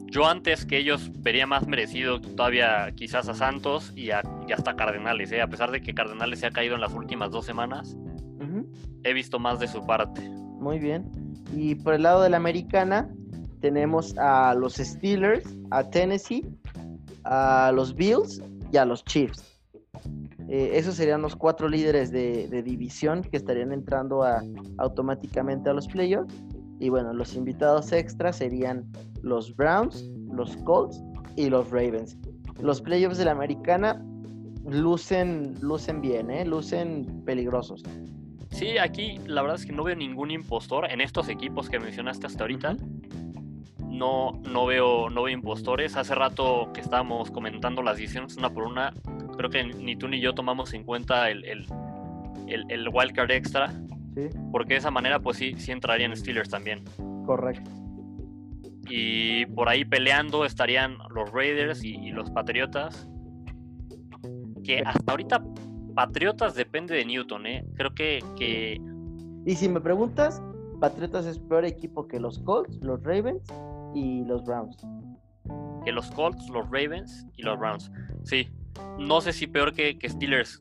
yo 0.09 0.25
antes 0.25 0.65
que 0.65 0.77
ellos 0.77 1.11
vería 1.19 1.45
más 1.45 1.67
merecido 1.67 2.21
todavía 2.21 2.93
quizás 2.95 3.27
a 3.27 3.33
Santos 3.33 3.91
y, 3.93 4.11
a, 4.11 4.23
hasta 4.55 4.75
Cardenales, 4.75 5.31
¿eh? 5.33 5.41
a 5.41 5.47
pesar 5.47 5.69
de 5.69 5.81
que 5.81 5.93
Cardenales 5.93 6.39
se 6.39 6.45
ha 6.45 6.51
caído 6.51 6.75
en 6.75 6.81
las 6.81 6.93
últimas 6.93 7.29
dos 7.29 7.45
semanas 7.45 7.97
he 9.03 9.13
visto 9.13 9.39
más 9.39 9.59
de 9.59 9.67
su 9.67 9.85
parte. 9.85 10.21
Muy 10.59 10.79
bien. 10.79 11.09
Y 11.53 11.75
por 11.75 11.93
el 11.93 12.03
lado 12.03 12.21
de 12.21 12.29
la 12.29 12.37
americana, 12.37 13.09
tenemos 13.61 14.17
a 14.17 14.53
los 14.53 14.75
Steelers, 14.75 15.45
a 15.71 15.83
Tennessee, 15.89 16.45
a 17.23 17.71
los 17.73 17.95
Bills 17.95 18.41
y 18.71 18.77
a 18.77 18.85
los 18.85 19.03
Chiefs. 19.05 19.56
Eh, 20.49 20.71
esos 20.73 20.95
serían 20.95 21.21
los 21.21 21.35
cuatro 21.35 21.67
líderes 21.67 22.11
de, 22.11 22.47
división 22.63 23.21
que 23.21 23.37
estarían 23.37 23.71
entrando 23.71 24.23
automáticamente 24.77 25.69
a 25.69 25.73
los 25.73 25.87
playoffs. 25.87 26.33
Y 26.79 26.89
bueno, 26.89 27.13
los 27.13 27.35
invitados 27.35 27.91
extras 27.91 28.37
serían 28.37 28.85
los 29.21 29.55
Browns, 29.55 30.09
los 30.31 30.55
Colts 30.57 31.01
y 31.35 31.49
los 31.49 31.69
Ravens. 31.71 32.17
Los 32.61 32.81
playoffs 32.81 33.17
de 33.17 33.25
la 33.25 33.31
americana 33.31 34.03
lucen, 34.65 35.55
lucen 35.61 36.01
bien, 36.01 36.29
¿eh? 36.29 36.45
lucen 36.45 37.23
peligrosos. 37.25 37.83
Sí, 38.51 38.77
aquí 38.77 39.19
la 39.25 39.41
verdad 39.41 39.59
es 39.59 39.65
que 39.65 39.71
no 39.71 39.83
veo 39.83 39.95
ningún 39.95 40.31
impostor 40.31 40.89
en 40.89 41.01
estos 41.01 41.29
equipos 41.29 41.69
que 41.69 41.79
mencionaste 41.79 42.27
hasta 42.27 42.43
ahorita. 42.43 42.75
No, 43.85 44.33
no, 44.49 44.65
veo, 44.65 45.09
no 45.09 45.23
veo 45.23 45.33
impostores. 45.33 45.95
Hace 45.95 46.15
rato 46.15 46.71
que 46.73 46.81
estábamos 46.81 47.31
comentando 47.31 47.81
las 47.81 47.97
decisiones 47.97 48.37
una 48.37 48.49
por 48.51 48.63
una, 48.63 48.93
creo 49.37 49.49
que 49.49 49.63
ni 49.63 49.95
tú 49.95 50.07
ni 50.07 50.19
yo 50.19 50.33
tomamos 50.33 50.73
en 50.73 50.83
cuenta 50.83 51.29
el, 51.29 51.45
el, 51.45 51.65
el, 52.47 52.89
wildcard 52.89 53.31
extra. 53.31 53.73
Porque 54.51 54.73
de 54.73 54.79
esa 54.79 54.89
manera, 54.89 55.19
pues 55.19 55.37
sí, 55.37 55.53
sí 55.57 55.71
entrarían 55.71 56.15
Steelers 56.15 56.49
también. 56.49 56.83
Correcto. 57.25 57.69
Y 58.89 59.45
por 59.47 59.69
ahí 59.69 59.85
peleando 59.85 60.43
estarían 60.43 60.97
los 61.13 61.31
Raiders 61.31 61.83
y 61.83 62.09
los 62.09 62.31
Patriotas. 62.31 63.07
Que 64.63 64.79
hasta 64.79 65.11
ahorita 65.11 65.43
Patriotas 65.97 66.53
depende 66.53 66.93
de 66.93 67.05
Newton, 67.05 67.47
¿eh? 67.47 67.65
Creo 67.73 67.95
que, 67.95 68.23
que... 68.37 68.79
Y 69.47 69.55
si 69.55 69.67
me 69.67 69.81
preguntas, 69.81 70.39
Patriotas 70.79 71.25
es 71.25 71.39
peor 71.39 71.65
equipo 71.65 72.07
que 72.07 72.19
los 72.19 72.37
Colts, 72.37 72.77
los 72.83 73.01
Ravens 73.01 73.41
y 73.95 74.23
los 74.25 74.45
Browns. 74.45 74.77
Que 75.83 75.91
los 75.91 76.11
Colts, 76.11 76.47
los 76.49 76.69
Ravens 76.69 77.25
y 77.35 77.41
los 77.41 77.57
Browns. 77.57 77.91
Sí. 78.25 78.47
No 78.99 79.21
sé 79.21 79.33
si 79.33 79.47
peor 79.47 79.73
que, 79.73 79.97
Steelers. 80.07 80.59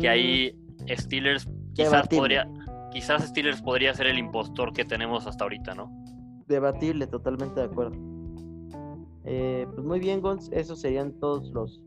Que 0.00 0.08
ahí 0.08 0.58
mm. 0.80 0.98
Steelers 0.98 1.48
quizás 1.74 2.08
podría... 2.08 2.48
Quizás 2.92 3.24
Steelers 3.24 3.60
podría 3.60 3.92
ser 3.92 4.06
el 4.06 4.18
impostor 4.18 4.72
que 4.72 4.84
tenemos 4.84 5.26
hasta 5.26 5.44
ahorita, 5.44 5.74
¿no? 5.74 5.90
Debatible, 6.46 7.06
totalmente 7.06 7.60
de 7.60 7.66
acuerdo. 7.66 7.94
Eh, 9.24 9.66
pues 9.74 9.84
muy 9.84 9.98
bien, 9.98 10.22
Gons, 10.22 10.48
esos 10.52 10.80
serían 10.80 11.12
todos 11.20 11.50
los, 11.50 11.82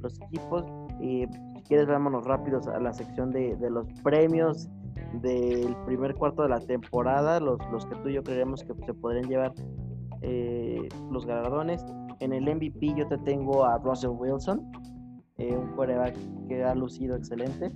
los 0.00 0.18
equipos. 0.22 0.64
Y 1.00 1.26
quieres, 1.66 1.86
vámonos 1.86 2.24
rápidos 2.24 2.66
a 2.68 2.78
la 2.78 2.92
sección 2.92 3.30
de, 3.30 3.56
los 3.68 3.86
premios 4.02 4.68
del 5.14 5.76
primer 5.86 6.14
cuarto 6.14 6.42
de 6.42 6.48
la 6.48 6.60
temporada, 6.60 7.40
los, 7.40 7.58
los 7.70 7.84
que 7.86 7.96
tú 7.96 8.08
y 8.08 8.14
yo 8.14 8.22
creemos 8.22 8.62
que 8.62 8.74
se 8.86 8.94
podrían 8.94 9.28
llevar 9.28 9.52
eh, 10.22 10.88
los 11.10 11.26
galardones. 11.26 11.84
En 12.20 12.32
el 12.32 12.44
MVP 12.44 12.94
yo 12.96 13.06
te 13.08 13.18
tengo 13.18 13.64
a 13.64 13.78
Russell 13.78 14.10
Wilson, 14.10 14.70
eh, 15.38 15.54
un 15.56 15.68
quarterback 15.74 16.14
que 16.48 16.62
ha 16.62 16.74
lucido 16.74 17.16
excelente. 17.16 17.70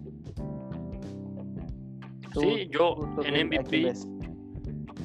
sí, 2.39 2.69
yo 2.71 2.97
en 3.25 3.47
MVP. 3.49 3.93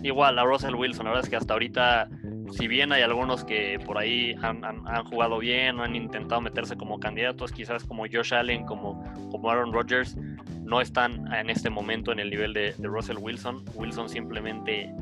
igual 0.04 0.38
a 0.38 0.44
Russell 0.44 0.76
Wilson. 0.76 1.06
La 1.06 1.12
verdad 1.12 1.26
es 1.26 1.30
que 1.30 1.36
hasta 1.36 1.54
ahorita, 1.54 2.10
si 2.52 2.68
bien 2.68 2.92
hay 2.92 3.02
algunos 3.02 3.44
que 3.44 3.80
por 3.86 3.98
ahí 3.98 4.36
han, 4.42 4.62
jugado 5.06 5.40
bien, 5.40 5.80
han 5.80 5.96
intentado 5.96 6.42
meterse 6.42 6.76
como 6.76 7.00
candidatos, 7.00 7.52
quizás 7.52 7.84
como 7.84 8.04
Josh 8.12 8.34
Allen, 8.34 8.66
como, 8.66 9.04
como 9.32 9.50
Aaron 9.50 9.74
Rodgers, 9.74 10.16
no 10.62 10.82
están 10.82 11.32
en 11.34 11.50
este 11.50 11.70
momento 11.70 12.12
en 12.12 12.20
el 12.20 12.30
nivel 12.30 12.54
de, 12.54 12.74
Russell 12.80 13.18
Wilson. 13.18 13.64
Wilson 13.76 14.10
simplemente, 14.10 14.94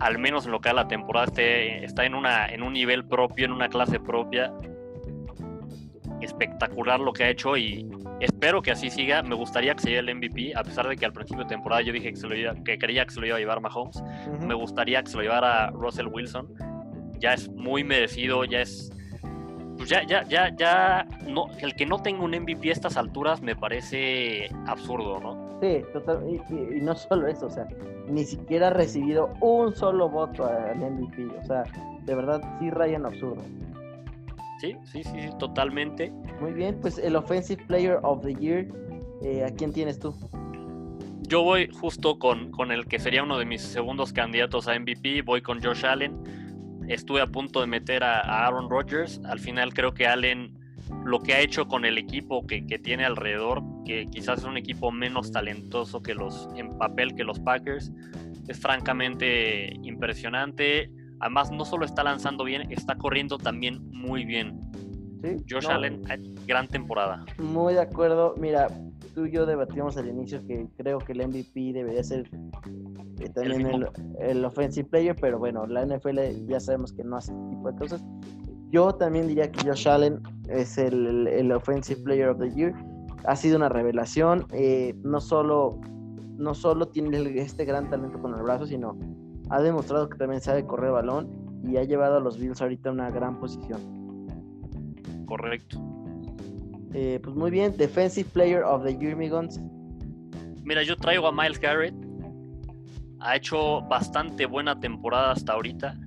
al 0.00 0.18
menos 0.18 0.46
en 0.46 0.52
lo 0.52 0.60
que 0.60 0.68
a 0.68 0.72
la 0.72 0.88
temporada, 0.88 1.32
está 1.36 2.04
en, 2.04 2.14
una, 2.14 2.46
en 2.46 2.62
un 2.62 2.72
nivel 2.72 3.04
propio, 3.04 3.46
en 3.46 3.52
una 3.52 3.68
clase 3.68 4.00
propia. 4.00 4.52
Espectacular 6.20 6.98
lo 6.98 7.12
que 7.12 7.24
ha 7.24 7.30
hecho 7.30 7.56
y 7.56 7.88
espero 8.20 8.60
que 8.62 8.70
así 8.72 8.90
siga. 8.90 9.22
Me 9.22 9.34
gustaría 9.34 9.74
que 9.74 9.82
se 9.82 9.90
lleve 9.90 10.10
el 10.10 10.16
MVP, 10.16 10.52
a 10.56 10.64
pesar 10.64 10.88
de 10.88 10.96
que 10.96 11.04
al 11.04 11.12
principio 11.12 11.44
de 11.44 11.48
temporada 11.48 11.82
yo 11.82 11.92
dije 11.92 12.10
que, 12.10 12.16
se 12.16 12.26
lo 12.26 12.64
que 12.64 12.78
quería 12.78 13.04
que 13.04 13.12
se 13.12 13.20
lo 13.20 13.26
iba 13.26 13.36
a 13.36 13.38
llevar 13.38 13.60
Mahomes. 13.60 14.02
Me 14.40 14.54
gustaría 14.54 15.02
que 15.02 15.10
se 15.10 15.16
lo 15.16 15.22
llevara 15.22 15.70
Russell 15.70 16.08
Wilson. 16.08 16.52
Ya 17.18 17.34
es 17.34 17.48
muy 17.48 17.84
merecido, 17.84 18.44
ya 18.44 18.60
es 18.60 18.90
pues 19.78 19.90
ya, 19.90 20.04
ya, 20.04 20.24
ya, 20.24 20.54
ya, 20.56 21.06
no, 21.24 21.46
el 21.60 21.74
que 21.76 21.86
no 21.86 22.02
tenga 22.02 22.24
un 22.24 22.32
MVP 22.32 22.68
a 22.70 22.72
estas 22.72 22.96
alturas 22.96 23.40
me 23.42 23.54
parece 23.54 24.50
absurdo, 24.66 25.20
¿no? 25.20 25.37
Sí, 25.60 25.82
total, 25.92 26.24
y, 26.28 26.80
no 26.80 26.94
solo 26.96 27.26
eso, 27.26 27.46
o 27.46 27.50
sea, 27.50 27.66
ni 28.08 28.24
siquiera 28.24 28.68
ha 28.68 28.70
recibido 28.70 29.32
un 29.40 29.74
solo 29.74 30.08
voto 30.08 30.46
al 30.46 30.78
MVP, 30.78 31.26
o 31.40 31.44
sea, 31.44 31.64
de 32.04 32.14
verdad 32.14 32.40
sí 32.58 32.70
rayan 32.70 33.06
absurdo. 33.06 33.42
Sí, 34.60 34.76
sí, 34.84 35.04
sí, 35.04 35.28
totalmente. 35.38 36.12
Muy 36.40 36.52
bien, 36.52 36.78
pues 36.80 36.98
el 36.98 37.14
Offensive 37.14 37.62
Player 37.66 38.00
of 38.02 38.24
the 38.24 38.34
Year, 38.34 38.66
eh, 39.22 39.44
¿a 39.44 39.54
quién 39.54 39.72
tienes 39.72 40.00
tú? 40.00 40.14
Yo 41.28 41.42
voy 41.42 41.68
justo 41.68 42.18
con, 42.18 42.50
con 42.50 42.72
el 42.72 42.86
que 42.86 42.98
sería 42.98 43.22
uno 43.22 43.38
de 43.38 43.44
mis 43.44 43.62
segundos 43.62 44.12
candidatos 44.12 44.66
a 44.66 44.78
MVP, 44.78 45.22
voy 45.22 45.42
con 45.42 45.62
Josh 45.62 45.84
Allen 45.84 46.38
estuve 46.88 47.20
a 47.20 47.26
punto 47.26 47.60
de 47.60 47.66
meter 47.66 48.02
a, 48.02 48.46
Aaron 48.46 48.68
Rodgers. 48.68 49.20
Al 49.24 49.38
final 49.38 49.72
creo 49.74 49.94
que 49.94 50.06
Allen 50.06 50.57
lo 51.04 51.20
que 51.20 51.34
ha 51.34 51.40
hecho 51.40 51.66
con 51.66 51.84
el 51.84 51.98
equipo 51.98 52.46
que, 52.46 52.62
tiene 52.78 53.04
alrededor, 53.04 53.62
que 53.84 54.06
quizás 54.06 54.40
es 54.40 54.44
un 54.44 54.56
equipo 54.56 54.90
menos 54.90 55.30
talentoso 55.32 56.02
que 56.02 56.14
los 56.14 56.48
en 56.56 56.76
papel 56.78 57.14
que 57.14 57.24
los 57.24 57.40
Packers, 57.40 57.92
es 58.46 58.60
francamente 58.60 59.74
impresionante. 59.82 60.90
Además, 61.20 61.50
no 61.50 61.64
solo 61.64 61.84
está 61.84 62.04
lanzando 62.04 62.44
bien, 62.44 62.70
está 62.70 62.96
corriendo 62.96 63.38
también 63.38 63.90
muy 63.90 64.24
bien. 64.24 64.60
Josh 65.50 65.66
Allen, 65.68 66.02
gran 66.46 66.68
temporada. 66.68 67.24
Muy 67.38 67.74
de 67.74 67.80
acuerdo. 67.80 68.34
Mira, 68.38 68.68
tú 69.14 69.26
y 69.26 69.32
yo 69.32 69.46
debatimos 69.46 69.96
al 69.96 70.08
inicio 70.08 70.46
que 70.46 70.68
creo 70.76 70.98
que 70.98 71.12
el 71.12 71.26
MVP 71.26 71.72
debería 71.72 72.04
ser 72.04 72.30
eh, 73.18 73.28
también 73.34 73.66
el, 73.66 73.88
el, 74.20 74.44
offensive 74.44 74.88
player, 74.88 75.16
pero 75.20 75.38
bueno, 75.40 75.66
la 75.66 75.84
NFL 75.84 76.46
ya 76.46 76.60
sabemos 76.60 76.92
que 76.92 77.02
no 77.02 77.16
hace 77.16 77.32
este 77.32 77.50
tipo 77.50 77.72
de 77.72 77.78
cosas. 77.78 78.04
Yo 78.70 78.94
también 78.94 79.28
diría 79.28 79.50
que 79.50 79.66
Josh 79.66 79.88
Allen 79.88 80.20
es 80.48 80.78
el, 80.78 81.26
el 81.26 81.52
offensive 81.52 82.00
player 82.02 82.28
of 82.28 82.38
the 82.38 82.50
year. 82.50 82.74
Ha 83.24 83.36
sido 83.36 83.56
una 83.56 83.68
revelación. 83.68 84.46
Eh, 84.52 84.94
no 85.02 85.20
solo 85.20 85.80
no 86.38 86.54
solo 86.54 86.86
tiene 86.88 87.18
este 87.40 87.64
gran 87.64 87.90
talento 87.90 88.20
con 88.20 88.34
el 88.34 88.42
brazo, 88.42 88.66
sino 88.66 88.96
ha 89.50 89.60
demostrado 89.60 90.08
que 90.08 90.16
también 90.16 90.40
sabe 90.40 90.64
correr 90.64 90.92
balón 90.92 91.28
y 91.64 91.76
ha 91.76 91.84
llevado 91.84 92.16
a 92.16 92.20
los 92.20 92.38
Bills 92.38 92.62
ahorita 92.62 92.90
a 92.90 92.92
una 92.92 93.10
gran 93.10 93.38
posición. 93.40 93.80
Correcto. 95.26 95.82
Eh, 96.94 97.20
pues 97.22 97.36
muy 97.36 97.50
bien, 97.50 97.76
Defensive 97.76 98.28
Player 98.32 98.62
of 98.62 98.84
the 98.84 98.96
Year, 98.96 99.16
Migons. 99.16 99.60
Mira, 100.62 100.82
yo 100.82 100.96
traigo 100.96 101.26
a 101.26 101.32
Miles 101.32 101.58
Garrett. 101.58 101.94
Ha 103.20 103.36
hecho 103.36 103.82
bastante 103.82 104.46
buena 104.46 104.78
temporada 104.78 105.32
hasta 105.32 105.54
ahorita. 105.54 105.98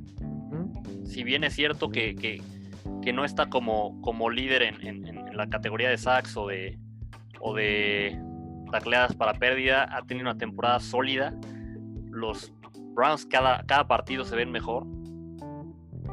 Si 1.12 1.26
bien 1.26 1.43
es 1.43 1.53
cierto 1.53 1.89
que, 1.89 2.16
que, 2.16 3.14
no 3.14 3.26
está 3.26 3.49
como, 3.49 3.99
como 4.01 4.30
líder 4.30 4.64
en, 4.64 5.36
la 5.36 5.47
categoría 5.47 5.89
de 5.89 5.97
sacks 5.97 6.38
o 6.38 6.47
de, 6.47 6.80
o 7.41 7.53
de 7.53 8.18
tacleadas 8.72 9.14
para 9.16 9.34
pérdida, 9.34 9.93
ha 9.93 10.03
tenido 10.03 10.30
una 10.30 10.38
temporada 10.38 10.80
sólida. 10.80 11.34
Los 12.09 12.53
Browns 12.93 13.26
cada, 13.26 13.64
cada 13.66 13.88
partido 13.88 14.24
se 14.24 14.38
ven 14.38 14.51
mejor. 14.51 14.88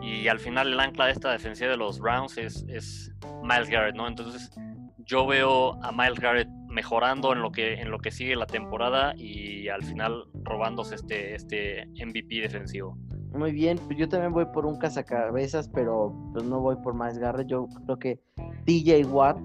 Y 0.03 0.27
al 0.27 0.41
final 0.41 0.73
el 0.73 0.81
ancla 0.81 1.07
de 1.07 1.13
esta 1.13 1.31
defensiva 1.31 1.71
de 1.71 1.77
los 1.77 2.01
Browns 2.01 2.37
es, 2.37 2.65
es 2.69 3.13
Miles 3.45 3.69
Garrett, 3.71 3.95
¿no? 3.95 4.09
Entonces 4.09 4.51
yo 4.99 5.27
veo 5.29 5.81
a 5.85 5.93
Miles 5.93 6.19
Garrett 6.19 6.49
mejorando 6.69 7.33
en 7.33 7.41
lo 7.41 7.53
que, 7.53 7.75
en 7.75 7.93
lo 7.93 7.99
que 7.99 8.11
sigue 8.11 8.35
la 8.35 8.47
temporada 8.47 9.15
y 9.17 9.69
al 9.69 9.85
final 9.85 10.25
robándose 10.43 10.97
este, 10.97 11.37
este 11.37 11.87
MVP 12.05 12.41
defensivo. 12.41 12.99
Muy 13.39 13.53
bien, 13.53 13.79
pues 13.87 13.97
yo 13.97 14.09
también 14.09 14.33
voy 14.33 14.47
por 14.47 14.67
un 14.67 14.79
cazacabezas, 14.79 15.69
pero 15.69 16.13
pues 16.33 16.45
no 16.45 16.61
voy 16.61 16.75
por 16.83 16.93
Miles 16.93 17.19
Garrett. 17.19 17.47
Yo 17.47 17.69
creo 17.87 17.99
que 17.99 18.21
DJ 18.67 19.05
Watt 19.05 19.39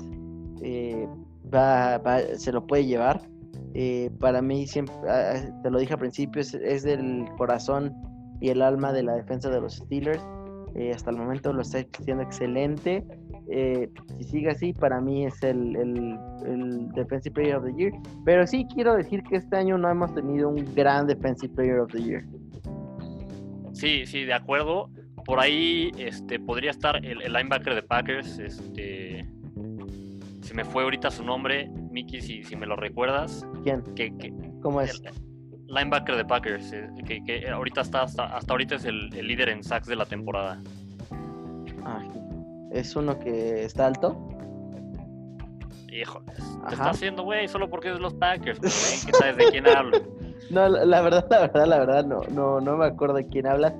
eh, 0.64 1.08
se 2.38 2.52
lo 2.52 2.66
puede 2.66 2.86
llevar. 2.86 3.22
Eh, 3.76 4.10
para 4.20 4.42
mí, 4.42 4.66
siempre, 4.66 4.96
ah, 5.08 5.36
te 5.62 5.70
lo 5.70 5.78
dije 5.78 5.94
al 5.94 6.00
principio, 6.00 6.42
es, 6.42 6.56
es 6.56 6.82
del 6.82 7.26
corazón 7.38 7.94
y 8.42 8.50
el 8.50 8.64
alma 8.64 8.92
de 8.92 9.04
la 9.04 9.14
defensa 9.14 9.52
de 9.52 9.62
los 9.62 9.76
Steelers. 9.76 10.24
Eh, 10.76 10.92
hasta 10.92 11.12
el 11.12 11.18
momento 11.18 11.54
lo 11.54 11.62
está 11.62 11.86
haciendo 12.00 12.24
excelente. 12.24 13.06
Eh, 13.48 13.90
si 14.18 14.24
sigue 14.24 14.50
así, 14.50 14.74
para 14.74 15.00
mí 15.02 15.26
es 15.26 15.44
el, 15.44 15.76
el, 15.76 16.90
Defensive 16.96 17.34
Player 17.34 17.58
of 17.58 17.66
the 17.66 17.74
Year. 17.74 17.94
Pero 18.26 18.48
sí 18.48 18.66
quiero 18.74 18.96
decir 18.96 19.22
que 19.24 19.36
este 19.36 19.56
año 19.56 19.78
no 19.78 19.90
hemos 19.90 20.14
tenido 20.16 20.50
un 20.50 20.66
gran 20.74 21.06
Defensive 21.06 21.54
Player 21.54 21.80
of 21.80 21.92
the 21.92 22.02
Year. 22.02 22.26
Sí, 23.74 24.06
sí, 24.06 24.24
de 24.24 24.34
acuerdo. 24.34 24.90
Por 25.26 25.40
ahí 25.40 25.92
este, 25.98 26.40
podría 26.40 26.72
estar 26.72 27.04
el, 27.06 27.20
linebacker 27.20 27.76
de 27.76 27.84
Packers. 27.84 28.40
Este, 28.40 29.28
se 30.42 30.54
me 30.54 30.64
fue 30.64 30.84
ahorita 30.84 31.12
su 31.12 31.24
nombre, 31.24 31.70
Mickey, 31.92 32.22
si, 32.22 32.44
si 32.44 32.56
me 32.56 32.66
lo 32.66 32.76
recuerdas. 32.76 33.46
¿Quién? 33.64 33.84
¿Cómo 34.62 34.82
es? 34.82 35.02
linebacker 35.74 36.16
de 36.16 36.26
Packers, 36.26 36.74
eh, 36.74 36.90
que, 37.06 37.50
ahorita 37.50 37.82
está 37.82 38.04
hasta, 38.04 38.26
hasta 38.36 38.54
ahorita 38.54 38.76
es 38.76 38.86
el, 38.86 39.10
líder 39.10 39.50
en 39.50 39.64
sacks 39.64 39.88
de 39.88 39.96
la 39.96 40.06
temporada. 40.06 40.62
Ah, 41.84 42.04
¿Es 42.72 42.96
uno 42.96 43.20
que 43.20 43.66
está 43.66 43.88
alto? 43.88 44.30
Híjoles, 45.92 46.38
te 46.68 46.74
está 46.74 46.90
haciendo 46.90 47.24
güey 47.24 47.48
solo 47.48 47.70
porque 47.70 47.92
es 47.92 48.00
los 48.00 48.14
Packers, 48.16 48.60
que 48.60 48.70
sabes 49.14 49.38
de 49.38 49.46
quién 49.52 49.68
hablo. 49.68 50.00
No, 50.50 50.68
la 50.68 51.02
verdad, 51.02 51.26
la 51.30 51.40
verdad, 51.40 51.66
la 51.66 51.80
verdad, 51.80 52.06
no, 52.06 52.22
no, 52.32 52.62
no 52.62 52.78
me 52.78 52.86
acuerdo 52.86 53.16
de 53.16 53.28
quién 53.28 53.48
habla. 53.48 53.74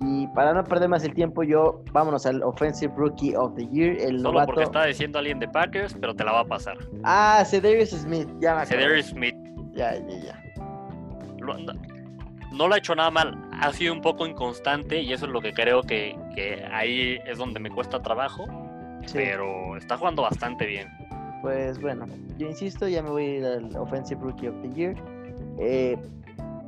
Y 0.00 0.26
para 0.28 0.52
no 0.52 0.64
perder 0.64 0.88
más 0.88 1.04
el 1.04 1.14
tiempo, 1.14 1.42
yo 1.44 1.82
vámonos 1.92 2.26
al 2.26 2.42
Offensive 2.42 2.92
Rookie 2.96 3.34
of 3.36 3.54
the 3.54 3.66
Year, 3.68 3.96
el 4.00 4.20
Solo 4.20 4.44
porque 4.44 4.64
está 4.64 4.84
diciendo 4.84 5.18
alguien 5.18 5.38
de 5.38 5.48
Packers, 5.48 5.94
pero 6.00 6.14
te 6.14 6.24
la 6.24 6.32
va 6.32 6.40
a 6.40 6.44
pasar. 6.44 6.76
Ah, 7.04 7.44
Cedarius 7.46 7.90
Smith, 7.90 8.28
ya 8.40 8.56
me 8.56 8.66
Cedarius 8.66 9.06
Smith. 9.06 9.34
Ya, 9.72 9.94
ya, 9.94 10.18
ya 10.18 10.44
no 12.54 12.68
lo 12.68 12.74
ha 12.74 12.78
hecho 12.78 12.94
nada 12.94 13.10
mal, 13.10 13.36
ha 13.52 13.72
sido 13.72 13.92
un 13.92 14.00
poco 14.00 14.26
inconstante 14.26 15.00
y 15.02 15.12
eso 15.12 15.26
es 15.26 15.32
lo 15.32 15.40
que 15.40 15.52
creo 15.52 15.82
que, 15.82 16.16
ahí 16.72 17.18
es 17.26 17.38
donde 17.38 17.60
me 17.60 17.70
cuesta 17.70 18.00
trabajo, 18.00 18.46
pero 19.12 19.76
está 19.76 19.96
jugando 19.96 20.22
bastante 20.22 20.66
bien. 20.66 20.88
Pues 21.42 21.80
bueno, 21.80 22.06
yo 22.38 22.46
insisto, 22.46 22.88
ya 22.88 23.02
me 23.02 23.10
voy 23.10 23.24
a 23.24 23.36
ir 23.36 23.44
al 23.44 23.76
Offensive 23.76 24.20
Rookie 24.22 24.48
of 24.48 24.54
the 24.62 24.70
Year. 24.70 24.96
Eh, 25.58 25.96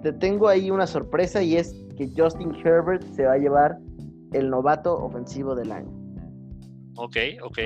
te 0.03 0.13
tengo 0.13 0.49
ahí 0.49 0.71
una 0.71 0.87
sorpresa 0.87 1.43
y 1.43 1.57
es 1.57 1.75
que 1.97 2.11
Justin 2.17 2.55
Herbert 2.65 3.03
se 3.15 3.25
va 3.25 3.33
a 3.33 3.39
llevar 3.39 3.79
el 4.33 4.51
novato 4.51 4.97
ofensivo 4.97 5.55
del 5.55 5.73
año. 5.73 5.91
Ok, 6.97 7.17
ok. 7.43 7.59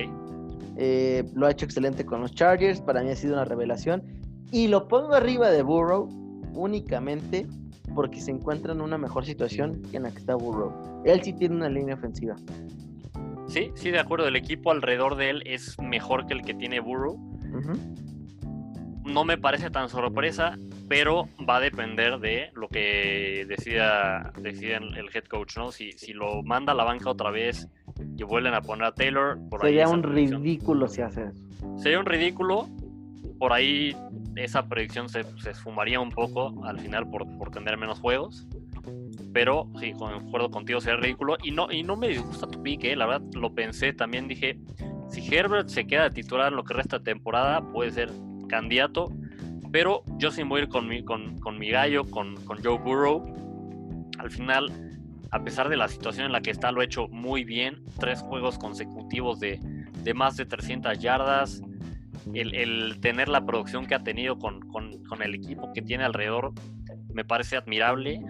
Eh, 0.76 1.24
lo 1.34 1.46
ha 1.46 1.50
hecho 1.50 1.64
excelente 1.64 2.04
con 2.06 2.20
los 2.20 2.34
Chargers, 2.34 2.80
para 2.80 3.02
mí 3.02 3.10
ha 3.10 3.16
sido 3.16 3.34
una 3.34 3.44
revelación. 3.44 4.02
Y 4.50 4.68
lo 4.68 4.88
pongo 4.88 5.14
arriba 5.14 5.50
de 5.50 5.62
Burrow 5.62 6.08
únicamente 6.54 7.46
porque 7.94 8.20
se 8.20 8.30
encuentra 8.30 8.72
en 8.72 8.80
una 8.80 8.98
mejor 8.98 9.24
situación 9.24 9.82
que 9.90 9.96
en 9.96 10.04
la 10.04 10.10
que 10.10 10.18
está 10.18 10.34
Burrow. 10.34 10.72
Él 11.04 11.20
sí 11.22 11.32
tiene 11.32 11.56
una 11.56 11.68
línea 11.68 11.94
ofensiva. 11.94 12.36
Sí, 13.46 13.72
sí, 13.74 13.90
de 13.90 13.98
acuerdo. 13.98 14.28
El 14.28 14.36
equipo 14.36 14.70
alrededor 14.70 15.16
de 15.16 15.30
él 15.30 15.42
es 15.44 15.76
mejor 15.80 16.26
que 16.26 16.34
el 16.34 16.42
que 16.42 16.54
tiene 16.54 16.80
Burrow. 16.80 17.18
No 19.04 19.24
me 19.24 19.38
parece 19.38 19.70
tan 19.70 19.88
sorpresa, 19.88 20.56
pero 20.88 21.28
va 21.48 21.56
a 21.56 21.60
depender 21.60 22.18
de 22.18 22.50
lo 22.54 22.68
que 22.68 23.46
decida, 23.48 24.32
decida 24.38 24.76
el 24.76 25.08
head 25.14 25.24
coach, 25.24 25.56
¿no? 25.56 25.72
Si, 25.72 25.92
si 25.92 26.12
lo 26.12 26.42
manda 26.42 26.72
a 26.72 26.74
la 26.74 26.84
banca 26.84 27.10
otra 27.10 27.30
vez 27.30 27.68
y 28.16 28.22
vuelven 28.22 28.54
a 28.54 28.60
poner 28.60 28.86
a 28.86 28.92
Taylor, 28.92 29.38
por 29.48 29.60
Sería 29.62 29.88
un 29.88 30.02
ridículo 30.02 30.88
si 30.88 31.00
hace 31.00 31.24
eso. 31.24 31.78
Sería 31.78 31.98
un 31.98 32.06
ridículo. 32.06 32.68
Por 33.38 33.52
ahí 33.52 33.96
esa 34.36 34.68
predicción 34.68 35.08
se, 35.08 35.24
se 35.40 35.50
esfumaría 35.50 36.00
un 36.00 36.10
poco 36.10 36.64
al 36.64 36.78
final 36.78 37.08
por, 37.08 37.26
por 37.38 37.50
tener 37.50 37.78
menos 37.78 38.00
juegos. 38.00 38.46
Pero 39.32 39.68
sí, 39.78 39.92
acuerdo 39.92 40.50
contigo, 40.50 40.80
sería 40.80 40.98
ridículo. 40.98 41.36
Y 41.42 41.52
no, 41.52 41.70
y 41.70 41.82
no 41.82 41.96
me 41.96 42.08
disgusta 42.08 42.46
tu 42.46 42.62
pique, 42.62 42.96
la 42.96 43.06
verdad 43.06 43.26
lo 43.34 43.54
pensé. 43.54 43.92
También 43.92 44.26
dije, 44.26 44.58
si 45.08 45.34
Herbert 45.34 45.68
se 45.68 45.86
queda 45.86 46.10
titular 46.10 46.48
en 46.48 46.56
lo 46.56 46.64
que 46.64 46.74
resta 46.74 46.98
de 46.98 47.04
temporada, 47.04 47.60
puede 47.72 47.92
ser 47.92 48.10
candidato. 48.50 49.10
Pero 49.72 50.02
yo 50.18 50.30
sí 50.30 50.42
voy 50.42 50.60
a 50.60 50.64
ir 50.64 50.68
con 50.68 50.88
mi, 50.88 51.04
con, 51.04 51.38
con 51.38 51.58
gallo, 51.60 52.04
con, 52.10 52.34
con 52.44 52.62
Joe 52.62 52.78
Burrow. 52.78 53.24
al 54.18 54.30
final, 54.30 54.98
a 55.30 55.42
pesar 55.44 55.68
de 55.68 55.76
la 55.76 55.88
situación 55.88 56.26
en 56.26 56.32
la 56.32 56.40
que 56.40 56.50
está, 56.50 56.72
lo 56.72 56.80
ha 56.80 56.84
hecho 56.84 57.06
muy 57.08 57.44
bien. 57.44 57.84
Tres 57.98 58.20
juegos 58.20 58.58
consecutivos 58.58 59.38
de, 59.38 59.60
de 60.02 60.14
más 60.14 60.36
de 60.36 60.46
300 60.46 60.98
yardas. 60.98 61.62
El, 62.34 62.54
el, 62.54 63.00
tener 63.00 63.28
la 63.28 63.46
producción 63.46 63.86
que 63.86 63.94
ha 63.94 64.02
tenido 64.02 64.38
con, 64.38 64.60
con, 64.60 65.02
con, 65.04 65.22
el 65.22 65.34
equipo 65.34 65.72
que 65.72 65.80
tiene 65.80 66.04
alrededor 66.04 66.52
me 67.14 67.24
parece 67.24 67.56
admirable. 67.56 68.20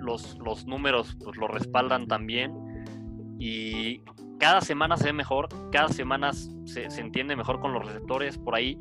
Los, 0.00 0.38
los 0.38 0.66
números 0.66 1.16
pues, 1.22 1.36
lo 1.36 1.48
respaldan 1.48 2.08
también. 2.08 2.52
Y 3.38 4.00
cada 4.40 4.62
semana 4.62 4.96
se 4.96 5.04
ve 5.04 5.12
mejor, 5.12 5.48
cada 5.70 5.88
semana 5.88 6.32
se, 6.32 6.90
se 6.90 7.00
entiende 7.00 7.36
mejor 7.36 7.60
con 7.60 7.74
los 7.74 7.84
receptores. 7.84 8.38
Por 8.38 8.54
ahí 8.54 8.78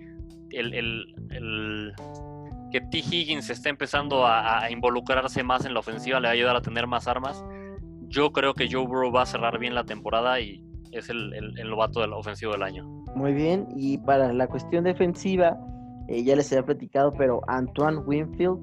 el, 0.54 0.74
el, 0.74 1.16
el 1.32 1.94
que 2.72 2.82
T. 2.82 3.00
Higgins 3.00 3.50
está 3.50 3.70
empezando 3.70 4.26
a, 4.26 4.70
involucrarse 4.72 5.44
más 5.44 5.66
en 5.66 5.74
la 5.74 5.82
ofensiva, 5.82 6.20
le 6.20 6.28
va 6.28 6.32
a 6.32 6.34
ayudar 6.34 6.56
a 6.56 6.62
tener 6.62 6.88
más 6.88 7.08
armas. 7.08 7.44
Yo 8.08 8.32
creo 8.32 8.54
que 8.54 8.68
Joe 8.72 8.86
Burrow 8.86 9.12
va 9.12 9.24
a 9.24 9.26
cerrar 9.26 9.60
bien 9.60 9.76
la 9.76 9.84
temporada 9.84 10.40
y 10.40 10.64
es 10.92 11.10
el, 11.10 11.34
el, 11.34 11.58
el 11.60 11.70
novato 11.70 12.02
del 12.02 12.14
ofensivo 12.14 12.54
del 12.54 12.64
año. 12.64 12.86
Muy 13.16 13.34
bien, 13.34 13.68
y 13.76 13.98
para 14.00 14.32
la 14.34 14.48
cuestión 14.48 14.84
defensiva, 14.84 15.58
eh, 16.08 16.24
ya 16.24 16.36
les 16.36 16.52
había 16.52 16.66
platicado, 16.66 17.14
pero 17.14 17.42
Antoine 17.48 18.00
Winfield, 18.00 18.60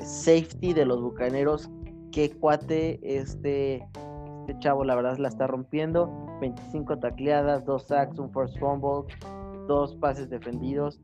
safety 0.00 0.72
de 0.72 0.84
los 0.84 1.00
Bucaneros, 1.00 1.70
qué 2.12 2.30
cuate, 2.30 2.98
este, 3.02 3.86
este 4.40 4.58
chavo 4.60 4.84
la 4.84 4.94
verdad 4.94 5.18
la 5.18 5.28
está 5.28 5.46
rompiendo, 5.46 6.10
25 6.40 6.98
tacleadas, 6.98 7.64
dos 7.64 7.86
sacks, 7.86 8.18
un 8.18 8.32
force 8.32 8.58
fumble, 8.58 9.04
dos 9.68 9.94
pases 9.96 10.28
defendidos, 10.28 11.00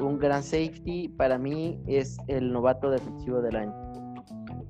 un 0.00 0.18
gran 0.18 0.42
safety, 0.42 1.08
para 1.10 1.38
mí 1.38 1.78
es 1.86 2.16
el 2.26 2.52
novato 2.52 2.90
defensivo 2.90 3.40
del 3.40 3.54
año. 3.54 3.72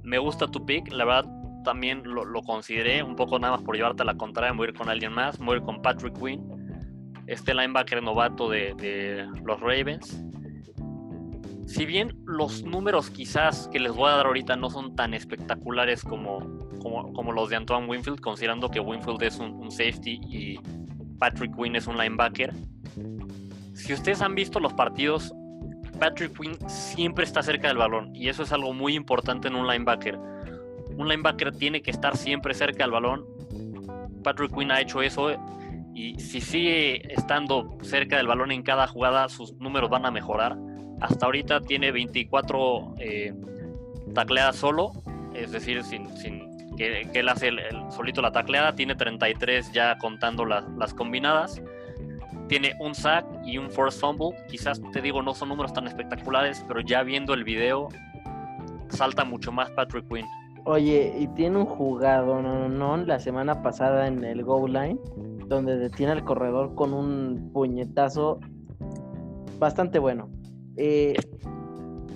Me 0.02 0.18
gusta 0.18 0.46
tu 0.46 0.64
pick, 0.66 0.92
la 0.92 1.04
verdad 1.04 1.36
también 1.66 2.02
lo, 2.04 2.42
consideré, 2.42 3.02
un 3.02 3.16
poco 3.16 3.40
nada 3.40 3.56
más 3.56 3.64
por 3.64 3.74
llevarte 3.74 4.02
a 4.02 4.06
la 4.06 4.14
contraria, 4.14 4.54
ir 4.62 4.72
con 4.72 4.88
alguien 4.88 5.12
más, 5.12 5.40
ir 5.40 5.62
con 5.62 5.82
Patrick 5.82 6.16
Quinn, 6.16 6.44
este 7.26 7.52
linebacker 7.54 8.00
novato 8.02 8.48
de, 8.48 9.26
los 9.44 9.60
Ravens. 9.60 10.22
Si 11.66 11.84
bien 11.84 12.16
los 12.24 12.62
números 12.62 13.10
quizás 13.10 13.68
que 13.72 13.80
les 13.80 13.92
voy 13.92 14.08
a 14.08 14.16
dar 14.16 14.26
ahorita 14.26 14.54
no 14.54 14.70
son 14.70 14.94
tan 14.94 15.12
espectaculares 15.12 16.04
como, 16.04 16.38
como, 16.78 17.32
los 17.32 17.50
de 17.50 17.56
Antoine 17.56 17.88
Winfield, 17.88 18.20
considerando 18.20 18.70
que 18.70 18.78
Winfield 18.78 19.20
es 19.24 19.40
un, 19.40 19.54
un 19.54 19.72
safety 19.72 20.20
y 20.22 20.60
Patrick 21.18 21.56
Quinn 21.56 21.74
es 21.74 21.88
un 21.88 21.98
linebacker, 21.98 22.54
si 23.76 23.92
ustedes 23.92 24.22
han 24.22 24.34
visto 24.34 24.58
los 24.58 24.72
partidos, 24.72 25.34
Patrick 26.00 26.38
Quinn 26.38 26.56
siempre 26.68 27.24
está 27.24 27.42
cerca 27.42 27.68
del 27.68 27.76
balón 27.76 28.14
y 28.14 28.28
eso 28.28 28.42
es 28.42 28.52
algo 28.52 28.72
muy 28.72 28.94
importante 28.94 29.48
en 29.48 29.54
un 29.54 29.66
linebacker. 29.66 30.18
Un 30.96 31.08
linebacker 31.08 31.52
tiene 31.52 31.82
que 31.82 31.90
estar 31.90 32.16
siempre 32.16 32.54
cerca 32.54 32.84
del 32.84 32.90
balón. 32.90 33.26
Patrick 34.24 34.54
Quinn 34.54 34.70
ha 34.70 34.80
hecho 34.80 35.02
eso 35.02 35.30
y 35.94 36.18
si 36.18 36.40
sigue 36.40 37.12
estando 37.12 37.76
cerca 37.82 38.16
del 38.16 38.26
balón 38.26 38.50
en 38.50 38.62
cada 38.62 38.86
jugada, 38.86 39.28
sus 39.28 39.54
números 39.56 39.90
van 39.90 40.06
a 40.06 40.10
mejorar. 40.10 40.56
Hasta 41.00 41.26
ahorita 41.26 41.60
tiene 41.60 41.92
24 41.92 42.94
eh, 42.98 43.34
tacleadas 44.14 44.56
solo, 44.56 44.92
es 45.34 45.52
decir, 45.52 45.84
sin, 45.84 46.08
que, 46.76 47.08
que, 47.12 47.20
él 47.20 47.28
hace 47.28 47.48
el, 47.48 47.60
solito 47.90 48.22
la 48.22 48.32
tacleada, 48.32 48.74
tiene 48.74 48.94
33 48.94 49.72
ya 49.72 49.98
contando 49.98 50.46
las 50.46 50.94
combinadas 50.94 51.60
tiene 52.48 52.74
un 52.80 52.94
sack 52.94 53.26
y 53.44 53.58
un 53.58 53.70
force 53.70 53.98
fumble. 53.98 54.36
Quizás 54.48 54.80
te 54.92 55.00
digo, 55.00 55.22
no 55.22 55.34
son 55.34 55.48
números 55.48 55.72
tan 55.72 55.86
espectaculares, 55.86 56.64
pero 56.66 56.80
ya 56.80 57.02
viendo 57.02 57.34
el 57.34 57.44
video, 57.44 57.88
salta 58.88 59.24
mucho 59.24 59.52
más 59.52 59.70
Patrick 59.70 60.08
Quinn. 60.08 60.26
Oye, 60.64 61.14
y 61.18 61.28
tiene 61.28 61.58
un 61.58 61.66
jugado, 61.66 62.42
no, 62.42 62.68
no, 62.68 62.96
la 62.96 63.20
semana 63.20 63.62
pasada 63.62 64.08
en 64.08 64.24
el 64.24 64.42
goal 64.42 64.72
line, 64.72 64.98
donde 65.46 65.76
detiene 65.76 66.12
al 66.12 66.24
corredor 66.24 66.74
con 66.74 66.92
un 66.92 67.50
puñetazo 67.52 68.40
bastante 69.60 70.00
bueno. 70.00 70.28
Eh, 70.76 71.14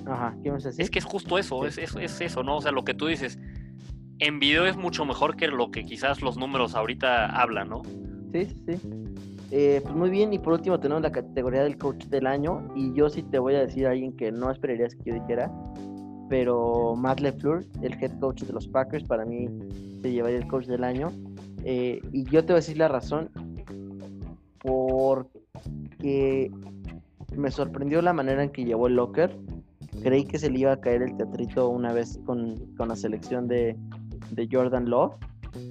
ajá, 0.04 0.36
¿qué 0.42 0.50
me 0.50 0.58
decir? 0.58 0.80
Es 0.80 0.90
que 0.90 0.98
es 0.98 1.04
justo 1.04 1.38
eso, 1.38 1.64
es, 1.64 1.78
es, 1.78 1.94
es 1.94 2.20
eso, 2.20 2.42
¿no? 2.42 2.56
O 2.56 2.60
sea, 2.60 2.72
lo 2.72 2.84
que 2.84 2.92
tú 2.92 3.06
dices, 3.06 3.38
en 4.18 4.40
video 4.40 4.66
es 4.66 4.76
mucho 4.76 5.04
mejor 5.04 5.36
que 5.36 5.46
lo 5.46 5.70
que 5.70 5.84
quizás 5.84 6.20
los 6.20 6.36
números 6.36 6.74
ahorita 6.74 7.26
hablan, 7.26 7.68
¿no? 7.68 7.82
Sí, 8.32 8.46
sí. 8.66 9.09
Eh, 9.52 9.80
pues 9.82 9.94
muy 9.96 10.10
bien, 10.10 10.32
y 10.32 10.38
por 10.38 10.52
último 10.52 10.78
tenemos 10.78 11.02
la 11.02 11.10
categoría 11.10 11.64
del 11.64 11.76
coach 11.76 12.06
del 12.06 12.26
año, 12.26 12.68
y 12.76 12.92
yo 12.94 13.10
sí 13.10 13.22
te 13.22 13.38
voy 13.38 13.56
a 13.56 13.60
decir 13.60 13.86
a 13.86 13.90
alguien 13.90 14.16
que 14.16 14.30
no 14.30 14.50
esperarías 14.50 14.94
que 14.94 15.10
yo 15.10 15.14
dijera, 15.14 15.50
pero 16.28 16.94
Matt 16.94 17.18
LeFleur, 17.18 17.64
el 17.82 17.94
head 17.94 18.16
coach 18.20 18.42
de 18.44 18.52
los 18.52 18.68
Packers, 18.68 19.04
para 19.04 19.24
mí 19.24 19.48
se 20.00 20.12
llevaría 20.12 20.38
el 20.38 20.46
coach 20.46 20.66
del 20.66 20.84
año. 20.84 21.10
Eh, 21.64 22.00
y 22.12 22.24
yo 22.24 22.44
te 22.44 22.52
voy 22.52 22.58
a 22.58 22.62
decir 22.62 22.78
la 22.78 22.86
razón, 22.86 23.28
porque 24.60 26.52
me 27.36 27.50
sorprendió 27.50 28.00
la 28.02 28.12
manera 28.12 28.44
en 28.44 28.50
que 28.50 28.64
llevó 28.64 28.86
el 28.86 28.94
locker. 28.94 29.36
Creí 30.02 30.24
que 30.24 30.38
se 30.38 30.48
le 30.48 30.60
iba 30.60 30.72
a 30.72 30.80
caer 30.80 31.02
el 31.02 31.16
teatrito 31.16 31.68
una 31.68 31.92
vez 31.92 32.20
con, 32.24 32.54
con 32.76 32.88
la 32.88 32.96
selección 32.96 33.48
de, 33.48 33.76
de 34.30 34.48
Jordan 34.50 34.88
Love 34.88 35.14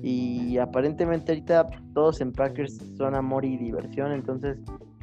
y 0.03 0.57
aparentemente 0.57 1.32
ahorita 1.32 1.67
todos 1.93 2.21
en 2.21 2.32
Packers 2.32 2.80
son 2.97 3.15
amor 3.15 3.45
y 3.45 3.57
diversión, 3.57 4.11
entonces 4.11 4.57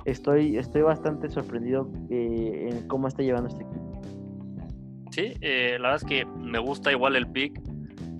estoy, 0.04 0.56
estoy 0.56 0.82
bastante 0.82 1.28
sorprendido 1.28 1.90
eh, 2.10 2.70
en 2.70 2.88
cómo 2.88 3.08
está 3.08 3.22
llevando 3.22 3.48
este 3.48 3.62
equipo. 3.62 4.02
Sí, 5.10 5.32
eh, 5.40 5.78
la 5.80 5.90
verdad 5.90 6.02
es 6.02 6.04
que 6.04 6.26
me 6.26 6.58
gusta 6.58 6.92
igual 6.92 7.16
el 7.16 7.26
pick, 7.26 7.60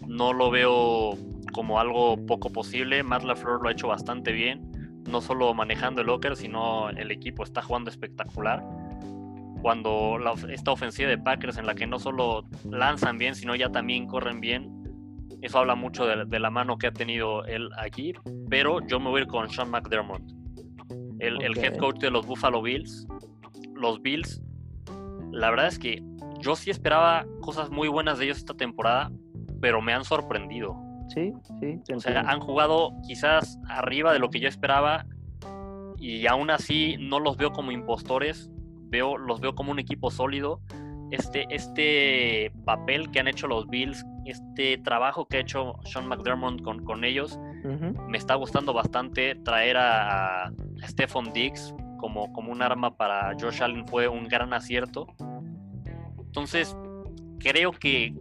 no 0.07 0.33
lo 0.33 0.51
veo 0.51 1.17
como 1.53 1.81
algo 1.81 2.17
poco 2.27 2.51
posible, 2.51 3.03
Matt 3.03 3.23
LaFleur 3.23 3.63
lo 3.63 3.69
ha 3.69 3.73
hecho 3.73 3.89
bastante 3.89 4.33
bien, 4.33 4.71
no 5.09 5.21
solo 5.21 5.55
manejando 5.55 6.01
el 6.01 6.09
locker, 6.09 6.37
sino 6.37 6.91
el 6.91 7.11
equipo 7.11 7.43
está 7.43 7.63
jugando 7.63 7.91
espectacular. 7.91 8.63
Cuando 9.63 10.19
la, 10.19 10.35
esta 10.51 10.71
ofensiva 10.71 11.09
de 11.09 11.19
Packers 11.19 11.59
en 11.59 11.67
la 11.67 11.75
que 11.75 11.87
no 11.87 11.99
solo 11.99 12.45
lanzan 12.71 13.19
bien, 13.19 13.35
sino 13.35 13.55
ya 13.55 13.71
también 13.71 14.07
corren 14.07 14.41
bien, 14.41 14.76
eso 15.43 15.59
habla 15.59 15.75
mucho 15.75 16.07
de, 16.07 16.25
de, 16.25 16.39
la 16.39 16.51
mano 16.51 16.79
que 16.79 16.87
ha 16.87 16.93
tenido 16.93 17.45
él 17.45 17.69
aquí, 17.79 18.15
pero 18.49 18.81
yo 18.87 18.99
me 19.01 19.11
voy 19.11 19.21
a 19.21 19.25
ir 19.25 19.29
con 19.29 19.49
Sean 19.51 19.71
McDermott, 19.71 20.23
el, 21.19 21.37
okay. 21.37 21.47
el, 21.47 21.59
head 21.59 21.77
coach 21.77 21.99
de 21.99 22.11
los 22.11 22.27
Buffalo 22.27 22.63
Bills. 22.63 23.07
Los 23.75 24.01
Bills, 24.01 24.43
la 25.33 25.51
verdad 25.51 25.67
es 25.69 25.79
que 25.79 26.03
yo 26.41 26.57
sí 26.57 26.71
esperaba 26.71 27.27
cosas 27.41 27.71
muy 27.71 27.89
buenas 27.89 28.19
de 28.19 28.27
ellos 28.27 28.39
esta 28.39 28.55
temporada, 28.55 29.11
pero 29.61 29.81
me 29.83 29.93
han 29.93 30.05
sorprendido. 30.05 30.77
Sí, 31.09 31.33
sí. 31.61 31.81
O 31.95 32.01
sea, 32.01 32.21
han 32.21 32.41
jugado 32.41 32.93
quizás 33.07 33.59
arriba 33.69 34.13
de 34.13 34.19
lo 34.19 34.31
que 34.31 34.41
yo 34.41 34.49
esperaba 34.49 35.07
y 35.99 36.27
aún 36.27 36.51
así 36.51 36.97
no 36.99 37.21
los 37.21 37.37
veo 37.37 37.53
como 37.53 37.71
impostores, 37.71 38.51
veo, 38.89 39.17
los 39.17 39.41
veo 39.41 39.55
como 39.55 39.71
un 39.73 39.79
equipo 39.79 40.11
sólido 40.11 40.61
este, 41.11 41.47
este 41.51 42.53
papel 42.65 43.11
que 43.11 43.21
han 43.21 43.29
hecho 43.29 43.47
los 43.47 43.67
Bills, 43.69 44.05
este 44.25 44.79
trabajo 44.79 45.27
que 45.27 45.39
ha 45.39 45.41
hecho 45.41 45.75
Sean 45.85 46.09
McDermott 46.09 46.63
con, 46.63 46.85
con 46.85 47.05
ellos, 47.05 47.39
uh 47.65 47.69
-huh. 47.69 48.09
me 48.09 48.19
está 48.19 48.35
gustando 48.35 48.73
bastante. 48.73 49.35
Traer 49.37 49.77
a, 49.77 50.53
Stephon 50.83 51.33
Diggs 51.33 51.75
como, 51.99 52.33
como 52.33 52.53
un 52.53 52.63
arma 52.63 52.97
para 52.97 53.35
Josh 53.41 53.63
Allen 53.63 53.87
fue 53.87 54.09
un 54.09 54.29
gran 54.29 54.53
acierto. 54.53 55.07
Entonces, 56.19 56.77
creo 57.39 57.73
que 57.73 58.15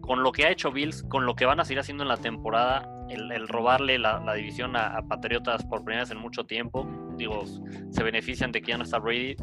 con 0.00 0.22
lo 0.22 0.32
que 0.32 0.44
ha 0.44 0.50
hecho 0.50 0.72
Bills, 0.72 1.02
con 1.04 1.26
lo 1.26 1.34
que 1.34 1.44
van 1.44 1.60
a 1.60 1.64
seguir 1.64 1.80
haciendo 1.80 2.02
en 2.02 2.08
la 2.08 2.16
temporada, 2.16 2.88
el, 3.08 3.30
el 3.30 3.48
robarle 3.48 3.98
la, 3.98 4.20
la 4.20 4.34
división 4.34 4.76
a, 4.76 4.96
a, 4.96 5.02
Patriotas 5.02 5.64
por 5.64 5.84
primera 5.84 6.02
vez 6.02 6.10
en 6.10 6.18
mucho 6.18 6.44
tiempo, 6.44 6.88
digo, 7.16 7.44
se 7.90 8.02
benefician 8.02 8.52
de 8.52 8.62
que 8.62 8.72
ya 8.72 8.78
no 8.78 8.84
está 8.84 8.98
Brady 8.98 9.36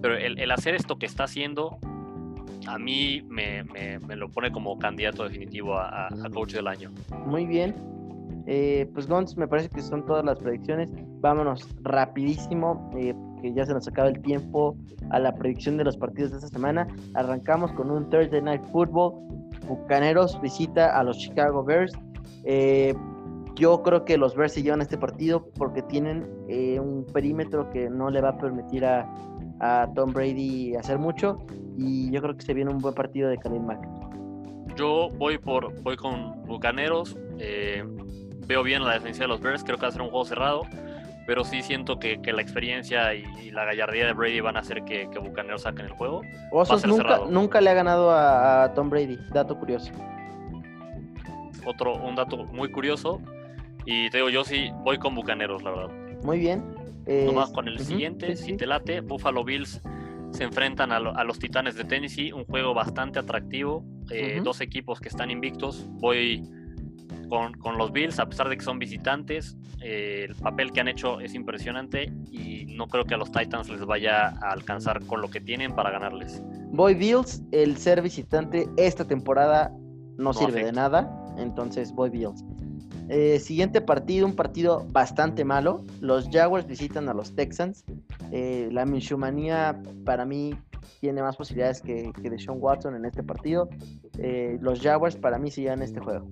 pero 0.00 0.16
el, 0.16 0.38
el, 0.38 0.50
hacer 0.50 0.74
esto 0.74 0.98
que 0.98 1.06
está 1.06 1.24
haciendo, 1.24 1.78
a 2.66 2.78
mí 2.78 3.22
me, 3.28 3.64
me, 3.64 3.98
me 4.00 4.16
lo 4.16 4.28
pone 4.28 4.52
como 4.52 4.78
candidato 4.78 5.24
definitivo 5.24 5.78
a, 5.78 6.06
a, 6.06 6.30
coach 6.32 6.52
del 6.52 6.66
año. 6.68 6.90
Muy 7.26 7.46
bien. 7.46 7.74
Eh, 8.46 8.88
pues 8.92 9.06
Gons, 9.06 9.36
me 9.36 9.46
parece 9.46 9.68
que 9.68 9.82
son 9.82 10.04
todas 10.06 10.24
las 10.24 10.38
predicciones. 10.38 10.90
Vámonos 11.20 11.68
rapidísimo, 11.82 12.90
eh, 12.96 13.14
que 13.40 13.52
ya 13.52 13.64
se 13.64 13.72
nos 13.72 13.86
acaba 13.86 14.08
el 14.08 14.20
tiempo 14.20 14.76
a 15.10 15.18
la 15.18 15.34
predicción 15.34 15.76
de 15.76 15.84
los 15.84 15.96
partidos 15.96 16.32
de 16.32 16.38
esta 16.38 16.48
semana. 16.48 16.86
Arrancamos 17.14 17.72
con 17.72 17.90
un 17.90 18.08
Thursday 18.10 18.42
Night 18.42 18.62
Football. 18.72 19.14
Bucaneros 19.68 20.40
visita 20.40 20.98
a 20.98 21.04
los 21.04 21.18
Chicago 21.18 21.62
Bears. 21.62 21.92
Eh, 22.44 22.94
yo 23.54 23.82
creo 23.82 24.04
que 24.04 24.16
los 24.16 24.34
Bears 24.34 24.54
se 24.54 24.62
llevan 24.62 24.80
este 24.80 24.96
partido 24.96 25.46
porque 25.54 25.82
tienen 25.82 26.26
un 26.80 27.06
perímetro 27.12 27.70
que 27.70 27.88
no 27.90 28.10
le 28.10 28.20
va 28.20 28.30
a 28.30 28.38
permitir 28.38 28.84
a, 28.84 29.06
a, 29.62 29.88
Tom 29.94 30.12
Brady 30.12 30.74
hacer 30.76 30.98
mucho 30.98 31.38
y 31.78 32.10
yo 32.10 32.20
creo 32.20 32.36
que 32.36 32.42
se 32.42 32.54
viene 32.54 32.70
un 32.70 32.78
buen 32.78 32.94
partido 32.94 33.28
de 33.30 33.38
Khalil 33.38 33.62
Mack. 33.62 33.86
Yo 34.76 35.08
voy 35.16 35.38
por 35.38 35.72
voy 35.82 35.96
con 35.96 36.42
Bucaneros, 36.44 37.16
eh, 37.38 37.84
veo 38.46 38.62
bien 38.62 38.84
la 38.84 38.94
defensa 38.94 39.24
de 39.24 39.28
los 39.28 39.40
Bears, 39.40 39.64
creo 39.64 39.76
que 39.76 39.82
va 39.82 39.88
a 39.88 39.92
ser 39.92 40.02
un 40.02 40.10
juego 40.10 40.24
cerrado. 40.24 40.62
pero 41.24 41.44
sí 41.44 41.62
siento 41.62 42.00
que, 42.00 42.20
que 42.20 42.32
la 42.32 42.42
experiencia 42.42 43.14
y, 43.14 43.50
la 43.52 43.64
gallardía 43.64 44.06
de 44.06 44.12
Brady 44.12 44.40
van 44.40 44.56
a 44.56 44.60
hacer 44.60 44.82
que, 44.84 45.08
que 45.10 45.18
Bucaneros 45.18 45.62
saquen 45.62 45.86
el 45.86 45.92
juego. 45.92 46.22
Osos 46.50 46.86
nunca, 46.86 47.20
nunca 47.28 47.60
le 47.60 47.70
ha 47.70 47.74
ganado 47.74 48.10
a, 48.10 48.72
Tom 48.74 48.90
Brady, 48.90 49.18
dato 49.30 49.58
curioso. 49.58 49.92
Otro, 51.64 51.94
un 51.96 52.16
dato 52.16 52.44
muy 52.46 52.72
curioso, 52.72 53.20
y 53.84 54.10
te 54.10 54.18
digo, 54.18 54.30
yo 54.30 54.44
sí 54.44 54.70
voy 54.82 54.98
con 54.98 55.14
Bucaneros, 55.14 55.62
la 55.62 55.70
verdad. 55.70 55.90
Muy 56.24 56.38
bien. 56.38 56.81
Nomás 57.06 57.50
con 57.50 57.68
el 57.68 57.78
siguiente, 57.80 58.36
si 58.36 58.56
te 58.56 58.66
late, 58.66 59.00
Buffalo 59.00 59.44
Bills 59.44 59.80
se 60.32 60.44
enfrentan 60.44 60.92
a, 60.92 61.00
los 61.00 61.38
Titanes 61.38 61.74
de 61.76 61.84
Tennessee, 61.84 62.32
un 62.32 62.44
juego 62.44 62.74
bastante 62.74 63.18
atractivo, 63.18 63.84
eh, 64.10 64.40
dos 64.42 64.60
equipos 64.60 65.00
que 65.00 65.08
están 65.08 65.30
invictos. 65.30 65.86
Voy 65.90 66.42
con, 67.28 67.78
los 67.78 67.92
Bills, 67.92 68.18
a 68.18 68.26
pesar 68.26 68.48
de 68.48 68.56
que 68.56 68.64
son 68.64 68.78
visitantes, 68.78 69.56
eh, 69.80 70.26
el 70.28 70.34
papel 70.36 70.72
que 70.72 70.80
han 70.80 70.88
hecho 70.88 71.20
es 71.20 71.34
impresionante 71.34 72.12
y 72.30 72.66
no 72.76 72.88
creo 72.88 73.04
que 73.04 73.14
a 73.14 73.16
los 73.16 73.32
Titans 73.32 73.68
les 73.68 73.84
vaya 73.84 74.28
a 74.28 74.52
alcanzar 74.52 75.04
con 75.06 75.20
lo 75.20 75.28
que 75.28 75.40
tienen 75.40 75.74
para 75.74 75.90
ganarles. 75.90 76.42
Voy 76.72 76.94
Bills, 76.94 77.42
el 77.52 77.76
ser 77.76 78.02
visitante 78.02 78.68
esta 78.76 79.06
temporada 79.06 79.72
no, 80.18 80.32
sirve 80.32 80.64
de 80.64 80.72
nada, 80.72 81.10
entonces 81.38 81.92
voy 81.92 82.10
Bills. 82.10 82.44
Eh, 83.08 83.38
siguiente 83.40 83.80
partido, 83.80 84.26
un 84.26 84.34
partido 84.34 84.86
bastante 84.90 85.44
malo. 85.44 85.84
Los 86.00 86.28
Jaguars 86.30 86.66
visitan 86.66 87.08
a 87.08 87.14
los 87.14 87.34
Texans. 87.34 87.84
Eh, 88.30 88.68
la 88.72 88.86
Minshumanía 88.86 89.80
para 90.04 90.24
mí 90.24 90.54
tiene 91.00 91.22
más 91.22 91.36
posibilidades 91.36 91.82
que, 91.82 92.12
que 92.22 92.30
de 92.30 92.38
Sean 92.38 92.58
Watson 92.60 92.94
en 92.96 93.04
este 93.04 93.22
partido. 93.22 93.68
los 94.60 94.80
Jaguars 94.80 95.16
para 95.16 95.38
mí 95.38 95.50
se 95.50 95.62
llevan 95.62 95.82
este 95.82 96.00
juego 96.00 96.28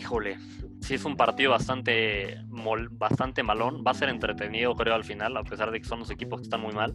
híjole, 0.00 0.38
sí 0.80 0.94
es 0.94 1.04
un 1.04 1.16
partido 1.16 1.50
bastante, 1.50 2.38
bastante 2.92 3.42
malón. 3.42 3.84
Va 3.86 3.90
a 3.90 3.94
ser 3.94 4.08
entretenido, 4.08 4.74
creo, 4.74 4.94
al 4.94 5.04
final, 5.04 5.36
a 5.36 5.44
pesar 5.44 5.70
de 5.70 5.80
que 5.80 5.86
son 5.86 6.00
los 6.00 6.10
equipos 6.10 6.40
que 6.40 6.44
están 6.44 6.60
muy 6.62 6.72
mal. 6.72 6.94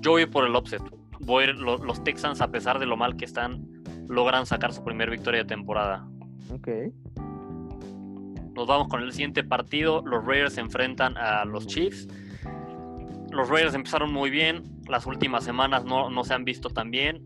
Yo 0.00 0.12
voy 0.12 0.26
por 0.26 0.46
el 0.46 0.54
offset. 0.54 0.82
Voy 1.20 1.46
los, 1.52 2.04
Texans, 2.04 2.40
a 2.40 2.50
pesar 2.50 2.78
de 2.78 2.86
lo 2.86 2.96
mal 2.96 3.16
que 3.16 3.24
están, 3.24 3.66
logran 4.08 4.46
sacar 4.46 4.72
su 4.72 4.84
primer 4.84 5.10
victoria 5.10 5.42
de 5.42 5.48
temporada. 5.48 6.08
Ok. 6.52 6.68
Nos 8.58 8.66
vamos 8.66 8.88
con 8.88 9.00
el 9.02 9.12
siguiente 9.12 9.44
partido. 9.44 10.02
Los 10.04 10.24
Raiders 10.26 10.54
se 10.54 10.60
enfrentan 10.60 11.16
a 11.16 11.44
los 11.44 11.68
Chiefs. 11.68 12.08
Los 13.30 13.48
Raiders 13.48 13.74
empezaron 13.74 14.12
muy 14.12 14.30
bien. 14.30 14.64
Las 14.88 15.06
últimas 15.06 15.44
semanas 15.44 15.84
no, 15.84 16.10
no 16.10 16.24
se 16.24 16.34
han 16.34 16.44
visto 16.44 16.68
tan 16.68 16.90
bien. 16.90 17.22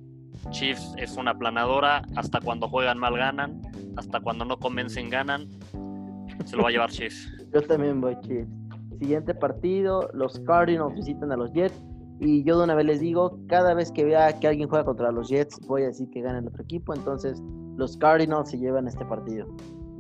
Chiefs 0.51 0.95
es 0.99 1.17
una 1.17 1.39
planadora. 1.39 2.03
Hasta 2.17 2.39
cuando 2.39 2.69
juegan 2.69 2.99
mal 2.99 3.17
ganan 3.17 3.63
hasta 3.97 4.21
cuando 4.21 4.45
no 4.45 4.59
convencen 4.59 5.09
ganan. 5.09 5.49
Se 6.45 6.55
lo 6.55 6.65
va 6.65 6.69
a 6.69 6.73
llevar 6.73 6.91
Chiefs. 6.91 7.33
Yo 7.55 7.63
también 7.63 8.03
voy 8.03 8.15
Chiefs. 8.21 8.51
Siguiente 8.99 9.35
partido, 9.35 10.11
los 10.13 10.39
Cardinals 10.41 10.95
visitan 10.95 11.33
a 11.33 11.37
los 11.39 11.51
Jets. 11.55 11.83
Y 12.21 12.45
yo 12.45 12.59
de 12.59 12.65
una 12.65 12.77
vez 12.77 12.87
les 12.87 13.01
digo, 13.01 13.41
cada 13.49 13.75
vez 13.75 13.91
que 13.91 14.05
vea 14.05 14.39
que 14.39 14.47
alguien 14.47 14.69
juega 14.69 14.85
contra 14.85 15.11
los 15.11 15.29
Jets, 15.29 15.59
voy 15.67 15.83
a 15.83 15.87
decir 15.87 16.09
que 16.11 16.21
gana 16.21 16.39
el 16.39 16.47
otro 16.47 16.63
equipo. 16.63 16.95
Entonces, 16.95 17.43
los 17.77 17.97
Cardinals 17.97 18.51
se 18.51 18.59
llevan 18.59 18.87
este 18.87 19.05
partido. 19.05 19.49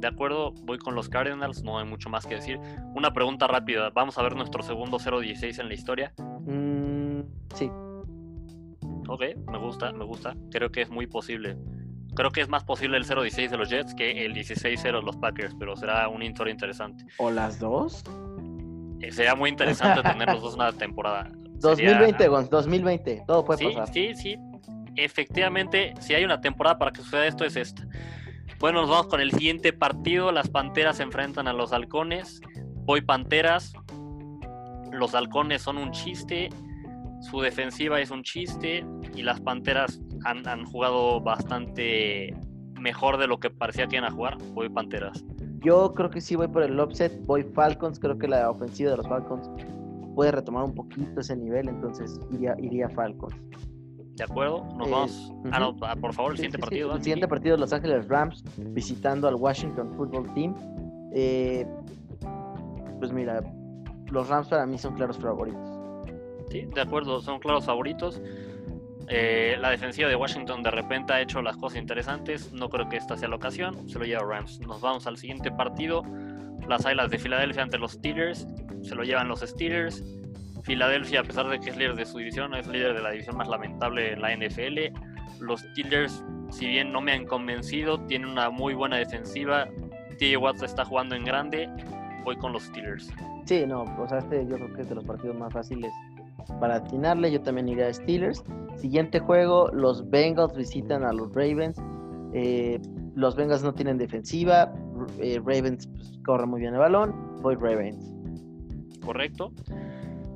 De 0.02 0.08
acuerdo, 0.08 0.50
voy 0.64 0.78
con 0.78 0.96
los 0.96 1.08
Cardinals, 1.08 1.62
no 1.62 1.78
hay 1.78 1.84
mucho 1.84 2.10
más 2.10 2.26
que 2.26 2.34
decir. 2.34 2.58
Una 2.96 3.12
pregunta 3.12 3.46
rápida, 3.46 3.90
¿vamos 3.90 4.18
a 4.18 4.22
ver 4.22 4.34
nuestro 4.34 4.60
segundo 4.64 4.98
0-16 4.98 5.60
en 5.60 5.68
la 5.68 5.74
historia? 5.74 6.12
Mm, 6.40 7.20
sí. 7.54 7.70
Ok, 9.06 9.22
me 9.48 9.58
gusta, 9.58 9.92
me 9.92 10.04
gusta. 10.04 10.34
Creo 10.50 10.72
que 10.72 10.82
es 10.82 10.90
muy 10.90 11.06
posible. 11.06 11.56
Creo 12.16 12.32
que 12.32 12.40
es 12.40 12.48
más 12.48 12.64
posible 12.64 12.96
el 12.96 13.04
0-16 13.04 13.50
de 13.50 13.56
los 13.56 13.70
Jets 13.70 13.94
que 13.94 14.24
el 14.26 14.34
16-0 14.34 14.82
de 14.82 15.02
los 15.02 15.16
Packers, 15.18 15.54
pero 15.56 15.76
será 15.76 16.08
una 16.08 16.24
historia 16.24 16.50
interesante. 16.50 17.04
¿O 17.18 17.30
las 17.30 17.60
dos? 17.60 18.02
Eh, 19.00 19.12
sería 19.12 19.36
muy 19.36 19.50
interesante 19.50 20.02
tener 20.10 20.26
los 20.32 20.42
dos 20.42 20.56
una 20.56 20.72
temporada. 20.72 21.30
2020, 21.60 22.26
Gonz, 22.26 22.50
2020, 22.50 23.22
todo 23.24 23.44
puede 23.44 23.58
sí, 23.58 23.66
pasar. 23.66 23.94
Sí, 23.94 24.14
sí, 24.16 24.36
efectivamente, 24.96 25.94
si 26.00 26.12
hay 26.12 26.24
una 26.24 26.40
temporada 26.40 26.76
para 26.76 26.90
que 26.90 27.02
suceda 27.02 27.24
esto, 27.24 27.44
es 27.44 27.54
esta. 27.54 27.86
Bueno, 28.62 28.82
nos 28.82 28.90
vamos 28.90 29.08
con 29.08 29.20
el 29.20 29.32
siguiente 29.32 29.72
partido. 29.72 30.30
Las 30.30 30.48
Panteras 30.48 30.98
se 30.98 31.02
enfrentan 31.02 31.48
a 31.48 31.52
los 31.52 31.72
Halcones. 31.72 32.40
Voy 32.86 33.00
Panteras. 33.00 33.72
Los 34.92 35.16
Halcones 35.16 35.62
son 35.62 35.78
un 35.78 35.90
chiste. 35.90 36.48
Su 37.22 37.40
defensiva 37.40 38.00
es 38.00 38.12
un 38.12 38.22
chiste. 38.22 38.86
Y 39.16 39.22
las 39.22 39.40
Panteras 39.40 40.00
han, 40.24 40.64
jugado 40.64 41.20
bastante 41.20 42.36
mejor 42.80 43.18
de 43.18 43.26
lo 43.26 43.40
que 43.40 43.50
parecía 43.50 43.88
que 43.88 43.96
iban 43.96 44.08
a 44.08 44.14
jugar. 44.14 44.38
Voy 44.52 44.68
Panteras. 44.68 45.24
Yo 45.58 45.92
creo 45.94 46.10
que 46.10 46.20
sí 46.20 46.36
voy 46.36 46.46
por 46.46 46.62
el 46.62 46.78
offset, 46.78 47.20
voy 47.26 47.42
Falcons, 47.42 47.98
creo 47.98 48.16
que 48.16 48.28
la 48.28 48.48
ofensiva 48.48 48.92
de 48.92 48.98
los 48.98 49.08
Falcons 49.08 49.50
puede 50.14 50.30
retomar 50.30 50.62
un 50.62 50.74
poquito 50.74 51.20
ese 51.20 51.36
nivel, 51.36 51.68
entonces 51.68 52.20
iría, 52.30 52.54
iría 52.60 52.88
Falcons. 52.90 53.34
¿De 54.16 54.24
acuerdo? 54.24 54.64
Nos 54.76 54.90
vamos. 54.90 55.32
Ah, 55.50 55.58
no, 55.58 55.76
ah, 55.82 55.96
por 55.96 56.12
favor, 56.12 56.32
el 56.32 56.38
siguiente 56.38 56.58
partido. 56.58 56.94
El 56.94 57.02
siguiente 57.02 57.28
partido, 57.28 57.56
Los 57.56 57.72
Ángeles 57.72 58.08
Rams 58.08 58.44
visitando 58.58 59.26
al 59.26 59.36
Washington 59.36 59.94
Football 59.96 60.32
Team. 60.34 60.54
Eh, 61.14 61.66
pues 62.98 63.12
mira, 63.12 63.42
los 64.10 64.28
Rams 64.28 64.48
para 64.48 64.66
mí 64.66 64.78
son 64.78 64.94
claros 64.94 65.18
favoritos. 65.18 65.60
Sí, 66.50 66.66
de 66.66 66.80
acuerdo, 66.80 67.20
son 67.20 67.38
claros 67.38 67.64
favoritos. 67.64 68.20
Eh, 69.08 69.56
la 69.58 69.70
defensiva 69.70 70.08
de 70.08 70.16
Washington 70.16 70.62
de 70.62 70.70
repente 70.70 71.12
ha 71.12 71.20
hecho 71.20 71.40
las 71.42 71.56
cosas 71.56 71.78
interesantes. 71.78 72.52
No 72.52 72.68
creo 72.68 72.88
que 72.88 72.98
esta 72.98 73.16
sea 73.16 73.28
la 73.28 73.36
ocasión. 73.36 73.88
Se 73.88 73.98
lo 73.98 74.04
lleva 74.04 74.22
Rams. 74.24 74.60
Nos 74.60 74.80
vamos 74.80 75.06
al 75.06 75.16
siguiente 75.16 75.50
partido. 75.50 76.02
Las 76.68 76.86
Islas 76.86 77.10
de 77.10 77.18
Filadelfia 77.18 77.62
ante 77.62 77.78
los 77.78 77.92
Steelers. 77.92 78.46
Se 78.82 78.94
lo 78.94 79.02
llevan 79.02 79.28
los 79.28 79.40
Steelers. 79.40 80.04
Filadelfia, 80.62 81.20
a 81.20 81.24
pesar 81.24 81.48
de 81.48 81.58
que 81.58 81.70
es 81.70 81.76
líder 81.76 81.94
de 81.96 82.06
su 82.06 82.18
división, 82.18 82.54
es 82.54 82.66
líder 82.66 82.94
de 82.94 83.02
la 83.02 83.10
división 83.10 83.36
más 83.36 83.48
lamentable 83.48 84.12
en 84.12 84.22
la 84.22 84.36
NFL. 84.36 84.96
Los 85.40 85.60
Steelers, 85.60 86.24
si 86.50 86.66
bien 86.66 86.92
no 86.92 87.00
me 87.00 87.12
han 87.12 87.26
convencido, 87.26 87.98
tienen 88.06 88.28
una 88.28 88.50
muy 88.50 88.74
buena 88.74 88.96
defensiva. 88.96 89.66
TJ 90.18 90.36
Watts 90.36 90.62
está 90.62 90.84
jugando 90.84 91.14
en 91.14 91.24
grande. 91.24 91.68
Voy 92.24 92.36
con 92.36 92.52
los 92.52 92.64
Steelers. 92.64 93.10
Sí, 93.44 93.64
no, 93.66 93.82
o 93.82 94.08
sea, 94.08 94.18
este 94.18 94.46
yo 94.46 94.54
creo 94.54 94.72
que 94.72 94.82
es 94.82 94.88
de 94.88 94.94
los 94.94 95.04
partidos 95.04 95.36
más 95.36 95.52
fáciles 95.52 95.90
para 96.60 96.76
atinarle. 96.76 97.32
Yo 97.32 97.40
también 97.40 97.68
iría 97.68 97.88
a 97.88 97.92
Steelers. 97.92 98.44
Siguiente 98.76 99.18
juego, 99.18 99.68
los 99.72 100.08
Bengals 100.10 100.54
visitan 100.54 101.02
a 101.02 101.12
los 101.12 101.34
Ravens. 101.34 101.76
Eh, 102.32 102.80
los 103.14 103.36
Bengals 103.36 103.62
no 103.62 103.74
tienen 103.74 103.98
defensiva. 103.98 104.72
Eh, 105.18 105.40
Ravens 105.44 105.88
pues, 105.88 106.18
corre 106.24 106.46
muy 106.46 106.60
bien 106.60 106.74
el 106.74 106.80
balón. 106.80 107.40
Voy 107.42 107.56
Ravens. 107.56 108.14
Correcto. 109.04 109.52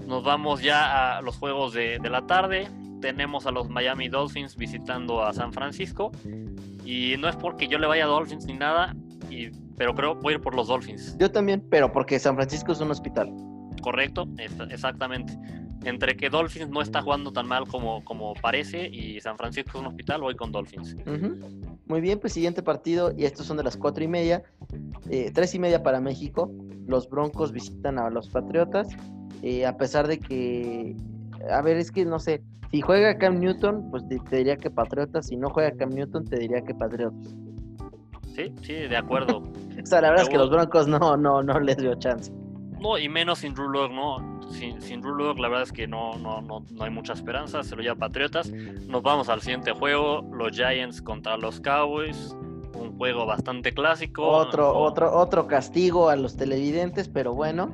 Nos 0.07 0.25
vamos 0.25 0.63
ya 0.63 1.17
a 1.17 1.23
los 1.23 1.37
juegos 1.37 1.73
de, 1.73 1.99
la 1.99 2.27
tarde. 2.27 2.69
Tenemos 3.01 3.47
a 3.47 3.51
los 3.51 3.69
Miami 3.69 4.09
Dolphins 4.09 4.57
visitando 4.57 5.23
a 5.23 5.33
San 5.33 5.53
Francisco. 5.53 6.13
Y 6.85 7.17
no 7.19 7.29
es 7.29 7.37
porque 7.37 7.67
yo 7.67 7.79
le 7.79 7.87
vaya 7.87 8.05
a 8.05 8.09
Dolphins 8.09 8.47
ni 8.47 8.55
nada, 8.55 8.95
pero 9.77 9.95
creo 9.95 10.15
voy 10.15 10.35
a 10.35 10.37
ir 10.37 10.43
por 10.43 10.55
los 10.55 10.69
Dolphins. 10.69 11.17
Yo 11.19 11.31
también, 11.31 11.65
pero 11.71 11.93
porque 11.93 12.19
San 12.19 12.37
Francisco 12.37 12.73
es 12.73 12.81
un 12.81 12.91
hospital. 12.91 13.33
Correcto, 13.83 14.29
exactamente 14.71 15.37
entre 15.87 16.17
que 16.17 16.29
Dolphins 16.29 16.69
no 16.69 16.83
está 16.83 17.01
jugando 17.01 17.33
tan 17.33 17.47
mal 17.47 17.67
como, 17.67 18.05
como 18.05 18.35
parece 18.35 18.89
y 18.89 19.21
San 19.21 19.37
Francisco 19.37 19.71
es 19.75 19.77
un 19.77 19.87
hospital, 19.87 20.21
voy 20.21 20.35
con 20.35 20.51
Dolphins. 20.51 20.97
Muy 21.87 22.01
bien, 22.01 22.19
pues 22.19 22.33
siguiente 22.33 22.63
partido, 22.63 23.13
y 23.17 23.25
estos 23.25 23.47
son 23.47 23.57
de 23.57 23.63
las 23.63 23.77
cuatro 23.77 24.03
y 24.03 24.09
media, 24.09 24.43
eh, 25.09 25.31
tres 25.33 25.55
y 25.55 25.59
media 25.59 25.83
para 25.83 26.01
México. 26.01 26.51
Los 26.87 27.09
Broncos 27.09 27.53
visitan 27.53 27.99
a 27.99 28.11
los 28.11 28.29
Patriotas, 28.29 28.89
eh, 29.43 29.67
a 29.67 29.77
pesar 29.77 30.07
de 30.09 30.19
que, 30.19 30.97
a 31.51 31.63
ver, 31.63 31.77
es 31.77 31.91
que 31.91 32.05
no 32.05 32.19
sé, 32.19 32.43
si 32.71 32.81
juega 32.81 33.17
Cam 33.19 33.41
Newton, 33.41 33.91
pues 33.91 34.07
te, 34.09 34.37
diría 34.37 34.57
que 34.57 34.71
Patriotas, 34.71 35.27
si 35.27 35.37
no 35.37 35.51
juega 35.51 35.71
Cam 35.73 35.91
Newton, 35.91 36.25
te 36.25 36.39
diría 36.39 36.63
que 36.63 36.75
Patriotas. 36.75 37.35
Sí, 38.35 38.53
sí, 38.63 38.75
de 38.75 38.97
acuerdo. 38.97 39.39
o 39.83 39.87
sea, 39.87 40.01
la 40.01 40.11
verdad 40.11 40.25
es 40.25 40.31
que 40.31 40.39
los 40.39 40.51
Broncos 40.51 40.89
no, 40.89 41.17
no, 41.17 41.43
no 41.43 41.61
les 41.61 41.77
dio 41.79 41.95
chance. 41.95 42.33
No, 42.81 42.99
y 42.99 43.09
menos 43.09 43.39
sin 43.39 43.55
Drew 43.55 43.89
¿no? 43.89 44.37
sin, 44.51 44.81
sin 44.81 45.03
la 45.03 45.49
verdad 45.49 45.63
es 45.63 45.73
que 45.73 45.87
no, 45.87 46.13
no, 46.19 46.41
no, 46.41 46.65
no 46.71 46.85
hay 46.85 46.91
mucha 46.91 47.13
esperanza, 47.13 47.63
se 47.63 47.75
lo 47.75 47.83
lleva 47.83 47.97
Patriotas. 47.97 48.51
Nos 48.51 49.03
vamos 49.03 49.29
al 49.29 49.41
siguiente 49.41 49.73
juego, 49.73 50.23
los 50.33 50.53
Giants 50.53 51.03
contra 51.03 51.37
los 51.37 51.61
Cowboys, 51.61 52.37
un 52.75 52.97
juego 52.97 53.27
bastante 53.27 53.73
clásico. 53.73 54.27
Otro, 54.27 54.77
otro, 54.77 55.17
otro 55.17 55.47
castigo 55.47 56.09
a 56.09 56.17
los 56.17 56.37
televidentes, 56.37 57.09
pero 57.09 57.35
bueno. 57.35 57.71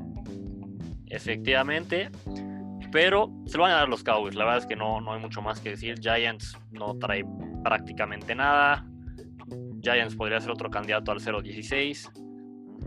Efectivamente, 1.12 2.10
pero 2.90 3.30
se 3.44 3.58
lo 3.58 3.64
van 3.64 3.72
a 3.72 3.76
dar 3.76 3.88
los 3.88 4.02
Cowboys, 4.02 4.34
la 4.34 4.44
verdad 4.44 4.60
es 4.60 4.66
que 4.66 4.76
no, 4.76 5.00
no 5.02 5.12
hay 5.12 5.20
mucho 5.20 5.42
más 5.42 5.60
que 5.60 5.70
decir. 5.70 6.00
Giants 6.00 6.58
no 6.70 6.94
trae 6.98 7.22
prácticamente 7.62 8.34
nada. 8.34 8.86
Giants 9.82 10.16
podría 10.16 10.40
ser 10.40 10.50
otro 10.50 10.70
candidato 10.70 11.12
al 11.12 11.20
0-16. 11.20 12.10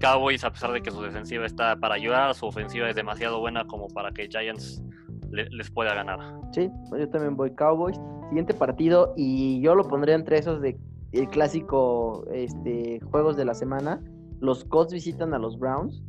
Cowboys, 0.02 0.44
a 0.44 0.52
pesar 0.52 0.72
de 0.72 0.82
que 0.82 0.90
su 0.90 1.02
defensiva 1.04 1.46
está 1.46 1.76
para 1.76 1.96
ayudar, 1.96 2.34
su 2.34 2.48
ofensiva 2.48 2.90
es 2.90 2.96
demasiado 2.96 3.40
buena 3.40 3.66
como 3.68 3.88
para 3.90 4.12
que 4.12 4.28
Giants 4.28 4.82
les 5.30 5.70
pueda 5.70 5.94
ganar. 5.94 6.20
Sí, 6.52 6.70
yo 6.98 7.08
también 7.10 7.36
voy 7.36 7.54
Cowboys. 7.54 8.00
Siguiente 8.30 8.56
partido, 8.56 9.14
y 9.16 9.62
yo 9.62 9.76
lo 9.76 9.88
pondría 9.88 10.16
entre 10.16 10.40
esos 10.40 10.62
de 10.62 10.78
el 11.12 11.28
clásico 11.30 12.26
este, 12.34 13.00
juegos 13.12 13.38
de 13.38 13.46
la 13.46 13.54
semana. 13.54 14.02
Los 14.40 14.66
Colts 14.66 14.94
visitan 14.94 15.34
a 15.34 15.40
los 15.40 15.58
Browns. 15.60 16.04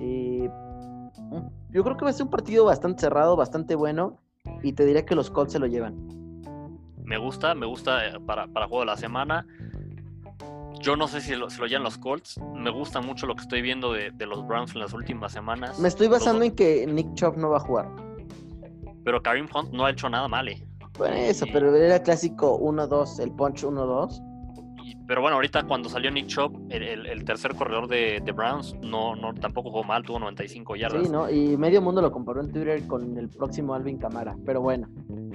Eh, 0.00 0.48
yo 1.70 1.84
creo 1.84 1.96
que 1.96 2.04
va 2.04 2.10
a 2.10 2.14
ser 2.14 2.24
un 2.24 2.30
partido 2.30 2.64
bastante 2.64 3.00
cerrado, 3.02 3.36
bastante 3.36 3.74
bueno, 3.74 4.18
y 4.62 4.72
te 4.72 4.84
diría 4.84 5.04
que 5.04 5.14
los 5.14 5.30
Colts 5.30 5.52
se 5.52 5.58
lo 5.58 5.66
llevan. 5.66 5.94
Me 7.04 7.18
gusta, 7.18 7.54
me 7.54 7.66
gusta 7.66 8.06
eh, 8.06 8.20
para, 8.24 8.46
para 8.48 8.66
juego 8.66 8.80
de 8.80 8.86
la 8.86 8.96
semana. 8.96 9.46
Yo 10.80 10.94
no 10.96 11.08
sé 11.08 11.20
si 11.20 11.34
lo, 11.34 11.48
se 11.50 11.60
lo 11.60 11.66
llevan 11.66 11.84
los 11.84 11.98
Colts. 11.98 12.38
Me 12.54 12.70
gusta 12.70 13.00
mucho 13.00 13.26
lo 13.26 13.34
que 13.34 13.42
estoy 13.42 13.62
viendo 13.62 13.92
de, 13.92 14.10
de 14.10 14.26
los 14.26 14.46
Browns 14.46 14.74
en 14.74 14.80
las 14.80 14.92
últimas 14.92 15.32
semanas. 15.32 15.78
Me 15.78 15.88
estoy 15.88 16.08
basando 16.08 16.44
en 16.44 16.54
que 16.54 16.86
Nick 16.86 17.14
Chubb 17.14 17.36
no 17.36 17.50
va 17.50 17.56
a 17.58 17.60
jugar. 17.60 17.88
Pero 19.04 19.22
Karim 19.22 19.46
Hunt 19.54 19.70
no 19.72 19.84
ha 19.84 19.90
hecho 19.90 20.08
nada 20.10 20.28
mal. 20.28 20.48
eh. 20.48 20.66
Bueno, 20.98 21.14
eso, 21.16 21.46
Y- 21.46 21.52
pero 21.52 21.74
era 21.74 22.02
clásico 22.02 22.58
1-2, 22.58 23.20
el 23.20 23.30
punch 23.32 23.64
1-2. 23.64 24.20
Y- 24.86 24.96
pero 25.06 25.20
bueno, 25.20 25.34
ahorita 25.36 25.64
cuando 25.64 25.88
salió 25.88 26.10
Nick 26.10 26.26
Chubb, 26.28 26.66
el, 26.70 26.82
el- 26.82 27.06
el 27.06 27.24
tercer 27.24 27.54
corredor 27.54 27.88
de, 27.88 28.20
de 28.24 28.32
Browns, 28.32 28.74
no, 28.82 29.16
no, 29.16 29.34
tampoco 29.34 29.70
jugó 29.70 29.82
mal, 29.84 30.02
tuvo 30.04 30.18
95 30.20 30.76
yardas. 30.76 31.02
Sí, 31.04 31.10
¿no? 31.12 31.28
Y 31.30 31.56
medio 31.56 31.82
mundo 31.82 32.00
lo 32.00 32.12
comparó 32.12 32.40
en 32.40 32.52
Twitter 32.52 32.86
con 32.86 33.16
el 33.18 33.28
próximo 33.28 33.74
Alvin 33.74 33.98
Camara. 33.98 34.36
Pero 34.44 34.60
bueno, 34.60 34.88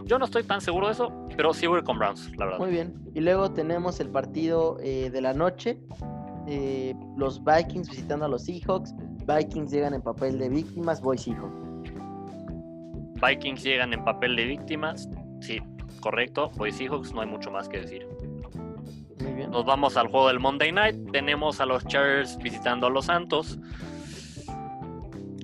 Yo 0.06 0.18
no 0.18 0.26
estoy 0.26 0.44
tan 0.44 0.62
seguro 0.62 0.88
de 0.88 0.94
eso, 0.94 1.28
pero 1.36 1.54
sí 1.54 1.68
voy 1.68 1.82
con 1.84 1.98
Browns, 2.00 2.32
la 2.38 2.46
verdad. 2.46 2.60
muy 2.60 2.70
bien. 2.72 2.94
Y 3.14 3.20
luego 3.22 3.52
tenemos 3.52 4.00
el 4.00 4.10
partido 4.10 4.78
eh, 4.82 5.10
de 5.10 5.22
la 5.22 5.34
noche. 5.34 5.80
eh, 6.48 6.96
los 7.18 7.42
Vikings 7.44 7.90
visitando 7.90 8.26
a 8.26 8.28
los 8.30 8.46
Seahawks. 8.46 8.96
Vikings 9.28 9.72
llegan 9.72 9.94
en 9.94 10.02
papel 10.02 10.40
de 10.40 10.50
víctimas, 10.50 11.02
voy 11.02 11.18
Seahawks. 11.18 11.62
Vikings 13.22 13.64
llegan 13.64 13.94
en 13.94 14.04
papel 14.04 14.36
de 14.36 14.46
víctimas. 14.46 15.08
Sí, 15.42 15.60
correcto. 16.00 16.50
Voy 16.58 16.72
Seahawks, 16.72 17.14
no 17.14 17.22
hay 17.22 17.28
mucho 17.28 17.52
más 17.52 17.70
que 17.70 17.82
decir. 17.82 18.08
Muy 19.22 19.34
bien. 19.34 19.52
Nos 19.52 19.66
vamos 19.66 19.98
al 19.98 20.08
juego 20.08 20.28
del 20.28 20.40
Monday 20.40 20.72
Night. 20.72 21.12
Tenemos 21.12 21.60
a 21.62 21.66
los 21.66 21.86
Chargers 21.86 22.38
visitando 22.38 22.88
a 22.88 22.90
los 22.90 23.06
Santos. 23.06 23.60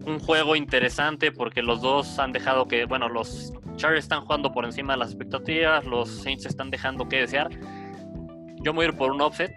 Un 0.05 0.19
juego 0.19 0.55
interesante 0.55 1.31
porque 1.31 1.61
los 1.61 1.81
dos 1.81 2.17
han 2.19 2.31
dejado 2.31 2.67
que, 2.67 2.85
bueno, 2.85 3.09
los 3.09 3.53
Chargers 3.75 4.05
están 4.05 4.21
jugando 4.21 4.51
por 4.51 4.65
encima 4.65 4.93
de 4.93 4.99
las 4.99 5.09
expectativas, 5.09 5.85
los 5.85 6.09
Saints 6.09 6.45
están 6.45 6.69
dejando 6.69 7.07
que 7.07 7.21
desear. 7.21 7.49
Yo 8.61 8.73
me 8.73 8.77
voy 8.77 8.85
a 8.85 8.87
ir 8.89 8.97
por 8.97 9.11
un 9.11 9.21
offset. 9.21 9.53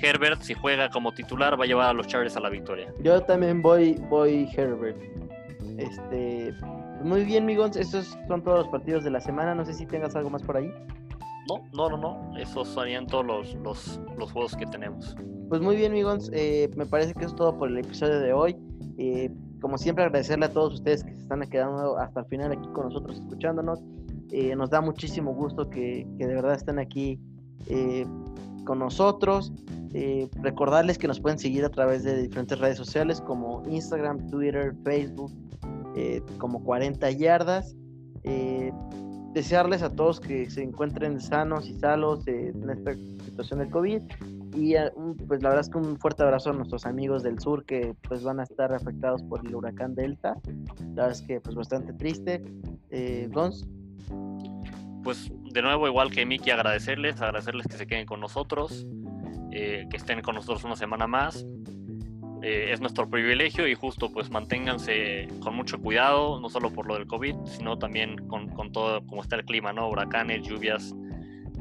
Herbert, 0.00 0.40
si 0.42 0.54
juega 0.54 0.88
como 0.90 1.12
titular, 1.12 1.58
va 1.58 1.64
a 1.64 1.66
llevar 1.66 1.88
a 1.88 1.92
los 1.92 2.06
Chargers 2.06 2.36
a 2.36 2.40
la 2.40 2.48
victoria. 2.48 2.92
Yo 3.02 3.20
también 3.22 3.60
voy, 3.60 3.94
voy 4.08 4.48
Herbert. 4.56 4.96
Este, 5.76 6.54
muy 7.02 7.24
bien, 7.24 7.44
Migons. 7.44 7.76
Estos 7.76 8.16
son 8.26 8.42
todos 8.42 8.58
los 8.60 8.68
partidos 8.68 9.04
de 9.04 9.10
la 9.10 9.20
semana. 9.20 9.54
No 9.54 9.64
sé 9.64 9.74
si 9.74 9.86
tengas 9.86 10.16
algo 10.16 10.30
más 10.30 10.42
por 10.42 10.56
ahí. 10.56 10.72
No, 11.48 11.64
no, 11.72 11.88
no, 11.88 11.96
no. 11.96 12.36
Esos 12.38 12.68
serían 12.68 13.06
todos 13.06 13.24
los, 13.24 13.54
los, 14.18 14.32
juegos 14.32 14.54
que 14.54 14.66
tenemos. 14.66 15.16
Pues 15.48 15.60
muy 15.62 15.76
bien, 15.76 15.92
Migons. 15.92 16.30
eh, 16.34 16.70
me 16.76 16.84
parece 16.84 17.14
que 17.14 17.24
es 17.24 17.34
todo 17.34 17.56
por 17.56 17.68
el 17.68 17.78
episodio 17.78 18.20
de 18.20 18.32
hoy. 18.32 18.56
Eh, 18.98 19.30
como 19.60 19.78
siempre, 19.78 20.04
agradecerle 20.04 20.46
a 20.46 20.52
todos 20.52 20.74
ustedes 20.74 21.02
que 21.02 21.14
se 21.14 21.22
están 21.22 21.40
quedando 21.48 21.96
hasta 21.98 22.20
el 22.20 22.26
final 22.26 22.52
aquí 22.52 22.68
con 22.74 22.86
nosotros 22.86 23.18
escuchándonos. 23.18 23.80
Eh, 24.30 24.54
nos 24.56 24.68
da 24.68 24.82
muchísimo 24.82 25.32
gusto 25.32 25.70
que, 25.70 26.06
que 26.18 26.26
de 26.26 26.34
verdad 26.34 26.54
estén 26.54 26.78
aquí 26.78 27.18
con 28.64 28.78
nosotros. 28.78 29.52
Recordarles 30.42 30.98
que 30.98 31.08
nos 31.08 31.18
pueden 31.18 31.38
seguir 31.38 31.64
a 31.64 31.70
través 31.70 32.04
de 32.04 32.22
diferentes 32.22 32.58
redes 32.58 32.76
sociales 32.76 33.22
como 33.22 33.62
Instagram, 33.66 34.28
Twitter, 34.28 34.74
Facebook, 34.84 35.32
como 36.38 36.62
40 36.62 37.10
yardas. 37.12 37.74
Desearles 39.34 39.82
a 39.82 39.94
todos 39.94 40.20
que 40.20 40.50
se 40.50 40.62
encuentren 40.62 41.20
sanos 41.20 41.68
y 41.68 41.78
salos 41.78 42.26
en 42.26 42.68
esta 42.70 42.94
situación 43.24 43.60
del 43.60 43.70
COVID 43.70 44.02
y 44.54 44.74
eh, 44.74 44.90
pues 45.26 45.42
la 45.42 45.50
verdad 45.50 45.60
es 45.60 45.70
que 45.70 45.78
un 45.78 45.98
fuerte 45.98 46.22
abrazo 46.22 46.50
a 46.50 46.52
nuestros 46.52 46.86
amigos 46.86 47.22
del 47.22 47.38
sur 47.38 47.64
que 47.64 47.94
pues 48.08 48.22
van 48.22 48.40
a 48.40 48.44
estar 48.44 48.72
afectados 48.72 49.22
por 49.22 49.46
el 49.46 49.54
huracán 49.54 49.94
Delta. 49.94 50.36
La 50.94 51.04
verdad 51.04 51.10
es 51.12 51.22
que 51.22 51.40
pues 51.40 51.54
bastante 51.54 51.92
triste. 51.92 52.42
Eh, 52.90 53.28
Gons, 53.30 53.66
Pues 55.04 55.30
de 55.52 55.62
nuevo, 55.62 55.86
igual 55.86 56.10
que 56.10 56.24
Miki, 56.24 56.50
agradecerles, 56.50 57.20
agradecerles 57.20 57.66
que 57.66 57.76
se 57.76 57.86
queden 57.86 58.06
con 58.06 58.20
nosotros, 58.20 58.86
eh, 59.52 59.86
que 59.90 59.96
estén 59.96 60.22
con 60.22 60.34
nosotros 60.34 60.64
una 60.64 60.76
semana 60.76 61.06
más. 61.06 61.46
Eh, 62.42 62.70
es 62.72 62.80
nuestro 62.80 63.08
privilegio 63.08 63.66
y 63.66 63.74
justo 63.74 64.12
pues 64.12 64.30
manténganse 64.30 65.26
con 65.40 65.56
mucho 65.56 65.80
cuidado, 65.80 66.40
no 66.40 66.48
solo 66.48 66.70
por 66.70 66.86
lo 66.86 66.94
del 66.94 67.06
COVID, 67.06 67.34
sino 67.46 67.78
también 67.78 68.16
con, 68.28 68.48
con 68.50 68.70
todo 68.70 69.04
como 69.06 69.22
está 69.22 69.36
el 69.36 69.44
clima, 69.44 69.72
¿no? 69.72 69.88
Huracanes, 69.88 70.46
lluvias. 70.46 70.94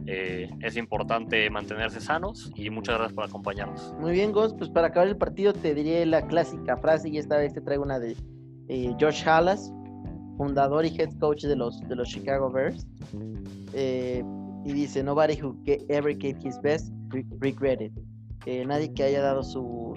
Eh, 0.05 0.49
es 0.61 0.77
importante 0.77 1.49
mantenerse 1.49 1.99
sanos 1.99 2.51
y 2.55 2.69
muchas 2.69 2.95
gracias 2.97 3.13
por 3.15 3.25
acompañarnos. 3.25 3.93
muy 3.99 4.13
bien 4.13 4.31
Gons, 4.31 4.53
pues 4.53 4.69
para 4.69 4.87
acabar 4.87 5.09
el 5.09 5.17
partido 5.17 5.51
te 5.51 5.73
diré 5.75 6.05
la 6.05 6.25
clásica 6.27 6.77
frase 6.77 7.09
y 7.09 7.17
esta 7.17 7.37
vez 7.37 7.53
te 7.53 7.59
traigo 7.61 7.83
una 7.83 7.99
de 7.99 8.15
eh, 8.69 8.95
Josh 9.01 9.23
Hallas, 9.25 9.73
fundador 10.37 10.85
y 10.85 10.95
head 10.97 11.09
coach 11.19 11.43
de 11.43 11.55
los, 11.55 11.81
de 11.89 11.95
los 11.95 12.07
Chicago 12.07 12.49
Bears. 12.51 12.85
Eh, 13.73 14.23
y 14.63 14.73
dice, 14.73 15.03
nobody 15.03 15.41
who 15.41 15.57
ever 15.89 16.13
gave 16.15 16.37
his 16.43 16.59
best 16.61 16.91
re- 17.09 17.25
regret 17.39 17.81
it. 17.81 17.91
Eh, 18.45 18.63
nadie 18.65 18.93
que 18.93 19.03
haya 19.03 19.21
dado 19.21 19.43
su, 19.43 19.93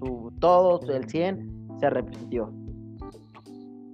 su 0.00 0.32
todo, 0.40 0.80
el 0.92 1.04
100, 1.08 1.68
se 1.78 1.86
arrepintió. 1.86 2.52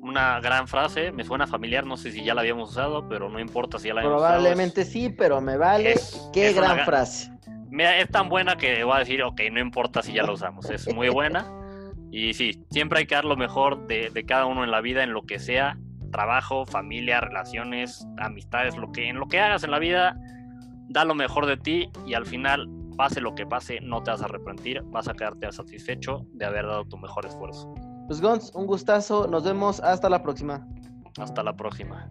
Una 0.01 0.39
gran 0.41 0.69
frase, 0.69 1.11
me 1.11 1.25
suena 1.25 1.47
familiar, 1.47 1.85
no 1.85 1.97
sé 1.97 2.13
si 2.13 2.23
ya 2.25 2.33
la 2.35 2.43
habíamos 2.43 2.71
usado, 2.71 3.09
pero 3.09 3.29
no 3.29 3.41
importa 3.41 3.79
si 3.79 3.89
ya 3.89 3.95
la 3.95 4.01
habíamos 4.03 4.21
usado, 4.23 4.35
es- 4.37 4.43
Probablemente 4.43 4.85
sí, 4.85 5.09
pero 5.11 5.41
me 5.41 5.57
vale. 5.57 5.93
es- 5.93 6.31
Qué 6.33 6.49
es 6.51 6.57
gran 6.57 6.79
frase. 6.85 7.33
Mira, 7.71 7.99
es 7.99 8.09
tan 8.09 8.29
buena 8.29 8.57
que 8.57 8.85
voy 8.85 8.95
a 8.97 8.99
decir, 9.01 9.23
ok, 9.23 9.41
no 9.53 9.59
importa 9.61 10.03
si 10.03 10.13
ya 10.13 10.23
la 10.23 10.33
usamos, 10.33 10.71
es 10.71 10.93
muy 10.95 11.09
buena. 11.09 11.45
Y 12.13 12.33
sí, 12.35 12.65
siempre 12.71 13.01
hay 13.01 13.07
que 13.07 13.17
dar 13.17 13.25
lo 13.25 13.37
mejor 13.37 13.89
de, 13.89 14.11
de 14.11 14.25
cada 14.25 14.47
uno 14.47 14.63
en 14.63 14.71
la 14.71 14.81
vida, 14.81 15.03
en 15.03 15.13
lo 15.13 15.23
que 15.23 15.41
sea, 15.41 15.77
trabajo, 16.13 16.65
familia, 16.65 17.21
relaciones, 17.21 18.07
amistades, 18.17 18.77
lo 18.77 18.93
que, 18.93 19.09
en 19.09 19.19
lo 19.19 19.27
que 19.27 19.41
hagas 19.41 19.65
en 19.65 19.73
la 19.73 19.81
vida, 19.81 20.17
da 20.89 21.05
lo 21.05 21.17
mejor 21.17 21.47
de 21.47 21.57
ti 21.57 21.91
y 22.07 22.15
al 22.15 22.25
final, 22.25 22.69
pase 22.97 23.21
lo 23.21 23.35
que 23.35 23.47
pase, 23.47 23.81
no 23.81 24.03
te 24.03 24.11
vas 24.11 24.23
a 24.23 24.25
arrepentir, 24.25 24.83
vas 24.87 25.09
a 25.09 25.15
quedarte 25.15 25.51
satisfecho 25.53 26.27
de 26.33 26.47
haber 26.47 26.67
dado 26.67 26.85
tu 26.87 26.97
mejor 26.97 27.27
esfuerzo. 27.27 27.73
Pues 28.07 28.21
Gons, 28.21 28.53
un 28.55 28.67
gustazo. 28.67 29.27
Nos 29.27 29.45
vemos 29.45 29.81
hasta 29.81 30.09
la 30.09 30.23
próxima. 30.23 30.67
Hasta 31.19 31.43
la 31.43 31.57
próxima. 31.57 32.11